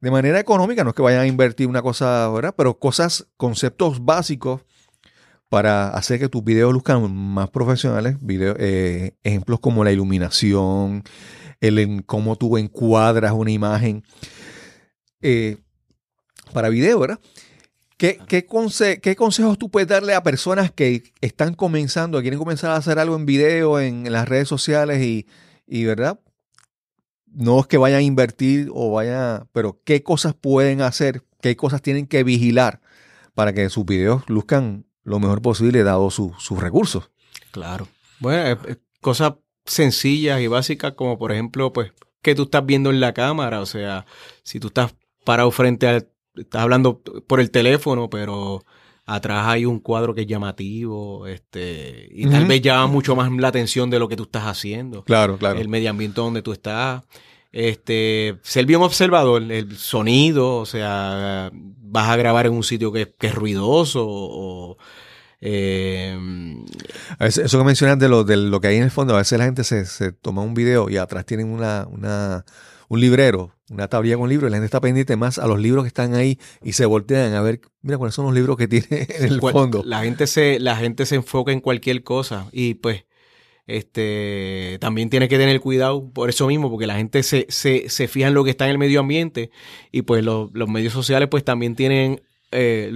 De 0.00 0.10
manera 0.10 0.38
económica, 0.38 0.84
no 0.84 0.90
es 0.90 0.96
que 0.96 1.02
vayan 1.02 1.22
a 1.22 1.26
invertir 1.26 1.66
una 1.66 1.82
cosa, 1.82 2.28
¿verdad? 2.28 2.54
Pero 2.56 2.78
cosas, 2.78 3.26
conceptos 3.36 4.04
básicos 4.04 4.62
para 5.48 5.88
hacer 5.90 6.18
que 6.18 6.28
tus 6.28 6.42
videos 6.44 6.72
luzcan 6.72 7.12
más 7.14 7.50
profesionales. 7.50 8.16
Video- 8.20 8.56
eh, 8.58 9.16
ejemplos 9.22 9.60
como 9.60 9.84
la 9.84 9.92
iluminación, 9.92 11.02
el 11.60 11.78
en 11.78 12.02
cómo 12.02 12.36
tú 12.36 12.58
encuadras 12.58 13.32
una 13.32 13.50
imagen 13.50 14.02
eh, 15.20 15.58
para 16.52 16.68
video, 16.68 16.98
¿verdad? 16.98 17.20
¿Qué, 17.96 18.18
qué, 18.28 18.46
conse- 18.46 19.00
qué 19.00 19.16
consejos 19.16 19.56
tú 19.58 19.70
puedes 19.70 19.88
darle 19.88 20.14
a 20.14 20.22
personas 20.22 20.70
que 20.70 21.14
están 21.22 21.54
comenzando, 21.54 22.18
que 22.18 22.24
quieren 22.24 22.38
comenzar 22.38 22.70
a 22.72 22.76
hacer 22.76 22.98
algo 22.98 23.16
en 23.16 23.24
video, 23.24 23.80
en, 23.80 24.06
en 24.06 24.12
las 24.12 24.28
redes 24.28 24.48
sociales 24.48 25.02
y, 25.02 25.26
y, 25.66 25.84
¿verdad? 25.84 26.20
No 27.26 27.60
es 27.60 27.66
que 27.66 27.78
vayan 27.78 27.98
a 27.98 28.02
invertir 28.02 28.70
o 28.74 28.90
vayan, 28.92 29.48
pero 29.52 29.80
qué 29.84 30.02
cosas 30.02 30.34
pueden 30.34 30.82
hacer, 30.82 31.22
qué 31.40 31.56
cosas 31.56 31.80
tienen 31.82 32.06
que 32.06 32.22
vigilar 32.24 32.80
para 33.34 33.52
que 33.52 33.68
sus 33.70 33.84
videos 33.84 34.28
luzcan 34.28 34.85
lo 35.06 35.18
mejor 35.18 35.40
posible 35.40 35.82
dado 35.82 36.10
su- 36.10 36.34
sus 36.38 36.60
recursos. 36.60 37.10
Claro. 37.52 37.88
Bueno, 38.18 38.46
eh, 38.50 38.58
eh, 38.68 38.76
cosas 39.00 39.34
sencillas 39.64 40.40
y 40.40 40.46
básicas 40.48 40.92
como 40.92 41.18
por 41.18 41.32
ejemplo, 41.32 41.72
pues, 41.72 41.92
que 42.22 42.34
tú 42.34 42.42
estás 42.44 42.66
viendo 42.66 42.90
en 42.90 43.00
la 43.00 43.14
cámara, 43.14 43.60
o 43.60 43.66
sea, 43.66 44.04
si 44.42 44.60
tú 44.60 44.66
estás 44.68 44.94
parado 45.24 45.50
frente 45.50 45.86
al, 45.88 46.08
estás 46.34 46.62
hablando 46.62 47.00
por 47.26 47.40
el 47.40 47.50
teléfono, 47.50 48.10
pero 48.10 48.64
atrás 49.04 49.46
hay 49.46 49.64
un 49.64 49.78
cuadro 49.78 50.12
que 50.14 50.22
es 50.22 50.26
llamativo, 50.26 51.26
este, 51.28 52.08
y 52.10 52.26
tal 52.28 52.44
vez 52.46 52.60
llama 52.60 52.88
mucho 52.88 53.14
más 53.14 53.30
la 53.32 53.48
atención 53.48 53.88
de 53.90 54.00
lo 54.00 54.08
que 54.08 54.16
tú 54.16 54.24
estás 54.24 54.44
haciendo. 54.44 55.04
Claro, 55.04 55.38
claro. 55.38 55.60
El 55.60 55.68
medio 55.68 55.90
ambiente 55.90 56.20
donde 56.20 56.42
tú 56.42 56.52
estás. 56.52 57.04
Este, 57.52 58.38
ser 58.42 58.66
bien 58.66 58.82
observador, 58.82 59.40
el 59.50 59.76
sonido, 59.78 60.56
o 60.56 60.66
sea, 60.66 61.50
vas 61.54 62.08
a 62.10 62.16
grabar 62.16 62.46
en 62.46 62.52
un 62.52 62.64
sitio 62.64 62.92
que, 62.92 63.14
que 63.18 63.28
es 63.28 63.34
ruidoso 63.34 64.04
o, 64.06 64.76
eh, 65.40 66.16
A 67.18 67.24
veces, 67.24 67.44
eso 67.46 67.58
que 67.58 67.64
mencionas 67.64 67.98
de 67.98 68.08
lo, 68.08 68.24
de 68.24 68.36
lo 68.36 68.60
que 68.60 68.68
hay 68.68 68.76
en 68.76 68.82
el 68.84 68.90
fondo, 68.90 69.14
a 69.14 69.18
veces 69.18 69.38
la 69.38 69.44
gente 69.44 69.64
se, 69.64 69.86
se 69.86 70.12
toma 70.12 70.42
un 70.42 70.54
video 70.54 70.88
y 70.90 70.96
atrás 70.96 71.26
tienen 71.26 71.48
una, 71.48 71.86
una, 71.90 72.44
un 72.88 73.00
librero, 73.00 73.52
una 73.70 73.88
tablilla 73.88 74.16
con 74.16 74.28
libros, 74.28 74.48
y 74.48 74.50
la 74.50 74.56
gente 74.56 74.66
está 74.66 74.80
pendiente 74.80 75.16
más 75.16 75.38
a 75.38 75.46
los 75.46 75.60
libros 75.60 75.84
que 75.84 75.88
están 75.88 76.14
ahí 76.14 76.38
y 76.62 76.72
se 76.72 76.86
voltean 76.86 77.34
a 77.34 77.42
ver, 77.42 77.60
mira 77.82 77.98
cuáles 77.98 78.14
son 78.14 78.26
los 78.26 78.34
libros 78.34 78.56
que 78.56 78.68
tiene 78.68 78.86
en 79.18 79.24
el 79.32 79.44
fondo. 79.44 79.82
La 79.84 80.02
gente 80.04 80.26
se, 80.26 80.58
la 80.60 80.76
gente 80.76 81.06
se 81.06 81.16
enfoca 81.16 81.52
en 81.52 81.60
cualquier 81.60 82.02
cosa 82.02 82.48
y 82.52 82.74
pues 82.74 83.04
Este, 83.68 84.78
también 84.80 85.10
tienes 85.10 85.28
que 85.28 85.38
tener 85.38 85.60
cuidado 85.60 86.08
por 86.12 86.30
eso 86.30 86.46
mismo, 86.46 86.70
porque 86.70 86.86
la 86.86 86.96
gente 86.96 87.22
se, 87.24 87.46
se, 87.48 87.88
se 87.88 88.06
fija 88.08 88.28
en 88.28 88.34
lo 88.34 88.44
que 88.44 88.50
está 88.50 88.66
en 88.66 88.72
el 88.72 88.78
medio 88.78 89.00
ambiente 89.00 89.50
y 89.90 90.02
pues 90.02 90.24
los 90.24 90.50
medios 90.68 90.92
sociales 90.92 91.28
pues 91.28 91.44
también 91.44 91.74
tienen 91.74 92.22
eh, 92.52 92.92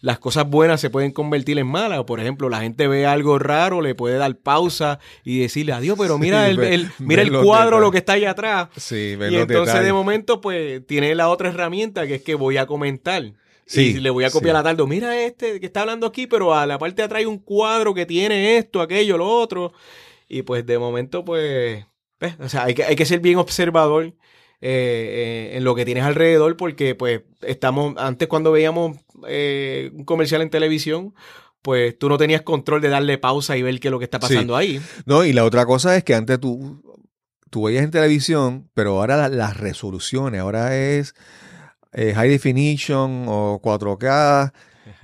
las 0.00 0.18
cosas 0.18 0.48
buenas 0.48 0.80
se 0.80 0.90
pueden 0.90 1.12
convertir 1.12 1.58
en 1.58 1.66
malas. 1.66 2.02
Por 2.04 2.20
ejemplo, 2.20 2.48
la 2.48 2.60
gente 2.60 2.88
ve 2.88 3.06
algo 3.06 3.38
raro, 3.38 3.80
le 3.80 3.94
puede 3.94 4.16
dar 4.16 4.36
pausa 4.36 4.98
y 5.24 5.40
decirle 5.40 5.72
adiós, 5.72 5.96
pero 5.98 6.18
mira 6.18 6.48
el, 6.48 6.90
mira 6.98 7.22
el 7.22 7.32
cuadro, 7.32 7.80
lo 7.80 7.90
que 7.90 7.98
está 7.98 8.14
ahí 8.14 8.24
atrás. 8.24 8.68
Sí, 8.76 9.16
y 9.30 9.36
entonces 9.36 9.82
de 9.82 9.92
momento, 9.92 10.40
pues, 10.40 10.86
tiene 10.86 11.14
la 11.14 11.28
otra 11.28 11.48
herramienta 11.48 12.06
que 12.06 12.16
es 12.16 12.22
que 12.22 12.34
voy 12.34 12.56
a 12.56 12.66
comentar. 12.66 13.32
Sí, 13.66 13.96
y 13.96 14.00
le 14.00 14.08
voy 14.08 14.24
a 14.24 14.30
copiar 14.30 14.54
la 14.54 14.62
tarde. 14.62 14.84
Mira 14.86 15.20
este 15.20 15.60
que 15.60 15.66
está 15.66 15.82
hablando 15.82 16.06
aquí, 16.06 16.26
pero 16.26 16.54
a 16.54 16.64
la 16.66 16.78
parte 16.78 16.96
de 16.96 17.02
atrás 17.02 17.20
hay 17.20 17.26
un 17.26 17.38
cuadro 17.38 17.92
que 17.92 18.06
tiene 18.06 18.56
esto, 18.56 18.80
aquello, 18.80 19.18
lo 19.18 19.28
otro. 19.28 19.74
Y 20.26 20.42
pues 20.42 20.64
de 20.64 20.78
momento, 20.78 21.24
pues, 21.24 21.84
o 22.40 22.48
sea, 22.48 22.64
hay 22.64 22.74
que, 22.74 22.84
hay 22.84 22.96
que 22.96 23.04
ser 23.04 23.20
bien 23.20 23.36
observador 23.36 24.14
eh, 24.60 25.50
eh, 25.52 25.56
en 25.56 25.62
lo 25.62 25.76
que 25.76 25.84
tienes 25.84 26.02
alrededor, 26.02 26.56
porque 26.56 26.96
pues 26.96 27.22
estamos, 27.42 27.94
antes 27.96 28.26
cuando 28.26 28.50
veíamos 28.50 28.96
eh, 29.28 29.92
un 29.94 30.04
comercial 30.04 30.42
en 30.42 30.50
televisión, 30.50 31.14
pues 31.62 31.96
tú 31.96 32.08
no 32.08 32.18
tenías 32.18 32.42
control 32.42 32.80
de 32.80 32.88
darle 32.88 33.18
pausa 33.18 33.56
y 33.56 33.62
ver 33.62 33.78
qué 33.78 33.88
es 33.88 33.92
lo 33.92 34.00
que 34.00 34.06
está 34.06 34.18
pasando 34.18 34.56
ahí. 34.56 34.80
No, 35.06 35.24
y 35.24 35.32
la 35.32 35.44
otra 35.44 35.64
cosa 35.64 35.96
es 35.96 36.02
que 36.02 36.14
antes 36.14 36.40
tú, 36.40 36.82
tú 37.50 37.64
veías 37.64 37.84
en 37.84 37.92
televisión, 37.92 38.68
pero 38.74 38.98
ahora 38.98 39.28
las 39.28 39.56
resoluciones, 39.56 40.40
ahora 40.40 40.76
es 40.76 41.14
high 41.92 42.28
definition 42.28 43.26
o 43.28 43.60
4K, 43.62 44.52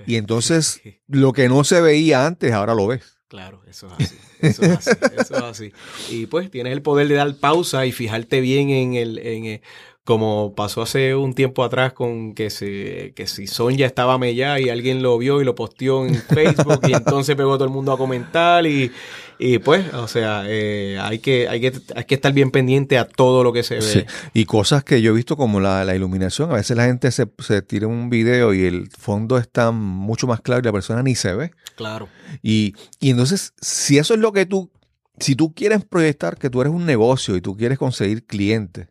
y 0.05 0.15
entonces 0.17 0.81
lo 1.07 1.31
que 1.31 1.47
no 1.47 1.63
se 1.63 1.79
veía 1.79 2.25
antes, 2.25 2.51
ahora 2.51 2.73
lo 2.73 2.87
ves. 2.87 3.14
Claro, 3.27 3.61
eso 3.67 3.87
es 3.87 4.05
así. 4.05 4.17
Eso 4.39 4.63
es 4.63 4.71
así, 4.71 4.91
eso 5.17 5.35
es 5.35 5.43
así. 5.43 5.73
Y 6.11 6.27
pues 6.27 6.51
tienes 6.51 6.73
el 6.73 6.81
poder 6.81 7.07
de 7.07 7.15
dar 7.15 7.35
pausa 7.35 7.85
y 7.85 7.91
fijarte 7.91 8.39
bien 8.39 8.69
en 8.69 8.93
el, 8.93 9.17
en 9.17 9.45
el, 9.45 9.61
como 10.05 10.53
pasó 10.53 10.83
hace 10.83 11.15
un 11.15 11.33
tiempo 11.33 11.63
atrás 11.63 11.93
con 11.93 12.35
que, 12.35 12.51
se, 12.51 13.13
que 13.15 13.25
si 13.25 13.47
Sonja 13.47 13.87
estaba 13.87 14.19
mellada 14.19 14.59
y 14.59 14.69
alguien 14.69 15.01
lo 15.01 15.17
vio 15.17 15.41
y 15.41 15.45
lo 15.45 15.55
posteó 15.55 16.05
en 16.05 16.13
Facebook 16.13 16.81
y 16.87 16.93
entonces 16.93 17.35
pegó 17.35 17.55
todo 17.55 17.65
el 17.65 17.73
mundo 17.73 17.91
a 17.91 17.97
comentar 17.97 18.67
y, 18.67 18.91
y 19.39 19.57
pues, 19.57 19.91
o 19.95 20.07
sea, 20.07 20.43
eh, 20.45 20.99
hay, 21.01 21.17
que, 21.17 21.49
hay, 21.49 21.59
que, 21.59 21.73
hay 21.95 22.03
que 22.03 22.13
estar 22.13 22.31
bien 22.33 22.51
pendiente 22.51 22.99
a 22.99 23.07
todo 23.07 23.43
lo 23.43 23.51
que 23.51 23.63
se 23.63 23.79
ve. 23.79 24.05
Y 24.35 24.45
cosas 24.45 24.83
que 24.83 25.01
yo 25.01 25.11
he 25.11 25.15
visto 25.15 25.35
como 25.35 25.59
la, 25.59 25.83
la 25.83 25.95
iluminación, 25.95 26.51
a 26.51 26.55
veces 26.55 26.77
la 26.77 26.85
gente 26.85 27.09
se, 27.09 27.27
se, 27.39 27.63
tira 27.63 27.87
un 27.87 28.11
video 28.11 28.53
y 28.53 28.65
el 28.65 28.91
fondo 28.91 29.39
está 29.39 29.71
mucho 29.71 30.27
más 30.27 30.39
claro 30.41 30.61
y 30.61 30.65
la 30.65 30.71
persona 30.71 31.01
ni 31.01 31.15
se 31.15 31.33
ve. 31.33 31.51
Claro. 31.75 32.09
Y, 32.41 32.73
y 32.99 33.09
entonces, 33.09 33.53
si 33.61 33.97
eso 33.97 34.13
es 34.13 34.19
lo 34.19 34.31
que 34.31 34.45
tú, 34.45 34.71
si 35.19 35.35
tú 35.35 35.53
quieres 35.53 35.83
proyectar 35.85 36.37
que 36.37 36.49
tú 36.49 36.61
eres 36.61 36.73
un 36.73 36.85
negocio 36.85 37.35
y 37.35 37.41
tú 37.41 37.55
quieres 37.55 37.77
conseguir 37.77 38.25
clientes, 38.25 38.87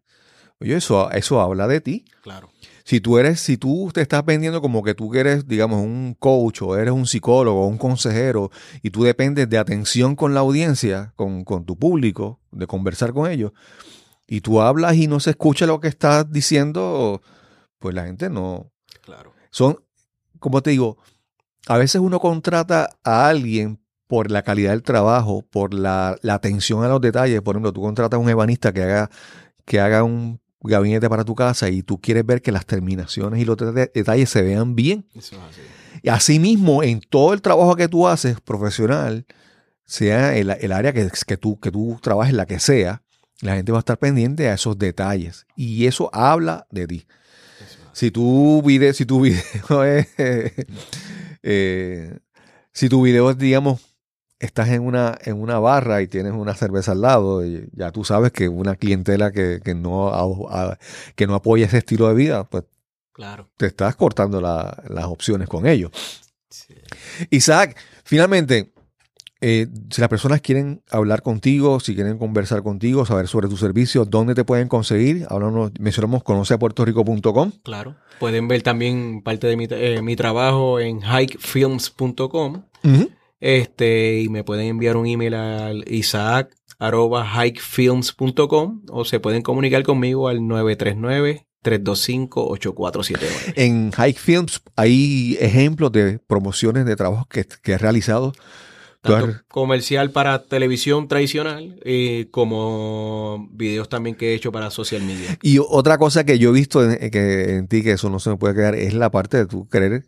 Oye, 0.60 0.76
eso, 0.76 1.10
eso 1.10 1.40
habla 1.40 1.66
de 1.66 1.80
ti. 1.80 2.04
Claro. 2.22 2.50
Si 2.84 3.00
tú 3.00 3.18
eres, 3.18 3.40
si 3.40 3.56
tú 3.56 3.90
te 3.92 4.02
estás 4.02 4.24
vendiendo 4.24 4.60
como 4.60 4.82
que 4.82 4.94
tú 4.94 5.14
eres, 5.14 5.48
digamos, 5.48 5.82
un 5.82 6.14
coach 6.18 6.62
o 6.62 6.76
eres 6.76 6.92
un 6.92 7.06
psicólogo 7.06 7.62
o 7.62 7.66
un 7.66 7.78
consejero 7.78 8.50
y 8.82 8.90
tú 8.90 9.04
dependes 9.04 9.48
de 9.48 9.58
atención 9.58 10.16
con 10.16 10.34
la 10.34 10.40
audiencia, 10.40 11.12
con, 11.16 11.44
tu 11.64 11.78
público, 11.78 12.40
de 12.52 12.66
conversar 12.66 13.12
con 13.12 13.30
ellos, 13.30 13.52
y 14.26 14.42
tú 14.42 14.60
hablas 14.60 14.96
y 14.96 15.06
no 15.06 15.18
se 15.18 15.30
escucha 15.30 15.66
lo 15.66 15.80
que 15.80 15.88
estás 15.88 16.30
diciendo, 16.30 17.22
pues 17.78 17.94
la 17.94 18.04
gente 18.04 18.28
no. 18.28 18.70
Claro. 19.02 19.32
Son, 19.50 19.82
como 20.38 20.62
te 20.62 20.70
digo, 20.70 20.98
a 21.66 21.78
veces 21.78 22.00
uno 22.00 22.20
contrata 22.20 22.90
a 23.02 23.28
alguien 23.28 23.80
por 24.06 24.30
la 24.30 24.42
calidad 24.42 24.72
del 24.72 24.82
trabajo, 24.82 25.42
por 25.50 25.74
la, 25.74 26.16
la 26.22 26.34
atención 26.34 26.84
a 26.84 26.88
los 26.88 27.00
detalles. 27.00 27.40
Por 27.42 27.54
ejemplo, 27.54 27.72
tú 27.72 27.80
contratas 27.80 28.18
a 28.18 28.20
un 28.20 28.28
ebanista 28.28 28.72
que 28.72 28.82
haga, 28.82 29.10
que 29.64 29.80
haga 29.80 30.02
un 30.04 30.40
gabinete 30.60 31.08
para 31.08 31.24
tu 31.24 31.34
casa 31.34 31.68
y 31.70 31.82
tú 31.82 32.00
quieres 32.00 32.24
ver 32.24 32.42
que 32.42 32.52
las 32.52 32.66
terminaciones 32.66 33.40
y 33.40 33.44
los 33.44 33.56
detalles 33.56 34.30
se 34.30 34.42
vean 34.42 34.74
bien. 34.74 35.06
Eso 35.14 35.36
es 35.36 35.42
así. 35.42 35.60
Y 36.02 36.08
asimismo, 36.10 36.82
en 36.82 37.00
todo 37.00 37.32
el 37.32 37.40
trabajo 37.40 37.76
que 37.76 37.88
tú 37.88 38.06
haces 38.06 38.40
profesional, 38.40 39.24
sea 39.86 40.36
el, 40.36 40.50
área 40.72 40.92
que, 40.92 41.10
que, 41.26 41.36
tú, 41.36 41.58
que 41.58 41.70
tú 41.70 41.98
trabajes, 42.02 42.34
la 42.34 42.46
que 42.46 42.58
sea, 42.58 43.02
la 43.40 43.56
gente 43.56 43.72
va 43.72 43.78
a 43.78 43.80
estar 43.80 43.98
pendiente 43.98 44.48
a 44.48 44.54
esos 44.54 44.78
detalles. 44.78 45.46
Y 45.56 45.86
eso 45.86 46.10
habla 46.12 46.66
de 46.70 46.86
ti. 46.86 47.06
Si 47.92 48.10
tu 48.10 48.60
video, 48.62 48.92
si 48.92 49.06
tu 49.06 49.20
video 49.22 49.84
es, 49.84 50.08
eh, 51.44 52.18
si 52.72 52.88
tu 52.88 53.02
video 53.02 53.30
es, 53.30 53.38
digamos, 53.38 53.80
estás 54.38 54.70
en 54.70 54.82
una, 54.82 55.16
en 55.22 55.40
una 55.40 55.58
barra 55.58 56.02
y 56.02 56.08
tienes 56.08 56.32
una 56.32 56.54
cerveza 56.54 56.92
al 56.92 57.02
lado, 57.02 57.46
y 57.46 57.68
ya 57.72 57.92
tú 57.92 58.02
sabes 58.04 58.32
que 58.32 58.48
una 58.48 58.76
clientela 58.76 59.30
que, 59.30 59.60
no, 59.76 60.78
que 61.14 61.26
no 61.26 61.34
apoya 61.34 61.66
ese 61.66 61.78
estilo 61.78 62.08
de 62.08 62.14
vida, 62.14 62.44
pues 62.44 62.64
claro. 63.12 63.50
te 63.56 63.66
estás 63.66 63.94
cortando 63.94 64.40
las 64.40 65.04
opciones 65.04 65.48
con 65.48 65.66
ellos. 65.66 65.92
Isaac, 67.30 67.76
finalmente, 68.04 68.73
eh, 69.46 69.66
si 69.90 70.00
las 70.00 70.08
personas 70.08 70.40
quieren 70.40 70.82
hablar 70.90 71.20
contigo, 71.20 71.78
si 71.78 71.94
quieren 71.94 72.16
conversar 72.16 72.62
contigo, 72.62 73.04
saber 73.04 73.28
sobre 73.28 73.46
tu 73.46 73.58
servicio, 73.58 74.06
¿dónde 74.06 74.34
te 74.34 74.42
pueden 74.42 74.68
conseguir? 74.68 75.26
Hablamos, 75.28 75.70
mencionamos 75.78 76.22
conoceapuertorico.com. 76.22 77.52
Claro. 77.62 77.94
Pueden 78.18 78.48
ver 78.48 78.62
también 78.62 79.20
parte 79.22 79.46
de 79.46 79.58
mi, 79.58 79.66
eh, 79.68 80.00
mi 80.00 80.16
trabajo 80.16 80.80
en 80.80 81.02
hikefilms.com. 81.02 82.62
Este, 83.38 84.22
y 84.22 84.30
me 84.30 84.44
pueden 84.44 84.68
enviar 84.68 84.96
un 84.96 85.06
email 85.06 85.34
al 85.34 85.84
isaac 85.92 86.56
hikefilms.com 86.80 88.82
o 88.88 89.04
se 89.04 89.20
pueden 89.20 89.42
comunicar 89.42 89.82
conmigo 89.82 90.28
al 90.28 90.48
939 90.48 91.46
325-8479. 91.62 93.52
En 93.56 93.92
Hike 93.92 94.18
Films 94.18 94.62
hay 94.74 95.36
ejemplos 95.38 95.92
de 95.92 96.18
promociones 96.18 96.86
de 96.86 96.96
trabajos 96.96 97.26
que, 97.26 97.46
que 97.62 97.74
has 97.74 97.82
realizado. 97.82 98.32
Tanto 99.04 99.42
comercial 99.48 100.10
para 100.10 100.44
televisión 100.44 101.08
tradicional 101.08 101.78
y 101.84 102.24
como 102.26 103.48
videos 103.52 103.88
también 103.88 104.16
que 104.16 104.32
he 104.32 104.34
hecho 104.34 104.50
para 104.50 104.70
social 104.70 105.02
media. 105.02 105.38
Y 105.42 105.58
otra 105.58 105.98
cosa 105.98 106.24
que 106.24 106.38
yo 106.38 106.50
he 106.50 106.52
visto 106.52 106.82
en, 106.82 107.10
que 107.10 107.56
en 107.56 107.68
ti, 107.68 107.82
que 107.82 107.92
eso 107.92 108.08
no 108.08 108.18
se 108.18 108.30
me 108.30 108.36
puede 108.36 108.54
quedar, 108.54 108.74
es 108.74 108.94
la 108.94 109.10
parte 109.10 109.36
de 109.36 109.46
tu 109.46 109.68
querer 109.68 110.04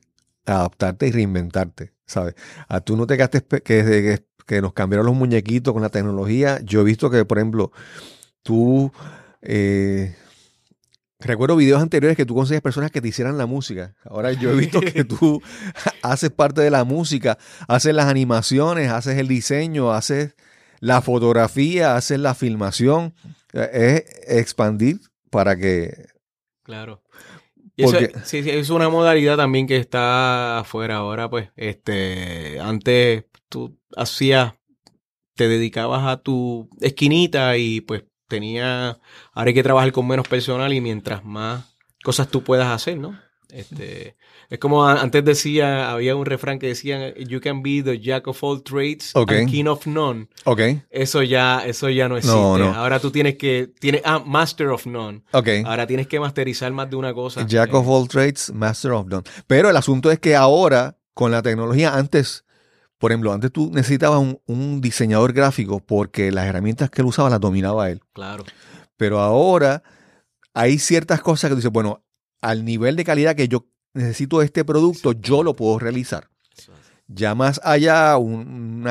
adaptarte 0.47 1.09
y 1.09 1.13
reinventarte. 1.13 1.93
¿sabes? 2.07 2.35
A 2.69 2.81
tú 2.81 2.97
no 2.97 3.07
te 3.07 3.17
gastes 3.17 3.43
que, 3.43 4.23
que, 4.47 4.63
nos 4.63 4.73
cambiaron 4.73 5.07
los 5.07 5.15
muñequitos 5.15 5.73
con 5.73 5.83
la 5.83 5.91
tecnología. 5.91 6.61
Yo 6.65 6.81
he 6.81 6.85
visto 6.85 7.11
que, 7.11 7.25
por 7.25 7.39
ejemplo, 7.39 7.73
tú... 8.43 8.93
Eh, 9.43 10.17
recuerdo 11.19 11.57
videos 11.57 11.83
anteriores 11.83 12.17
que 12.17 12.27
tú 12.27 12.35
consigues 12.35 12.63
personas 12.63 12.91
que 12.91 13.01
te 13.01 13.09
hicieran 13.09 13.39
la 13.39 13.47
música. 13.47 13.95
Ahora 14.05 14.33
yo 14.33 14.51
he 14.51 14.57
visto 14.57 14.81
que 14.81 15.05
tú 15.05 15.43
haces 16.03 16.31
parte 16.31 16.61
de 16.61 16.71
la 16.71 16.85
música, 16.85 17.39
haces 17.69 17.95
las 17.95 18.07
animaciones, 18.07 18.91
haces 18.91 19.19
el 19.19 19.29
diseño, 19.29 19.93
haces 19.93 20.35
la 20.81 21.01
fotografía, 21.03 21.97
haces 21.97 22.19
la 22.19 22.35
filmación. 22.35 23.15
Es 23.53 24.05
expandir 24.27 25.01
para 25.31 25.57
que... 25.57 26.09
Claro 26.63 27.03
eso, 27.77 27.99
sí, 28.25 28.43
sí, 28.43 28.51
es 28.51 28.71
una 28.71 28.89
modalidad 28.89 29.37
también 29.37 29.67
que 29.67 29.77
está 29.77 30.61
afuera 30.61 30.97
ahora, 30.97 31.29
pues, 31.29 31.51
este, 31.57 32.59
antes 32.59 33.25
tú 33.49 33.79
hacías, 33.95 34.55
te 35.35 35.49
dedicabas 35.49 36.07
a 36.07 36.23
tu 36.23 36.71
esquinita 36.81 37.59
y 37.59 37.83
pues 37.83 38.05
tenía, 38.29 38.99
ahora 39.33 39.49
hay 39.49 39.55
que 39.55 39.63
trabajar 39.63 39.93
con 39.93 40.07
menos 40.07 40.29
personal 40.29 40.73
y 40.73 40.81
mientras 40.81 41.25
más 41.25 41.65
cosas 42.03 42.29
tú 42.29 42.43
puedas 42.43 42.69
hacer, 42.69 42.99
¿no? 42.99 43.19
Este, 43.51 44.17
es 44.51 44.59
como 44.59 44.87
antes 44.87 45.25
decía, 45.25 45.91
había 45.91 46.17
un 46.17 46.27
refrán 46.27 46.59
que 46.59 46.69
decía, 46.69 47.15
you 47.17 47.41
can 47.41 47.63
be 47.63 47.83
the 47.83 47.99
jack 47.99 48.27
of 48.27 48.43
all 48.43 48.63
trades 48.63 49.13
and 49.15 49.51
king 49.51 49.67
of 49.67 49.87
none. 49.87 50.29
Okay. 50.45 50.83
Eso 50.91 51.23
ya, 51.23 51.65
eso 51.65 51.89
ya 51.89 52.09
no 52.09 52.17
existe. 52.17 52.37
Ahora 52.37 52.99
tú 53.01 53.11
tienes 53.11 53.37
que, 53.37 53.71
tienes, 53.79 54.03
ah, 54.05 54.23
master 54.25 54.69
of 54.69 54.87
none. 54.87 55.23
Okay. 55.33 55.63
Ahora 55.65 55.87
tienes 55.87 56.07
que 56.07 56.19
masterizar 56.19 56.73
más 56.73 56.91
de 56.91 56.97
una 56.97 57.15
cosa. 57.15 57.47
Jack 57.47 57.73
of 57.73 57.89
all 57.89 58.09
trades, 58.09 58.53
master 58.53 58.93
of 58.93 59.07
none. 59.07 59.25
Pero 59.47 59.71
el 59.71 59.77
asunto 59.77 60.11
es 60.11 60.19
que 60.19 60.35
ahora, 60.35 60.99
con 61.15 61.31
la 61.31 61.43
tecnología, 61.43 61.95
antes, 61.95 62.45
por 62.99 63.13
ejemplo, 63.13 63.33
antes 63.33 63.53
tú 63.53 63.71
necesitabas 63.73 64.21
un, 64.21 64.41
un 64.47 64.81
diseñador 64.81 65.33
gráfico 65.33 65.81
porque 65.81 66.33
las 66.33 66.47
herramientas 66.47 66.91
que 66.91 67.03
él 67.03 67.07
usaba 67.07 67.31
las 67.31 67.41
dominaba 67.41 67.91
él. 67.91 68.01
Claro. 68.13 68.45
Pero 68.97 69.21
ahora 69.21 69.83
hay 70.55 70.79
ciertas 70.79 71.21
cosas 71.21 71.49
que 71.49 71.53
tú 71.53 71.57
dices, 71.57 71.73
bueno, 71.73 72.03
al 72.41 72.65
nivel 72.65 72.97
de 72.97 73.05
calidad 73.05 73.37
que 73.37 73.49
yo 73.49 73.67
necesito 73.93 74.43
este 74.43 74.65
producto, 74.65 75.13
yo 75.13 75.43
lo 75.43 75.55
puedo 75.55 75.79
realizar. 75.79 76.29
Ya 77.09 77.35
más 77.37 77.61
allá, 77.63 78.17
un, 78.17 78.85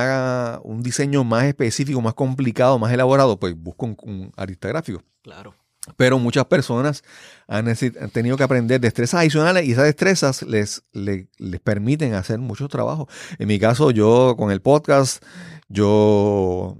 un 0.64 0.84
diseño 0.84 1.24
más 1.26 1.44
específico, 1.46 2.00
más 2.00 2.14
complicado, 2.14 2.80
más 2.80 2.94
elaborado, 2.94 3.38
pues 3.38 3.56
busco 3.58 3.86
un, 3.86 4.32
artista 4.38 4.70
gráfico. 4.70 5.04
Claro. 5.22 5.54
Pero 5.98 6.18
muchas 6.18 6.46
personas 6.46 7.04
han, 7.48 7.74
tenido 8.12 8.38
que 8.38 8.44
aprender 8.44 8.82
destrezas 8.82 9.22
adicionales 9.22 9.66
y 9.66 9.74
esas 9.74 9.86
destrezas 9.86 10.42
les, 10.42 10.84
les, 10.94 11.28
les, 11.38 11.60
permiten 11.62 12.16
hacer 12.16 12.40
mucho 12.40 12.68
trabajo. 12.68 13.08
En 13.38 13.48
mi 13.48 13.60
caso, 13.60 13.92
yo 13.92 14.36
con 14.38 14.52
el 14.52 14.62
podcast, 14.62 15.24
yo 15.70 16.76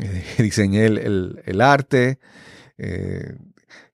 eh, 0.00 0.24
diseñé 0.38 0.86
el, 0.86 1.60
arte, 1.60 2.18
eh, 2.78 3.36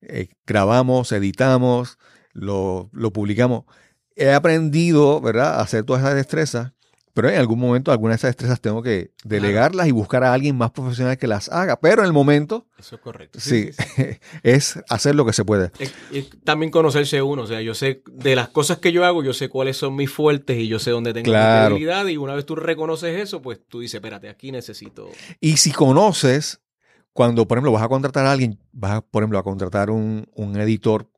eh, 0.02 0.28
grabamos, 0.46 1.10
editamos, 1.10 1.98
lo, 2.32 2.88
lo, 2.92 3.12
publicamos. 3.12 3.64
He 4.14 4.32
aprendido, 4.32 5.20
¿verdad?, 5.20 5.56
a 5.56 5.62
hacer 5.62 5.84
todas 5.84 6.02
esas 6.02 6.14
destrezas 6.14 6.72
pero 7.14 7.28
en 7.28 7.38
algún 7.38 7.58
momento 7.58 7.92
algunas 7.92 8.14
de 8.14 8.16
esas 8.16 8.28
destrezas 8.30 8.60
tengo 8.60 8.82
que 8.82 9.12
delegarlas 9.24 9.86
y 9.86 9.90
buscar 9.90 10.24
a 10.24 10.32
alguien 10.32 10.56
más 10.56 10.70
profesional 10.70 11.18
que 11.18 11.26
las 11.26 11.50
haga. 11.50 11.78
Pero 11.78 12.02
en 12.02 12.06
el 12.06 12.12
momento... 12.12 12.66
Eso 12.78 12.96
es 12.96 13.02
correcto. 13.02 13.38
Sí, 13.38 13.70
es 14.42 14.82
hacer 14.88 15.14
lo 15.14 15.26
que 15.26 15.34
se 15.34 15.44
puede. 15.44 15.72
Es, 15.78 16.30
también 16.42 16.70
conocerse 16.70 17.20
uno. 17.20 17.42
O 17.42 17.46
sea, 17.46 17.60
yo 17.60 17.74
sé 17.74 18.02
de 18.10 18.34
las 18.34 18.48
cosas 18.48 18.78
que 18.78 18.92
yo 18.92 19.04
hago, 19.04 19.22
yo 19.22 19.34
sé 19.34 19.50
cuáles 19.50 19.76
son 19.76 19.94
mis 19.94 20.10
fuertes 20.10 20.58
y 20.58 20.68
yo 20.68 20.78
sé 20.78 20.90
dónde 20.90 21.12
tengo 21.12 21.26
claro. 21.26 21.74
debilidad. 21.74 22.06
Y 22.06 22.16
una 22.16 22.34
vez 22.34 22.46
tú 22.46 22.56
reconoces 22.56 23.20
eso, 23.20 23.42
pues 23.42 23.60
tú 23.68 23.80
dices, 23.80 23.96
espérate, 23.96 24.30
aquí 24.30 24.50
necesito... 24.50 25.10
Y 25.38 25.58
si 25.58 25.70
conoces, 25.70 26.62
cuando, 27.12 27.46
por 27.46 27.58
ejemplo, 27.58 27.72
vas 27.72 27.82
a 27.82 27.88
contratar 27.88 28.24
a 28.24 28.32
alguien, 28.32 28.58
vas, 28.72 29.02
por 29.10 29.22
ejemplo, 29.22 29.38
a 29.38 29.42
contratar 29.42 29.90
un, 29.90 30.28
un 30.34 30.58
editor 30.58 31.10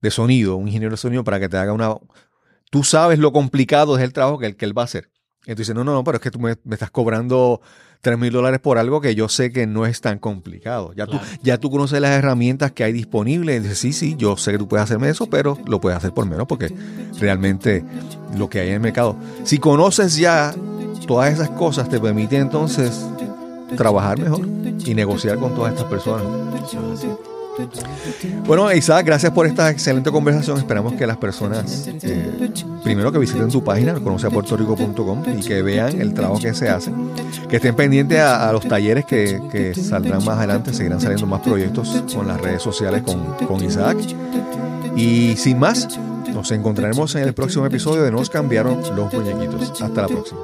de 0.00 0.10
sonido, 0.12 0.56
un 0.56 0.68
ingeniero 0.68 0.92
de 0.92 0.96
sonido 0.96 1.24
para 1.24 1.40
que 1.40 1.48
te 1.48 1.56
haga 1.56 1.72
una, 1.72 1.96
tú 2.70 2.84
sabes 2.84 3.18
lo 3.18 3.32
complicado 3.32 3.96
es 3.96 4.04
el 4.04 4.12
trabajo 4.12 4.38
que, 4.38 4.46
el, 4.46 4.56
que 4.56 4.64
él 4.64 4.76
va 4.76 4.82
a 4.82 4.84
hacer. 4.86 5.10
Y 5.46 5.52
tú 5.52 5.62
dices, 5.62 5.74
no, 5.74 5.82
no, 5.82 5.94
no, 5.94 6.04
pero 6.04 6.16
es 6.16 6.22
que 6.22 6.30
tú 6.30 6.38
me, 6.38 6.56
estás 6.70 6.90
cobrando 6.90 7.62
3 8.02 8.18
mil 8.18 8.30
dólares 8.30 8.60
por 8.60 8.76
algo 8.76 9.00
que 9.00 9.14
yo 9.14 9.28
sé 9.30 9.50
que 9.50 9.66
no 9.66 9.86
es 9.86 10.00
tan 10.00 10.18
complicado. 10.18 10.92
Ya, 10.94 11.06
tú, 11.06 11.18
ya 11.42 11.58
tú 11.58 11.70
conoces 11.70 12.00
las 12.00 12.10
herramientas 12.10 12.72
que 12.72 12.84
hay 12.84 12.92
disponibles. 12.92 13.56
Y 13.56 13.60
dices, 13.60 13.78
sí, 13.78 13.92
sí, 13.92 14.14
yo 14.18 14.36
sé 14.36 14.52
que 14.52 14.58
tú 14.58 14.68
puedes 14.68 14.84
hacerme 14.84 15.08
eso, 15.08 15.28
pero 15.30 15.56
lo 15.66 15.80
puedes 15.80 15.96
hacer 15.96 16.12
por 16.12 16.26
menos 16.26 16.46
porque 16.46 16.72
realmente 17.18 17.82
lo 18.36 18.50
que 18.50 18.60
hay 18.60 18.68
en 18.68 18.74
el 18.74 18.80
mercado. 18.80 19.16
Si 19.44 19.58
conoces 19.58 20.16
ya 20.16 20.54
todas 21.06 21.32
esas 21.32 21.48
cosas, 21.50 21.88
te 21.88 21.98
permite 21.98 22.36
entonces 22.36 23.06
trabajar 23.76 24.18
mejor 24.18 24.46
y 24.84 24.94
negociar 24.94 25.38
con 25.38 25.54
todas 25.54 25.72
estas 25.72 25.88
personas. 25.88 26.24
Bueno, 28.46 28.72
Isaac, 28.72 29.04
gracias 29.06 29.32
por 29.32 29.46
esta 29.46 29.70
excelente 29.70 30.10
conversación. 30.10 30.58
Esperamos 30.58 30.94
que 30.94 31.06
las 31.06 31.16
personas, 31.16 31.88
eh, 32.02 32.50
primero 32.82 33.12
que 33.12 33.18
visiten 33.18 33.48
tu 33.48 33.62
página, 33.62 33.94
conoceapuertorico.com 33.94 35.22
y 35.36 35.40
que 35.40 35.62
vean 35.62 36.00
el 36.00 36.14
trabajo 36.14 36.40
que 36.40 36.54
se 36.54 36.68
hace, 36.68 36.92
que 37.48 37.56
estén 37.56 37.74
pendientes 37.74 38.20
a, 38.20 38.52
los 38.52 38.66
talleres 38.66 39.04
que, 39.04 39.74
saldrán 39.74 40.24
más 40.24 40.38
adelante, 40.38 40.72
seguirán 40.72 41.00
saliendo 41.00 41.26
más 41.26 41.40
proyectos 41.40 42.02
con 42.14 42.28
las 42.28 42.40
redes 42.40 42.62
sociales 42.62 43.02
con, 43.02 43.34
con 43.46 43.62
Isaac. 43.64 43.98
Y 44.96 45.36
sin 45.36 45.58
más, 45.58 45.86
nos 46.32 46.50
encontraremos 46.50 47.14
en 47.14 47.24
el 47.24 47.34
próximo 47.34 47.66
episodio 47.66 48.02
de 48.02 48.10
Nos 48.10 48.30
cambiaron 48.30 48.82
los 48.94 49.12
muñequitos. 49.12 49.80
Hasta 49.80 50.02
la 50.02 50.08
próxima. 50.08 50.40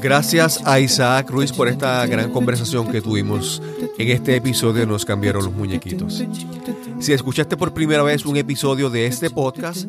Gracias 0.00 0.60
a 0.64 0.80
Isaac 0.80 1.30
Ruiz 1.30 1.52
por 1.52 1.68
esta 1.68 2.06
gran 2.06 2.30
conversación 2.30 2.90
que 2.90 3.00
tuvimos 3.00 3.60
en 3.98 4.08
este 4.08 4.36
episodio 4.36 4.80
de 4.80 4.86
Nos 4.86 5.04
cambiaron 5.04 5.44
los 5.44 5.52
muñequitos. 5.52 6.24
Si 7.00 7.12
escuchaste 7.12 7.56
por 7.56 7.74
primera 7.74 8.02
vez 8.02 8.24
un 8.24 8.36
episodio 8.36 8.88
de 8.90 9.06
este 9.06 9.30
podcast, 9.30 9.86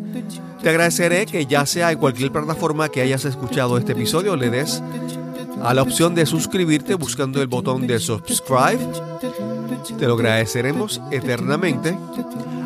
te 0.61 0.69
agradeceré 0.69 1.25
que 1.25 1.45
ya 1.45 1.65
sea 1.65 1.91
en 1.91 1.97
cualquier 1.97 2.32
plataforma 2.32 2.89
que 2.89 3.01
hayas 3.01 3.25
escuchado 3.25 3.77
este 3.77 3.93
episodio, 3.93 4.36
le 4.36 4.49
des 4.49 4.82
a 5.63 5.73
la 5.73 5.82
opción 5.82 6.15
de 6.15 6.25
suscribirte 6.25 6.95
buscando 6.95 7.41
el 7.41 7.47
botón 7.47 7.88
de 7.88 7.99
subscribe. 7.99 8.79
Te 9.97 10.07
lo 10.07 10.13
agradeceremos 10.15 11.01
eternamente. 11.11 11.97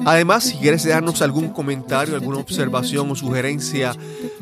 Además, 0.06 0.44
si 0.44 0.58
quieres 0.58 0.88
darnos 0.88 1.22
algún 1.22 1.50
comentario, 1.50 2.16
alguna 2.16 2.38
observación 2.38 3.12
o 3.12 3.16
sugerencia 3.16 3.94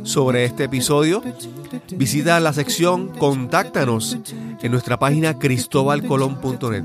sobre 0.04 0.46
este 0.46 0.66
episodio, 0.66 1.24
visita 1.96 2.40
la 2.40 2.54
sección 2.54 3.08
Contáctanos 3.18 4.20
en 4.62 4.72
nuestra 4.72 5.00
página 5.00 5.40
cristobalcolón.net. 5.40 6.84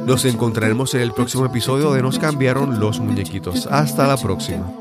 nos 0.06 0.24
encontraremos 0.24 0.94
en 0.94 1.02
el 1.02 1.12
próximo 1.12 1.44
episodio 1.46 1.92
de 1.92 2.02
Nos 2.02 2.18
cambiaron 2.18 2.80
los 2.80 2.98
muñequitos. 3.00 3.66
Hasta 3.66 4.06
la 4.06 4.16
próxima. 4.16 4.72